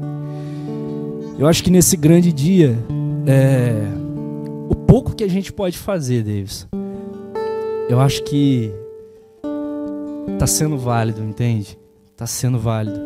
Eu 1.39 1.47
acho 1.47 1.63
que 1.63 1.71
nesse 1.71 1.95
grande 1.95 2.33
dia, 2.33 2.77
é, 3.25 4.02
pouco 4.93 5.15
que 5.15 5.23
a 5.23 5.27
gente 5.27 5.51
pode 5.51 5.75
fazer, 5.75 6.23
Davis, 6.23 6.67
eu 7.89 7.99
acho 7.99 8.23
que 8.25 8.71
está 10.33 10.45
sendo 10.45 10.77
válido, 10.77 11.23
entende? 11.23 11.79
Está 12.11 12.27
sendo 12.27 12.59
válido. 12.59 12.99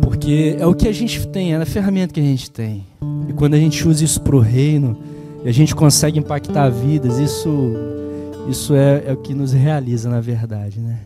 Porque 0.00 0.56
é 0.58 0.64
o 0.64 0.74
que 0.74 0.88
a 0.88 0.92
gente 0.92 1.28
tem, 1.28 1.52
é 1.52 1.56
a 1.58 1.66
ferramenta 1.66 2.14
que 2.14 2.20
a 2.20 2.22
gente 2.22 2.50
tem. 2.50 2.86
E 3.28 3.32
quando 3.34 3.52
a 3.52 3.58
gente 3.58 3.86
usa 3.86 4.02
isso 4.02 4.22
para 4.22 4.34
o 4.34 4.40
reino, 4.40 4.96
e 5.44 5.50
a 5.50 5.52
gente 5.52 5.74
consegue 5.74 6.18
impactar 6.18 6.70
vidas, 6.70 7.18
isso, 7.18 7.74
isso 8.48 8.74
é, 8.74 9.02
é 9.04 9.12
o 9.12 9.18
que 9.18 9.34
nos 9.34 9.52
realiza, 9.52 10.08
na 10.08 10.22
verdade, 10.22 10.80
né? 10.80 11.00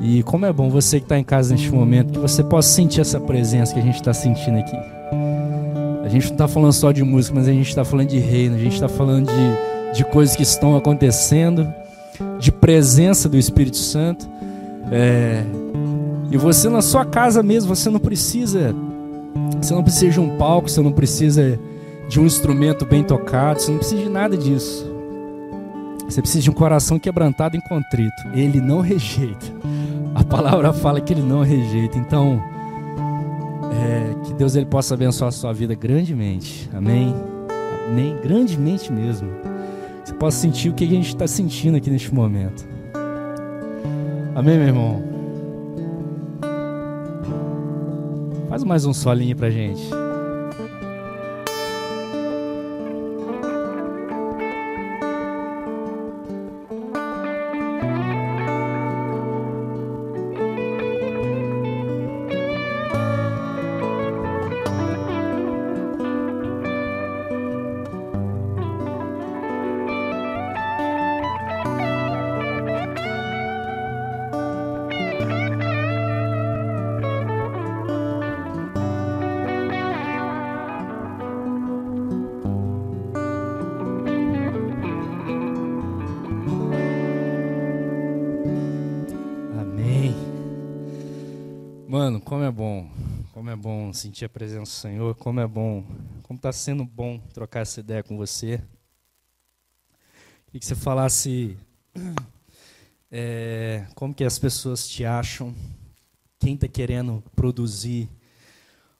E 0.00 0.22
como 0.22 0.46
é 0.46 0.52
bom 0.52 0.70
você 0.70 1.00
que 1.00 1.06
está 1.06 1.18
em 1.18 1.24
casa 1.24 1.52
neste 1.54 1.72
momento, 1.72 2.12
que 2.12 2.20
você 2.20 2.44
possa 2.44 2.68
sentir 2.68 3.00
essa 3.00 3.18
presença 3.18 3.74
que 3.74 3.80
a 3.80 3.82
gente 3.82 3.96
está 3.96 4.14
sentindo 4.14 4.58
aqui. 4.58 4.95
A 6.06 6.08
gente 6.08 6.26
não 6.26 6.34
está 6.34 6.46
falando 6.46 6.72
só 6.72 6.92
de 6.92 7.02
música, 7.02 7.34
mas 7.34 7.48
a 7.48 7.52
gente 7.52 7.68
está 7.68 7.84
falando 7.84 8.06
de 8.06 8.20
reino, 8.20 8.54
a 8.54 8.58
gente 8.58 8.74
está 8.74 8.88
falando 8.88 9.26
de, 9.26 9.96
de 9.96 10.04
coisas 10.04 10.36
que 10.36 10.44
estão 10.44 10.76
acontecendo, 10.76 11.66
de 12.38 12.52
presença 12.52 13.28
do 13.28 13.36
Espírito 13.36 13.76
Santo. 13.76 14.28
É, 14.92 15.42
e 16.30 16.36
você 16.36 16.68
na 16.68 16.80
sua 16.80 17.04
casa 17.04 17.42
mesmo, 17.42 17.74
você 17.74 17.90
não 17.90 17.98
precisa, 17.98 18.72
você 19.60 19.74
não 19.74 19.82
precisa 19.82 20.12
de 20.12 20.20
um 20.20 20.36
palco, 20.36 20.70
você 20.70 20.80
não 20.80 20.92
precisa 20.92 21.58
de 22.08 22.20
um 22.20 22.24
instrumento 22.24 22.86
bem 22.86 23.02
tocado, 23.02 23.60
você 23.60 23.72
não 23.72 23.78
precisa 23.78 24.00
de 24.00 24.08
nada 24.08 24.36
disso. 24.36 24.86
Você 26.08 26.20
precisa 26.20 26.44
de 26.44 26.50
um 26.50 26.54
coração 26.54 27.00
quebrantado 27.00 27.56
e 27.56 27.60
contrito. 27.68 28.28
Ele 28.32 28.60
não 28.60 28.80
rejeita. 28.80 29.46
A 30.14 30.22
palavra 30.22 30.72
fala 30.72 31.00
que 31.00 31.12
ele 31.12 31.22
não 31.22 31.42
rejeita. 31.42 31.98
Então, 31.98 32.40
é, 33.76 34.14
que 34.24 34.34
Deus 34.34 34.56
ele 34.56 34.66
possa 34.66 34.94
abençoar 34.94 35.28
a 35.28 35.32
sua 35.32 35.52
vida 35.52 35.74
grandemente. 35.74 36.68
Amém? 36.72 37.14
Amém? 37.88 38.16
Grandemente 38.22 38.92
mesmo. 38.92 39.28
Você 40.04 40.14
possa 40.14 40.38
sentir 40.38 40.70
o 40.70 40.74
que 40.74 40.84
a 40.84 40.88
gente 40.88 41.08
está 41.08 41.26
sentindo 41.26 41.76
aqui 41.76 41.90
neste 41.90 42.14
momento. 42.14 42.66
Amém, 44.34 44.56
meu 44.56 44.66
irmão? 44.68 45.02
Faz 48.48 48.62
mais 48.64 48.86
um 48.86 48.94
solinho 48.94 49.36
pra 49.36 49.50
gente. 49.50 49.82
Sentir 94.06 94.24
a 94.24 94.28
presença 94.28 94.62
do 94.62 94.68
Senhor. 94.68 95.14
Como 95.16 95.40
é 95.40 95.46
bom. 95.46 95.84
Como 96.22 96.36
está 96.36 96.52
sendo 96.52 96.84
bom 96.84 97.18
trocar 97.34 97.60
essa 97.60 97.80
ideia 97.80 98.02
com 98.02 98.16
você. 98.16 98.60
Queria 100.46 100.60
que 100.60 100.66
você 100.66 100.76
falasse 100.76 101.56
é, 103.10 103.84
como 103.96 104.14
que 104.14 104.22
as 104.22 104.38
pessoas 104.38 104.86
te 104.86 105.04
acham. 105.04 105.52
Quem 106.38 106.54
está 106.54 106.68
querendo 106.68 107.22
produzir 107.34 108.08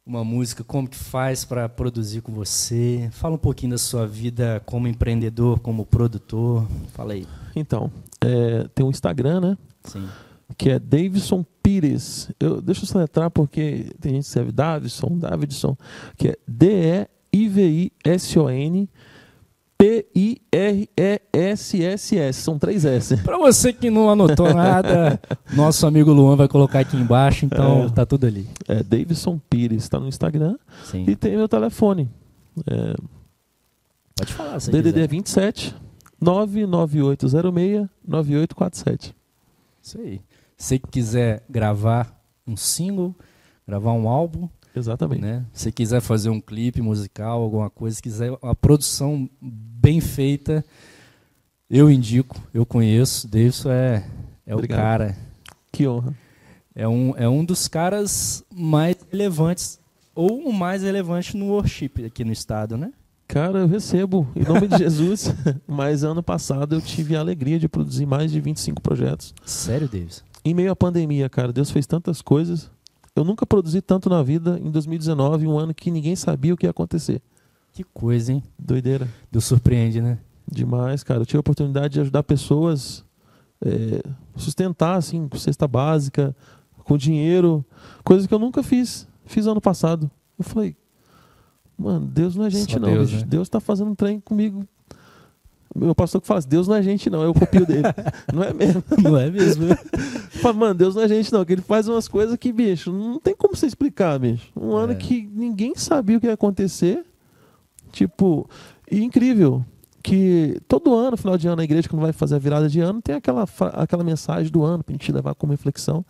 uma 0.05 0.25
música, 0.25 0.65
como 0.65 0.89
que 0.89 0.97
faz 0.97 1.45
para 1.45 1.69
produzir 1.69 2.21
com 2.21 2.33
você? 2.33 3.09
Fala 3.13 3.37
um 3.37 3.39
pouquinho 3.39 3.73
da 3.73 3.79
sua 3.79 4.07
vida 4.07 4.61
como 4.67 4.89
empreendedor, 4.89 5.61
como 5.61 5.87
produtor. 5.87 6.67
Fala 6.95 7.13
aí. 7.13 7.27
Então, 7.55 7.93
é, 8.21 8.67
tem 8.75 8.85
um 8.85 8.91
Instagram, 8.91 9.41
né? 9.41 9.59
Sim 9.85 10.09
que 10.57 10.71
é 10.71 10.79
Davidson 10.79 11.45
Pires. 11.63 12.31
Eu, 12.39 12.61
deixa 12.61 12.83
eu 12.83 12.87
soletrar 12.87 13.31
porque 13.31 13.91
tem 14.01 14.15
gente 14.15 14.23
que 14.23 14.29
escreve 14.29 14.53
Davidson, 14.53 15.19
Davidson, 15.19 15.77
que 16.17 16.29
é 16.29 16.37
D-E-I-V-I-S-O-N 16.47 17.09
P-I-R-E-S-S-S. 19.79 20.33
São 22.41 22.59
três 22.59 22.85
S. 22.85 23.17
Para 23.23 23.39
você 23.39 23.73
que 23.73 23.89
não 23.91 24.11
anotou 24.11 24.53
nada, 24.55 25.21
nosso 25.55 25.87
amigo 25.87 26.13
Luan 26.13 26.35
vai 26.37 26.49
colocar 26.49 26.81
aqui 26.81 26.97
embaixo, 26.97 27.45
então 27.45 27.85
é, 27.85 27.89
tá 27.91 28.07
tudo 28.07 28.27
ali. 28.27 28.49
É 28.67 28.83
Davidson 28.83 29.39
Pires, 29.51 29.83
está 29.83 30.01
no 30.01 30.09
Instagram. 30.09 30.57
Sim. 30.85 31.05
E 31.07 31.15
tem 31.15 31.37
meu 31.37 31.49
telefone. 31.49 32.09
É, 32.67 32.95
Pode 34.17 34.33
falar, 34.33 34.59
se 34.61 34.71
DDD 34.71 34.93
quiser. 34.93 35.09
27 35.09 35.77
99806 36.21 37.87
9847. 38.07 39.15
Isso 39.83 40.01
aí. 40.01 40.21
Se 40.57 40.79
quiser 40.79 41.45
gravar 41.49 42.19
um 42.47 42.57
single, 42.57 43.15
gravar 43.67 43.93
um 43.93 44.09
álbum, 44.09 44.49
Exatamente. 44.77 45.23
Né? 45.23 45.43
Se 45.55 45.73
quiser 45.73 46.03
fazer 46.03 46.29
um 46.29 46.41
clipe 46.41 46.83
musical, 46.83 47.41
alguma 47.41 47.71
coisa, 47.71 47.97
se 47.97 48.03
quiser 48.03 48.37
uma 48.43 48.55
produção 48.55 49.29
bem 49.41 50.01
feita, 50.03 50.63
eu 51.71 51.91
indico, 51.91 52.37
eu 52.53 52.67
conheço, 52.67 53.27
Davidson 53.27 53.71
é, 53.71 54.05
é 54.47 54.55
o 54.55 54.69
cara. 54.69 55.17
Que 55.73 55.89
honra. 55.89 56.15
É 56.75 56.87
um, 56.87 57.15
é 57.17 57.27
um 57.27 57.43
dos 57.43 57.67
caras 57.69 58.45
mais 58.55 58.97
relevantes, 59.11 59.81
ou 60.15 60.47
o 60.47 60.53
mais 60.53 60.83
relevante 60.83 61.37
no 61.37 61.47
worship 61.47 62.05
aqui 62.05 62.23
no 62.23 62.33
estado, 62.33 62.77
né? 62.77 62.93
Cara, 63.27 63.61
eu 63.61 63.67
recebo, 63.67 64.29
em 64.37 64.45
nome 64.45 64.69
de 64.69 64.77
Jesus. 64.79 65.35
Mas 65.67 66.05
ano 66.05 66.23
passado 66.23 66.77
eu 66.77 66.81
tive 66.81 67.17
a 67.17 67.21
alegria 67.21 67.59
de 67.59 67.69
produzir 67.69 68.07
mais 68.07 68.31
de 68.31 68.41
25 68.41 68.81
projetos. 68.81 69.35
Sério, 69.45 69.89
Davis? 69.89 70.23
Em 70.47 70.55
meio 70.55 70.71
à 70.71 70.77
pandemia, 70.77 71.29
cara, 71.29 71.53
Deus 71.53 71.73
fez 71.73 71.89
tantas 71.89 72.23
coisas. 72.23 72.71
Eu 73.17 73.25
nunca 73.25 73.45
produzi 73.45 73.83
tanto 73.83 74.09
na 74.09 74.23
vida 74.23 74.61
em 74.63 74.71
2019, 74.71 75.45
um 75.45 75.59
ano 75.59 75.75
que 75.75 75.91
ninguém 75.91 76.15
sabia 76.15 76.55
o 76.55 76.57
que 76.57 76.67
ia 76.67 76.71
acontecer. 76.71 77.21
Que 77.73 77.83
coisa, 77.83 78.33
hein? 78.33 78.45
Doideira. 78.57 79.09
Deus 79.29 79.45
surpreende, 79.45 80.01
né? 80.01 80.21
Demais, 80.49 81.03
cara. 81.03 81.23
Eu 81.23 81.27
tive 81.27 81.39
a 81.39 81.41
oportunidade 81.41 81.95
de 81.95 82.01
ajudar 82.01 82.23
pessoas 82.23 83.05
é, 83.61 84.01
sustentar, 84.37 84.95
assim, 84.95 85.27
com 85.27 85.37
cesta 85.37 85.67
básica, 85.67 86.33
com 86.85 86.97
dinheiro, 86.97 87.65
coisas 88.05 88.25
que 88.29 88.33
eu 88.33 88.39
nunca 88.39 88.63
fiz. 88.63 89.09
Fiz 89.25 89.49
ano 89.49 89.61
passado. 89.61 90.09
Eu 90.39 90.45
falei, 90.45 90.77
mano, 91.77 92.07
Deus 92.07 92.37
não 92.37 92.45
é 92.45 92.51
gente, 92.51 92.75
Só 92.75 92.79
não. 92.79 92.89
Deus, 92.89 93.11
né? 93.11 93.25
Deus 93.27 93.49
tá 93.49 93.59
fazendo 93.59 93.91
um 93.91 93.97
trem 93.97 94.21
comigo 94.21 94.65
meu 95.77 95.95
pastor 95.95 96.21
que 96.21 96.27
fala 96.27 96.39
assim, 96.39 96.49
Deus 96.49 96.67
não 96.67 96.75
é 96.75 96.83
gente 96.83 97.11
não, 97.11 97.23
é 97.23 97.29
o 97.29 97.35
copio 97.35 97.67
dele. 97.67 97.83
não 98.33 98.43
é 98.43 98.53
mesmo. 98.53 98.85
Não 99.03 99.17
é 99.17 99.31
mesmo. 99.31 99.67
fala, 100.41 100.55
mano, 100.55 100.75
Deus 100.75 100.95
não 100.95 101.03
é 101.03 101.09
gente 101.09 101.33
não, 101.33 101.45
que 101.45 101.53
ele 101.53 101.63
faz 101.63 101.89
umas 101.89 102.09
coisas 102.09 102.37
que, 102.37 102.53
bicho, 102.53 102.93
não 102.93 103.21
tem 103.21 103.35
como 103.35 103.57
você 103.57 103.67
explicar, 103.67 104.19
bicho. 104.19 104.47
Um 104.57 104.79
é. 104.79 104.85
ano 104.85 104.97
que 104.97 105.29
ninguém 105.33 105.75
sabia 105.77 106.17
o 106.17 106.21
que 106.21 106.27
ia 106.27 106.35
acontecer. 106.35 107.05
Tipo, 107.93 108.49
e 108.91 109.03
incrível 109.03 109.65
que 110.03 110.61
todo 110.69 110.95
ano, 110.95 111.17
final 111.17 111.37
de 111.37 111.49
ano, 111.49 111.61
a 111.61 111.65
igreja, 111.65 111.89
quando 111.89 112.03
vai 112.03 112.13
fazer 112.13 112.37
a 112.37 112.39
virada 112.39 112.69
de 112.69 112.81
ano, 112.81 113.03
tem 113.03 113.17
aquela, 113.17 113.45
aquela 113.73 114.05
mensagem 114.05 114.53
do 114.53 114.63
ano 114.63 114.85
para 114.85 114.93
a 114.93 114.97
gente 114.97 115.11
levar 115.11 115.35
como 115.35 115.53
reflexão. 115.53 116.05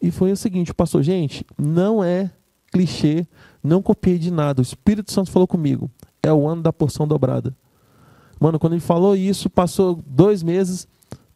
E 0.00 0.10
foi 0.10 0.30
o 0.30 0.36
seguinte, 0.36 0.72
pastor, 0.72 1.02
gente, 1.02 1.44
não 1.58 2.04
é 2.04 2.30
clichê, 2.70 3.26
não 3.64 3.82
copiei 3.82 4.18
de 4.18 4.30
nada. 4.30 4.60
O 4.60 4.62
Espírito 4.62 5.10
Santo 5.10 5.30
falou 5.30 5.48
comigo. 5.48 5.90
É 6.22 6.32
o 6.32 6.46
ano 6.46 6.62
da 6.62 6.72
porção 6.72 7.06
dobrada. 7.06 7.52
Mano, 8.38 8.58
quando 8.58 8.74
ele 8.74 8.80
falou 8.80 9.16
isso, 9.16 9.48
passou 9.48 10.02
dois 10.06 10.42
meses, 10.42 10.86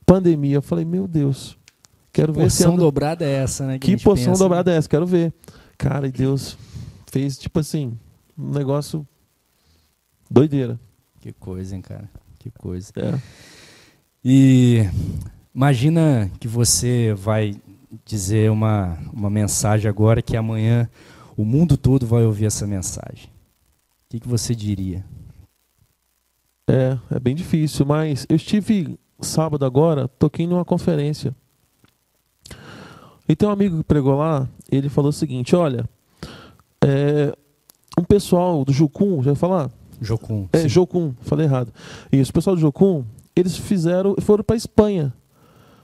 pandemia. 0.04 0.56
Eu 0.56 0.62
falei, 0.62 0.84
meu 0.84 1.08
Deus, 1.08 1.56
quero 2.12 2.32
ver 2.32 2.50
se. 2.50 2.62
porção 2.62 2.76
dobrada 2.76 3.24
é 3.24 3.32
essa, 3.32 3.66
né? 3.66 3.78
Que, 3.78 3.96
que 3.96 4.04
porção 4.04 4.32
pensa, 4.32 4.44
dobrada 4.44 4.70
né? 4.70 4.76
é 4.76 4.78
essa? 4.78 4.88
Quero 4.88 5.06
ver. 5.06 5.32
Cara, 5.78 6.06
e 6.06 6.12
Deus 6.12 6.58
fez, 7.10 7.38
tipo 7.38 7.58
assim, 7.58 7.98
um 8.38 8.50
negócio 8.50 9.06
doideira. 10.30 10.78
Que 11.20 11.32
coisa, 11.32 11.74
hein, 11.74 11.82
cara? 11.82 12.08
Que 12.38 12.50
coisa. 12.50 12.92
É. 12.96 13.18
E 14.24 14.84
imagina 15.54 16.30
que 16.38 16.46
você 16.46 17.14
vai 17.14 17.56
dizer 18.04 18.50
uma, 18.50 18.98
uma 19.12 19.30
mensagem 19.30 19.88
agora 19.88 20.22
que 20.22 20.36
amanhã 20.36 20.88
o 21.36 21.44
mundo 21.44 21.76
todo 21.76 22.06
vai 22.06 22.24
ouvir 22.24 22.46
essa 22.46 22.66
mensagem. 22.66 23.26
O 23.26 24.10
que, 24.10 24.20
que 24.20 24.28
você 24.28 24.54
diria? 24.54 25.04
É, 26.70 26.96
é 27.16 27.18
bem 27.18 27.34
difícil, 27.34 27.84
mas 27.84 28.24
eu 28.28 28.36
estive 28.36 28.96
sábado 29.20 29.64
agora, 29.64 30.06
toquei 30.06 30.46
numa 30.46 30.64
conferência. 30.64 31.34
E 33.28 33.34
tem 33.34 33.48
um 33.48 33.52
amigo 33.52 33.78
que 33.78 33.84
pregou 33.84 34.16
lá, 34.16 34.48
ele 34.70 34.88
falou 34.88 35.10
o 35.10 35.12
seguinte, 35.12 35.56
olha, 35.56 35.84
é, 36.80 37.36
um 37.98 38.04
pessoal 38.04 38.64
do 38.64 38.72
Jucum, 38.72 39.20
já 39.20 39.30
ia 39.30 39.36
falar? 39.36 39.68
Jocum. 40.00 40.48
É, 40.52 40.60
sim. 40.60 40.68
Jocum, 40.68 41.12
falei 41.22 41.46
errado. 41.46 41.72
Isso, 42.12 42.30
o 42.30 42.34
pessoal 42.34 42.54
do 42.54 42.62
Jocum, 42.62 43.04
eles 43.34 43.56
fizeram, 43.56 44.14
foram 44.20 44.44
para 44.44 44.54
Espanha 44.54 45.12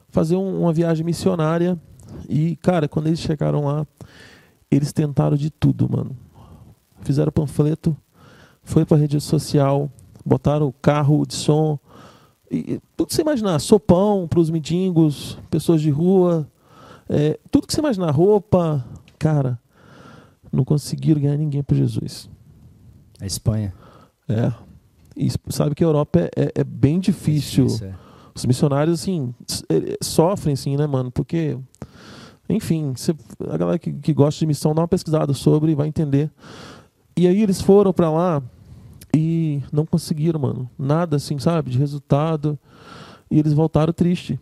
fazer 0.09 0.37
um, 0.37 0.61
uma 0.63 0.73
viagem 0.73 1.05
missionária 1.05 1.77
e, 2.29 2.55
cara, 2.57 2.87
quando 2.87 3.09
eles 3.09 3.19
chegaram 3.19 3.65
lá, 3.65 3.85
eles 4.71 4.93
tentaram 4.93 5.37
de 5.37 5.51
tudo, 5.51 5.91
mano. 5.91 6.17
Fizeram 7.03 7.33
panfleto, 7.33 7.97
foi 8.63 8.85
para 8.85 8.97
rede 8.97 9.21
social, 9.21 9.91
botaram 10.27 10.75
carro 10.83 11.25
de 11.25 11.35
som, 11.35 11.79
e, 12.51 12.81
tudo 12.97 13.09
que 13.09 13.15
você 13.15 13.23
imaginar, 13.23 13.59
sopão 13.61 14.27
para 14.29 14.41
os 14.41 14.51
mendigos, 14.51 15.39
pessoas 15.51 15.81
de 15.81 15.91
rua, 15.91 16.49
é, 17.09 17.39
tudo 17.51 17.67
que 17.67 17.73
você 17.73 17.81
imaginar, 17.81 18.11
roupa, 18.11 18.85
cara, 19.19 19.59
não 20.53 20.65
conseguiram 20.65 21.21
ganhar 21.21 21.37
ninguém 21.37 21.63
para 21.63 21.77
Jesus. 21.77 22.29
A 23.21 23.27
Espanha. 23.27 23.73
É. 24.29 24.53
E 25.17 25.31
sabe 25.49 25.75
que 25.75 25.83
a 25.83 25.87
Europa 25.87 26.21
é, 26.21 26.31
é, 26.37 26.53
é 26.57 26.65
bem 26.65 26.99
difícil. 27.01 27.65
É 27.65 27.69
difícil 27.69 27.89
é. 27.89 27.95
Os 28.35 28.45
missionários, 28.45 29.01
assim, 29.01 29.35
sofrem, 30.03 30.53
assim, 30.53 30.77
né, 30.77 30.87
mano? 30.87 31.11
Porque, 31.11 31.57
enfim, 32.49 32.93
você, 32.95 33.15
a 33.49 33.57
galera 33.57 33.79
que, 33.79 33.91
que 33.91 34.13
gosta 34.13 34.39
de 34.39 34.47
missão 34.47 34.75
dá 34.75 34.83
uma 34.83 34.89
pesquisada 34.89 35.33
sobre 35.33 35.73
e 35.73 35.75
vai 35.75 35.89
entender. 35.89 36.31
E 37.17 37.27
aí 37.27 37.43
eles 37.43 37.63
foram 37.63 37.95
para 37.95 38.11
lá 38.11 38.43
e 39.15 39.63
não 39.73 39.87
conseguiram, 39.87 40.41
mano. 40.41 40.71
Nada, 40.79 41.17
assim, 41.17 41.39
sabe? 41.39 41.71
De 41.71 41.79
resultado. 41.79 42.59
E 43.31 43.39
eles 43.39 43.53
voltaram 43.53 43.93
triste. 43.93 44.39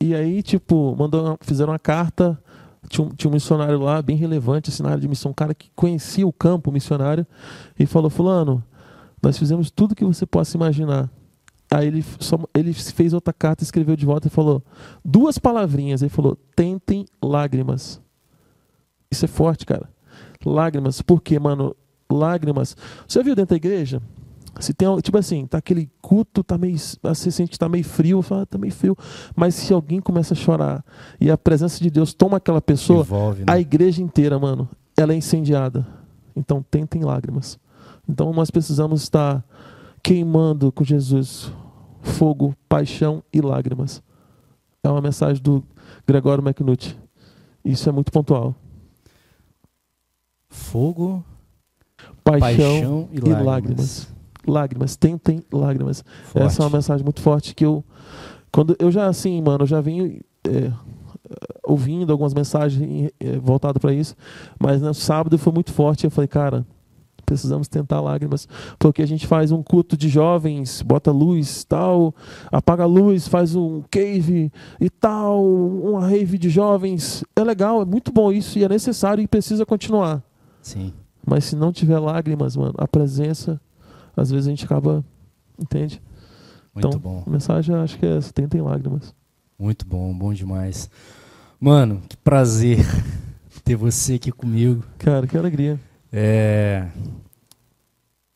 E 0.00 0.14
aí, 0.14 0.42
tipo, 0.42 0.94
mandou, 0.96 1.38
fizeram 1.42 1.72
uma 1.72 1.78
carta 1.78 2.38
tinha 2.88 3.06
um, 3.06 3.10
tinha 3.10 3.30
um 3.30 3.34
missionário 3.34 3.78
lá, 3.78 4.00
bem 4.00 4.16
relevante, 4.16 4.70
assim, 4.70 4.82
na 4.82 4.90
área 4.90 5.00
de 5.00 5.08
missão, 5.08 5.30
um 5.30 5.34
cara 5.34 5.54
que 5.54 5.70
conhecia 5.74 6.26
o 6.26 6.32
campo 6.32 6.72
missionário, 6.72 7.26
e 7.78 7.86
falou: 7.86 8.10
Fulano, 8.10 8.64
nós 9.22 9.38
fizemos 9.38 9.70
tudo 9.70 9.94
que 9.94 10.04
você 10.04 10.26
possa 10.26 10.56
imaginar. 10.56 11.10
Aí 11.70 11.86
ele, 11.86 12.04
só, 12.18 12.38
ele 12.54 12.72
fez 12.72 13.12
outra 13.12 13.32
carta, 13.32 13.62
escreveu 13.62 13.94
de 13.94 14.06
volta 14.06 14.28
e 14.28 14.30
falou 14.30 14.62
duas 15.04 15.38
palavrinhas. 15.38 16.02
Ele 16.02 16.08
falou: 16.08 16.36
tentem 16.56 17.06
lágrimas. 17.22 18.00
Isso 19.10 19.24
é 19.24 19.28
forte, 19.28 19.66
cara. 19.66 19.88
Lágrimas. 20.44 21.02
Por 21.02 21.20
quê, 21.20 21.38
mano? 21.38 21.76
Lágrimas. 22.10 22.76
Você 23.06 23.22
viu 23.22 23.34
dentro 23.34 23.50
da 23.50 23.56
igreja? 23.56 24.00
Se 24.60 24.74
tem, 24.74 24.88
tipo 25.00 25.16
assim, 25.16 25.46
tá 25.46 25.58
aquele 25.58 25.88
culto, 26.00 26.42
tá 26.42 26.58
meio, 26.58 26.76
você 27.02 27.30
sente 27.30 27.52
que 27.52 27.58
tá 27.58 27.68
meio 27.68 27.84
frio, 27.84 28.20
fala, 28.22 28.42
ah, 28.42 28.46
tá 28.46 28.58
meio 28.58 28.72
frio. 28.72 28.96
Mas 29.36 29.54
se 29.54 29.72
alguém 29.72 30.00
começa 30.00 30.34
a 30.34 30.36
chorar 30.36 30.84
e 31.20 31.30
a 31.30 31.38
presença 31.38 31.80
de 31.80 31.88
Deus 31.90 32.12
toma 32.12 32.38
aquela 32.38 32.60
pessoa, 32.60 33.00
Envolve, 33.00 33.40
né? 33.40 33.46
a 33.46 33.60
igreja 33.60 34.02
inteira, 34.02 34.38
mano, 34.38 34.68
ela 34.96 35.12
é 35.12 35.16
incendiada. 35.16 35.86
Então 36.34 36.64
tentem 36.68 37.04
lágrimas. 37.04 37.58
Então 38.08 38.32
nós 38.32 38.50
precisamos 38.50 39.02
estar 39.02 39.44
queimando 40.02 40.72
com 40.72 40.82
Jesus 40.82 41.52
fogo, 42.02 42.54
paixão 42.68 43.22
e 43.32 43.40
lágrimas. 43.40 44.02
É 44.82 44.88
uma 44.88 45.00
mensagem 45.00 45.42
do 45.42 45.62
Gregório 46.06 46.42
McNutt. 46.42 46.98
Isso 47.64 47.88
é 47.88 47.92
muito 47.92 48.10
pontual. 48.10 48.54
Fogo, 50.48 51.24
paixão, 52.30 52.38
paixão 52.40 53.08
e, 53.12 53.20
lágrimas. 53.20 53.40
e, 53.40 53.44
lágrimas. 53.44 54.08
Lágrimas, 54.46 54.96
tentem 54.96 55.42
lágrimas. 55.52 56.04
Forte. 56.24 56.46
Essa 56.46 56.62
é 56.62 56.64
uma 56.64 56.76
mensagem 56.76 57.04
muito 57.04 57.20
forte 57.20 57.54
que 57.54 57.64
eu 57.64 57.84
quando 58.50 58.74
eu 58.78 58.90
já 58.90 59.06
assim, 59.06 59.40
mano, 59.42 59.64
eu 59.64 59.66
já 59.66 59.80
venho 59.80 60.20
é, 60.44 60.72
ouvindo 61.64 62.10
algumas 62.10 62.32
mensagens 62.32 63.10
é, 63.20 63.38
voltadas 63.38 63.80
para 63.80 63.92
isso, 63.92 64.16
mas 64.58 64.80
no 64.80 64.94
sábado 64.94 65.36
foi 65.38 65.52
muito 65.52 65.72
forte. 65.72 66.04
Eu 66.04 66.10
falei, 66.10 66.28
cara, 66.28 66.66
precisamos 67.26 67.68
tentar 67.68 68.00
lágrimas, 68.00 68.48
porque 68.78 69.02
a 69.02 69.06
gente 69.06 69.26
faz 69.26 69.52
um 69.52 69.62
culto 69.62 69.96
de 69.96 70.08
jovens, 70.08 70.80
bota 70.80 71.12
luz, 71.12 71.62
tal, 71.64 72.14
apaga 72.50 72.84
a 72.84 72.86
luz, 72.86 73.28
faz 73.28 73.54
um 73.54 73.82
cave 73.90 74.50
e 74.80 74.88
tal, 74.88 75.44
uma 75.44 76.06
rave 76.06 76.38
de 76.38 76.48
jovens. 76.48 77.22
É 77.36 77.44
legal, 77.44 77.82
é 77.82 77.84
muito 77.84 78.10
bom 78.10 78.32
isso 78.32 78.58
e 78.58 78.64
é 78.64 78.68
necessário 78.68 79.22
e 79.22 79.28
precisa 79.28 79.66
continuar. 79.66 80.22
Sim. 80.62 80.92
Mas 81.28 81.44
se 81.44 81.54
não 81.54 81.72
tiver 81.72 81.98
lágrimas, 81.98 82.56
mano, 82.56 82.74
a 82.78 82.88
presença, 82.88 83.60
às 84.16 84.30
vezes 84.30 84.46
a 84.46 84.50
gente 84.50 84.64
acaba, 84.64 85.04
entende? 85.58 86.00
Muito 86.74 86.88
então, 86.88 86.98
bom. 86.98 87.22
A 87.26 87.30
mensagem 87.30 87.74
acho 87.74 87.98
que 87.98 88.06
é 88.06 88.16
essa, 88.16 88.32
tentem 88.32 88.62
lágrimas. 88.62 89.14
Muito 89.58 89.86
bom, 89.86 90.16
bom 90.16 90.32
demais. 90.32 90.88
Mano, 91.60 92.00
que 92.08 92.16
prazer 92.16 92.78
ter 93.62 93.76
você 93.76 94.14
aqui 94.14 94.32
comigo. 94.32 94.82
Cara, 94.96 95.26
que 95.26 95.36
alegria. 95.36 95.78
É, 96.10 96.88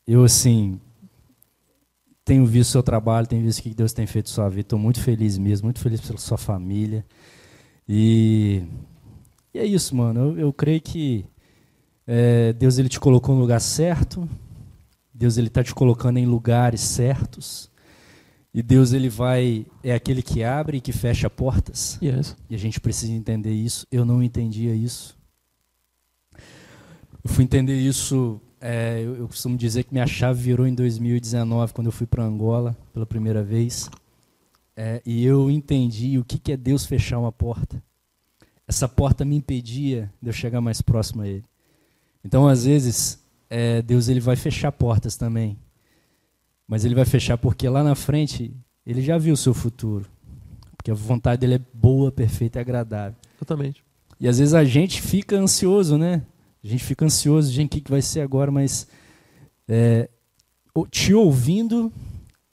eu, 0.07 0.23
assim, 0.23 0.79
tenho 2.25 2.45
visto 2.45 2.71
o 2.71 2.73
seu 2.73 2.83
trabalho, 2.83 3.27
tenho 3.27 3.43
visto 3.43 3.61
o 3.61 3.63
que 3.63 3.75
Deus 3.75 3.95
tem 3.95 4.07
feito 4.07 4.27
na 4.29 4.35
sua 4.35 4.49
vida. 4.51 4.61
Estou 4.61 4.79
muito 4.79 5.01
feliz 5.01 5.39
mesmo, 5.39 5.67
muito 5.67 5.81
feliz 5.81 6.01
pela 6.01 6.19
sua 6.19 6.37
família. 6.37 7.07
E, 7.89 8.63
e 9.55 9.59
é 9.59 9.65
isso, 9.65 9.97
mano. 9.97 10.21
Eu, 10.21 10.39
eu 10.39 10.53
creio 10.53 10.81
que 10.81 11.25
é, 12.07 12.53
Deus 12.53 12.79
ele 12.79 12.89
te 12.89 13.01
colocou 13.01 13.35
no 13.35 13.41
lugar 13.41 13.61
certo. 13.61 14.29
Deus 15.13 15.37
ele 15.37 15.49
está 15.49 15.63
te 15.63 15.75
colocando 15.75 16.19
em 16.19 16.27
lugares 16.27 16.81
certos. 16.81 17.71
E 18.55 18.63
Deus 18.63 18.93
ele 18.93 19.09
vai 19.09 19.65
é 19.83 19.95
aquele 19.95 20.23
que 20.23 20.45
abre 20.45 20.79
e 20.79 20.81
que 20.81 20.93
fecha 20.93 21.31
portas. 21.31 21.99
Yes. 22.03 22.37
E 22.51 22.55
a 22.55 22.59
gente 22.59 22.81
precisa 22.81 23.13
entender 23.13 23.53
isso. 23.53 23.87
Eu 23.91 24.05
não 24.05 24.23
entendia 24.23 24.75
isso. 24.75 25.17
Eu 27.25 27.31
fui 27.31 27.45
entender 27.45 27.79
isso, 27.79 28.41
é, 28.61 29.01
eu, 29.01 29.15
eu, 29.15 29.29
costumo 29.29 29.57
dizer 29.57 29.85
que 29.85 29.93
minha 29.93 30.07
chave 30.09 30.43
virou 30.43 30.67
em 30.67 30.75
2019, 30.75 31.73
quando 31.73 31.87
eu 31.87 31.93
fui 31.93 32.07
para 32.07 32.25
Angola 32.25 32.77
pela 32.93 33.07
primeira 33.07 33.45
vez. 33.45 33.89
É, 34.77 35.01
e 35.07 35.25
eu 35.25 35.49
entendi 35.49 36.19
o 36.19 36.25
que, 36.25 36.37
que 36.37 36.53
é 36.53 36.57
Deus 36.57 36.85
fechar 36.85 37.21
uma 37.21 37.31
porta. 37.31 37.83
Essa 38.67 38.89
porta 38.89 39.25
me 39.25 39.37
impedia 39.37 40.13
de 40.21 40.31
eu 40.31 40.33
chegar 40.33 40.61
mais 40.61 40.83
próximo 40.83 41.23
a 41.23 41.29
Ele. 41.29 41.45
Então, 42.25 42.47
às 42.49 42.65
vezes, 42.65 43.23
é, 43.51 43.83
Deus 43.83 44.09
ele 44.09 44.21
vai 44.21 44.37
fechar 44.37 44.73
portas 44.73 45.17
também. 45.17 45.59
Mas 46.73 46.87
Ele 46.87 46.95
vai 46.95 47.05
fechar 47.05 47.37
porque 47.37 47.69
lá 47.69 47.83
na 47.83 47.95
frente 47.95 48.51
Ele 48.87 49.03
já 49.03 49.19
viu 49.19 49.35
o 49.35 49.37
seu 49.37 49.53
futuro. 49.53 50.07
Porque 50.75 50.91
a 50.91 50.95
vontade 50.95 51.41
dele 51.41 51.57
é 51.57 51.61
boa, 51.75 52.11
perfeita 52.11 52.59
e 52.59 52.63
agradável. 52.63 53.15
Totalmente. 53.39 53.85
E 54.19 54.27
às 54.27 54.39
vezes 54.39 54.55
a 54.55 54.65
gente 54.65 55.03
fica 55.03 55.37
ansioso, 55.37 55.99
né? 55.99 56.23
A 56.65 56.67
gente 56.67 56.83
fica 56.83 57.05
ansioso, 57.05 57.53
gente, 57.53 57.77
o 57.77 57.83
que 57.83 57.91
vai 57.91 58.01
ser 58.01 58.21
agora? 58.21 58.51
Mas 58.51 58.87
é, 59.69 60.09
te 60.91 61.13
ouvindo, 61.13 61.93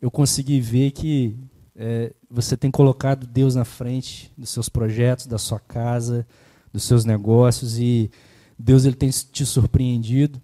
eu 0.01 0.11
consegui 0.11 0.59
ver 0.59 0.91
que 0.91 1.37
é, 1.75 2.13
você 2.29 2.57
tem 2.57 2.69
colocado 2.69 3.25
Deus 3.25 3.55
na 3.55 3.63
frente 3.63 4.31
dos 4.37 4.49
seus 4.49 4.67
projetos, 4.67 5.27
da 5.27 5.37
sua 5.37 5.59
casa, 5.59 6.27
dos 6.73 6.83
seus 6.83 7.05
negócios 7.05 7.79
e 7.79 8.11
Deus 8.59 8.85
ele 8.85 8.95
tem 8.95 9.09
te 9.09 9.45
surpreendido. 9.45 10.41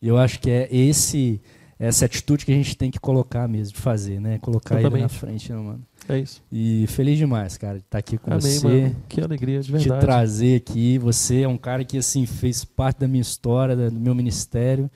E 0.00 0.08
eu 0.08 0.16
acho 0.16 0.38
que 0.38 0.50
é 0.50 0.68
esse 0.70 1.40
essa 1.78 2.06
atitude 2.06 2.46
que 2.46 2.52
a 2.52 2.54
gente 2.54 2.74
tem 2.74 2.90
que 2.90 2.98
colocar 2.98 3.46
mesmo, 3.46 3.74
de 3.74 3.80
fazer, 3.80 4.18
né? 4.18 4.38
Colocar 4.38 4.80
ele 4.80 4.98
na 4.98 5.08
frente, 5.10 5.52
né, 5.52 5.58
mano? 5.58 5.82
É 6.08 6.18
isso. 6.18 6.42
E 6.50 6.86
feliz 6.86 7.18
demais, 7.18 7.58
cara, 7.58 7.78
de 7.78 7.84
estar 7.84 7.98
aqui 7.98 8.16
com 8.16 8.32
Amém, 8.32 8.40
você. 8.40 8.66
Mano. 8.66 8.96
Que 9.08 9.20
alegria, 9.20 9.60
de 9.60 9.72
verdade. 9.72 10.00
Te 10.00 10.06
trazer 10.06 10.56
aqui. 10.56 10.96
Você 10.98 11.42
é 11.42 11.48
um 11.48 11.58
cara 11.58 11.84
que, 11.84 11.98
assim, 11.98 12.24
fez 12.24 12.64
parte 12.64 13.00
da 13.00 13.08
minha 13.08 13.20
história, 13.20 13.76
do 13.90 14.00
meu 14.00 14.14
ministério. 14.14 14.90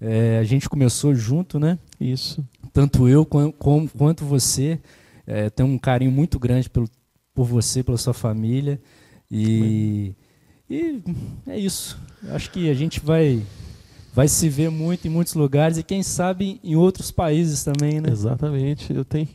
É, 0.00 0.38
a 0.38 0.44
gente 0.44 0.68
começou 0.68 1.14
junto, 1.14 1.58
né? 1.58 1.78
Isso. 1.98 2.44
tanto 2.72 3.08
eu 3.08 3.26
quanto 3.26 4.24
você 4.24 4.78
é, 5.26 5.48
tenho 5.50 5.68
um 5.68 5.78
carinho 5.78 6.12
muito 6.12 6.38
grande 6.38 6.68
pelo, 6.68 6.88
por 7.34 7.44
você, 7.44 7.82
pela 7.82 7.96
sua 7.96 8.14
família. 8.14 8.80
E, 9.30 10.14
e 10.70 11.02
é 11.46 11.58
isso. 11.58 11.98
Acho 12.30 12.50
que 12.50 12.68
a 12.70 12.74
gente 12.74 13.00
vai 13.00 13.42
vai 14.14 14.26
se 14.26 14.48
ver 14.48 14.70
muito 14.70 15.06
em 15.06 15.10
muitos 15.10 15.34
lugares 15.34 15.78
e 15.78 15.82
quem 15.82 16.02
sabe 16.02 16.60
em 16.64 16.74
outros 16.74 17.10
países 17.10 17.62
também, 17.62 18.00
né? 18.00 18.10
Exatamente. 18.10 18.92
Eu 18.92 19.04
tenho 19.04 19.28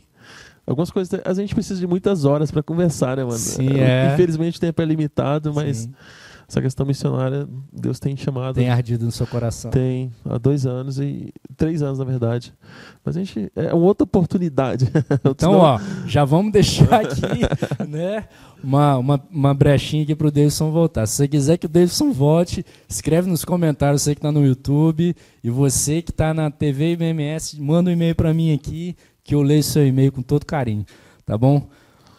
algumas 0.66 0.90
coisas. 0.90 1.20
A 1.24 1.32
gente 1.34 1.54
precisa 1.54 1.80
de 1.80 1.86
muitas 1.86 2.24
horas 2.24 2.50
para 2.50 2.62
conversar, 2.62 3.16
né, 3.16 3.24
mano? 3.24 3.38
Sim, 3.38 3.80
é. 3.80 4.12
Infelizmente 4.12 4.58
o 4.58 4.60
tempo 4.60 4.82
é 4.82 4.84
limitado, 4.84 5.54
mas 5.54 5.78
Sim. 5.78 5.94
Essa 6.54 6.62
questão 6.62 6.86
missionária, 6.86 7.48
Deus 7.72 7.98
tem 7.98 8.16
chamado. 8.16 8.54
Tem 8.54 8.68
ardido 8.70 9.04
no 9.04 9.10
seu 9.10 9.26
coração. 9.26 9.72
Tem, 9.72 10.12
há 10.24 10.38
dois 10.38 10.64
anos 10.64 11.00
e 11.00 11.32
três 11.56 11.82
anos, 11.82 11.98
na 11.98 12.04
verdade. 12.04 12.54
Mas 13.04 13.16
a 13.16 13.20
gente. 13.20 13.50
É 13.56 13.74
uma 13.74 13.84
outra 13.86 14.04
oportunidade. 14.04 14.86
Então, 15.26 15.54
ó, 15.54 15.80
já 16.06 16.24
vamos 16.24 16.52
deixar 16.52 17.00
aqui, 17.00 17.22
né? 17.88 18.28
Uma, 18.62 18.98
uma, 18.98 19.22
uma 19.30 19.54
brechinha 19.54 20.02
aqui 20.02 20.14
pro 20.14 20.30
Davidson 20.30 20.70
voltar. 20.70 21.06
Se 21.06 21.16
você 21.16 21.28
quiser 21.28 21.56
que 21.56 21.66
o 21.66 21.68
Davidson 21.68 22.12
volte, 22.12 22.64
escreve 22.88 23.28
nos 23.28 23.44
comentários, 23.44 24.02
você 24.02 24.14
que 24.14 24.18
está 24.20 24.30
no 24.30 24.46
YouTube, 24.46 25.16
e 25.42 25.50
você 25.50 26.02
que 26.02 26.10
está 26.10 26.32
na 26.32 26.50
TV 26.50 26.92
IBMS, 26.92 27.60
manda 27.60 27.90
um 27.90 27.92
e-mail 27.92 28.14
para 28.14 28.32
mim 28.32 28.52
aqui, 28.52 28.96
que 29.24 29.34
eu 29.34 29.42
leio 29.42 29.62
seu 29.62 29.86
e-mail 29.86 30.12
com 30.12 30.22
todo 30.22 30.46
carinho, 30.46 30.84
tá 31.26 31.36
bom? 31.36 31.68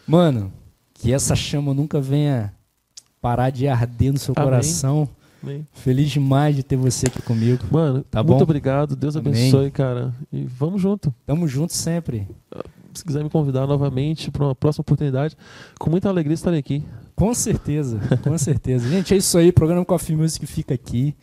Mano, 0.06 0.52
que 0.94 1.14
essa 1.14 1.36
chama 1.36 1.74
nunca 1.74 2.02
venha 2.02 2.55
parar 3.26 3.50
de 3.50 3.68
arder 3.68 4.14
no 4.14 4.20
seu 4.20 4.36
Amém. 4.38 4.46
coração. 4.46 5.10
Amém. 5.42 5.66
Feliz 5.74 6.12
demais 6.12 6.56
de 6.56 6.62
ter 6.62 6.76
você 6.76 7.08
aqui 7.08 7.24
comigo. 7.24 7.66
Mano, 7.72 8.04
Tá 8.04 8.22
muito 8.22 8.38
bom? 8.38 8.44
obrigado. 8.44 8.96
Deus 8.96 9.16
Amém. 9.16 9.32
abençoe, 9.34 9.72
cara. 9.72 10.14
E 10.32 10.44
vamos 10.44 10.80
junto. 10.80 11.12
Tamo 11.26 11.48
junto 11.48 11.74
sempre. 11.74 12.28
Se 12.94 13.04
quiser 13.04 13.24
me 13.24 13.30
convidar 13.32 13.66
novamente 13.66 14.30
para 14.30 14.44
uma 14.46 14.54
próxima 14.54 14.84
oportunidade, 14.84 15.36
com 15.80 15.90
muita 15.90 16.08
alegria 16.08 16.36
estarei 16.36 16.60
aqui. 16.60 16.84
Com 17.16 17.34
certeza, 17.34 18.00
com 18.24 18.38
certeza. 18.38 18.88
Gente, 18.88 19.16
é 19.16 19.18
isso 19.18 19.36
aí. 19.40 19.50
O 19.50 19.54
programa 19.54 19.84
Coffee 19.84 20.16
Music 20.16 20.46
fica 20.46 20.76
aqui. 20.76 21.16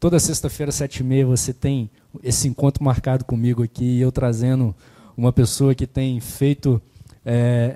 Toda 0.00 0.18
sexta-feira, 0.18 0.72
sete 0.72 1.00
e 1.00 1.04
meia, 1.04 1.26
você 1.26 1.52
tem 1.52 1.90
esse 2.22 2.48
encontro 2.48 2.82
marcado 2.82 3.22
comigo 3.26 3.62
aqui. 3.62 3.84
e 3.84 4.00
Eu 4.00 4.10
trazendo 4.10 4.74
uma 5.14 5.30
pessoa 5.30 5.74
que 5.74 5.86
tem 5.86 6.18
feito, 6.20 6.80
é, 7.22 7.74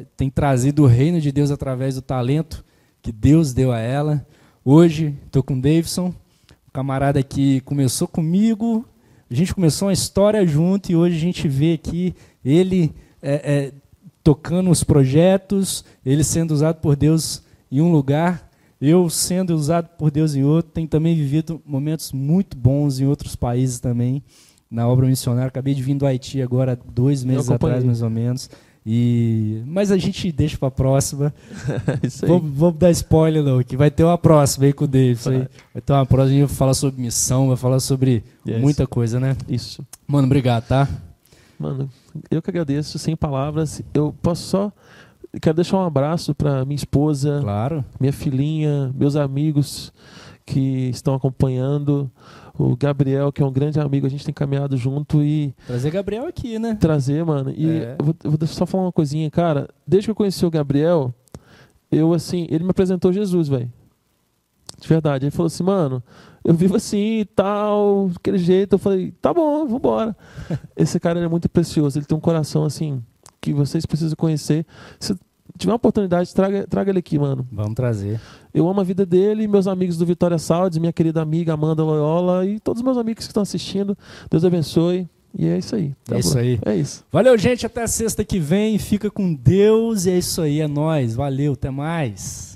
é, 0.00 0.04
tem 0.16 0.30
trazido 0.30 0.84
o 0.84 0.86
reino 0.86 1.20
de 1.20 1.30
Deus 1.30 1.50
através 1.50 1.96
do 1.96 2.00
talento 2.00 2.63
que 3.04 3.12
Deus 3.12 3.52
deu 3.52 3.70
a 3.70 3.78
ela. 3.78 4.26
Hoje, 4.64 5.14
estou 5.26 5.42
com 5.42 5.58
o 5.58 5.60
Davidson, 5.60 6.06
um 6.06 6.70
camarada 6.72 7.22
que 7.22 7.60
começou 7.60 8.08
comigo. 8.08 8.82
A 9.30 9.34
gente 9.34 9.54
começou 9.54 9.88
uma 9.88 9.92
história 9.92 10.44
junto 10.46 10.90
e 10.90 10.96
hoje 10.96 11.14
a 11.14 11.20
gente 11.20 11.46
vê 11.46 11.74
aqui 11.74 12.14
ele 12.42 12.94
é, 13.20 13.34
é, 13.34 13.72
tocando 14.22 14.70
os 14.70 14.82
projetos, 14.82 15.84
ele 16.04 16.24
sendo 16.24 16.52
usado 16.52 16.80
por 16.80 16.96
Deus 16.96 17.42
em 17.70 17.82
um 17.82 17.92
lugar, 17.92 18.50
eu 18.80 19.10
sendo 19.10 19.54
usado 19.54 19.90
por 19.98 20.10
Deus 20.10 20.34
em 20.34 20.42
outro. 20.42 20.72
Tem 20.72 20.86
também 20.86 21.14
vivido 21.14 21.60
momentos 21.66 22.10
muito 22.10 22.56
bons 22.56 23.00
em 23.00 23.06
outros 23.06 23.36
países 23.36 23.80
também, 23.80 24.22
na 24.70 24.88
obra 24.88 25.06
missionária. 25.06 25.48
Acabei 25.48 25.74
de 25.74 25.82
vir 25.82 25.94
do 25.94 26.06
Haiti 26.06 26.40
agora, 26.40 26.74
dois 26.74 27.22
meses 27.22 27.50
atrás, 27.50 27.84
mais 27.84 28.00
ou 28.00 28.08
menos. 28.08 28.48
E, 28.86 29.62
mas 29.66 29.90
a 29.90 29.96
gente 29.96 30.30
deixa 30.30 30.58
para 30.58 30.68
a 30.68 30.70
próxima. 30.70 31.32
Vamos, 32.26 32.52
vamos 32.54 32.78
dar 32.78 32.90
spoiler, 32.90 33.42
não, 33.42 33.62
que 33.62 33.76
vai 33.78 33.90
ter 33.90 34.04
uma 34.04 34.18
próxima 34.18 34.66
aí 34.66 34.72
com 34.74 34.84
o 34.84 34.88
Davis. 34.88 35.26
Aí. 35.26 35.46
Vai 35.72 35.80
ter 35.82 35.92
uma 35.94 36.04
próxima, 36.04 36.36
a 36.36 36.38
gente 36.40 36.48
vai 36.48 36.56
falar 36.56 36.74
sobre 36.74 37.00
missão, 37.00 37.48
vai 37.48 37.56
falar 37.56 37.80
sobre 37.80 38.22
Yes. 38.46 38.60
muita 38.60 38.86
coisa, 38.86 39.18
né? 39.18 39.36
Isso. 39.48 39.82
Mano, 40.06 40.26
obrigado, 40.26 40.66
tá? 40.66 40.86
Mano, 41.58 41.88
eu 42.30 42.42
que 42.42 42.50
agradeço, 42.50 42.98
sem 42.98 43.16
palavras. 43.16 43.80
Eu 43.94 44.14
posso 44.20 44.42
só. 44.48 44.72
Quero 45.40 45.56
deixar 45.56 45.78
um 45.78 45.84
abraço 45.86 46.34
para 46.34 46.64
minha 46.66 46.76
esposa, 46.76 47.38
Claro. 47.40 47.82
minha 47.98 48.12
filhinha, 48.12 48.92
meus 48.94 49.16
amigos 49.16 49.92
que 50.44 50.90
estão 50.90 51.14
acompanhando, 51.14 52.10
o 52.56 52.76
Gabriel, 52.76 53.32
que 53.32 53.42
é 53.42 53.46
um 53.46 53.52
grande 53.52 53.80
amigo, 53.80 54.06
a 54.06 54.10
gente 54.10 54.24
tem 54.24 54.32
caminhado 54.34 54.76
junto 54.76 55.22
e 55.22 55.52
Trazer 55.66 55.90
Gabriel 55.90 56.26
aqui, 56.26 56.58
né? 56.58 56.76
trazer, 56.80 57.24
mano. 57.24 57.50
E 57.56 57.68
É. 57.68 57.96
vou, 58.00 58.14
vou 58.22 58.46
só 58.46 58.64
falar 58.64 58.84
uma 58.84 58.92
coisinha, 58.92 59.30
cara. 59.30 59.68
Desde 59.86 60.06
que 60.06 60.10
eu 60.12 60.14
conheci 60.14 60.44
o 60.46 60.50
Gabriel, 60.50 61.12
eu 61.90 62.12
assim, 62.12 62.46
ele 62.50 62.64
me 62.64 62.70
apresentou 62.70 63.12
Jesus, 63.12 63.48
velho. 63.48 63.70
De 64.80 64.88
verdade. 64.88 65.24
Ele 65.24 65.30
falou 65.30 65.46
assim, 65.46 65.62
mano, 65.62 66.02
eu 66.44 66.54
vivo 66.54 66.76
assim 66.76 67.20
e 67.20 67.24
tal, 67.24 68.08
daquele 68.08 68.38
jeito. 68.38 68.74
Eu 68.74 68.78
falei, 68.78 69.12
tá 69.20 69.32
bom, 69.32 69.66
vambora. 69.66 70.16
Esse 70.76 71.00
cara 71.00 71.18
ele 71.18 71.26
é 71.26 71.28
muito 71.28 71.48
precioso, 71.48 71.98
ele 71.98 72.06
tem 72.06 72.16
um 72.16 72.20
coração 72.20 72.64
assim 72.64 73.02
que 73.40 73.52
vocês 73.52 73.84
precisam 73.84 74.16
conhecer. 74.16 74.64
Se 74.98 75.14
tiver 75.58 75.72
uma 75.72 75.76
oportunidade, 75.76 76.32
traga, 76.34 76.66
traga 76.66 76.90
ele 76.90 76.98
aqui, 76.98 77.18
mano. 77.18 77.46
Vamos 77.52 77.74
trazer. 77.74 78.20
Eu 78.54 78.68
amo 78.68 78.80
a 78.80 78.84
vida 78.84 79.04
dele, 79.04 79.48
meus 79.48 79.66
amigos 79.66 79.98
do 79.98 80.06
Vitória 80.06 80.38
Saúde, 80.38 80.78
minha 80.78 80.92
querida 80.92 81.20
amiga 81.20 81.54
Amanda 81.54 81.82
Loyola 81.82 82.46
e 82.46 82.60
todos 82.60 82.80
os 82.80 82.84
meus 82.84 82.96
amigos 82.96 83.24
que 83.24 83.32
estão 83.32 83.42
assistindo. 83.42 83.98
Deus 84.30 84.44
abençoe. 84.44 85.08
E 85.36 85.48
é 85.48 85.58
isso 85.58 85.74
aí. 85.74 85.92
É 86.08 86.18
isso 86.20 86.34
bom? 86.34 86.38
aí. 86.38 86.60
É 86.64 86.76
isso. 86.76 87.04
Valeu, 87.10 87.36
gente. 87.36 87.66
Até 87.66 87.84
sexta 87.88 88.24
que 88.24 88.38
vem. 88.38 88.78
Fica 88.78 89.10
com 89.10 89.34
Deus. 89.34 90.06
E 90.06 90.10
é 90.10 90.18
isso 90.18 90.40
aí. 90.40 90.60
É 90.60 90.68
nóis. 90.68 91.16
Valeu. 91.16 91.54
Até 91.54 91.68
mais. 91.68 92.53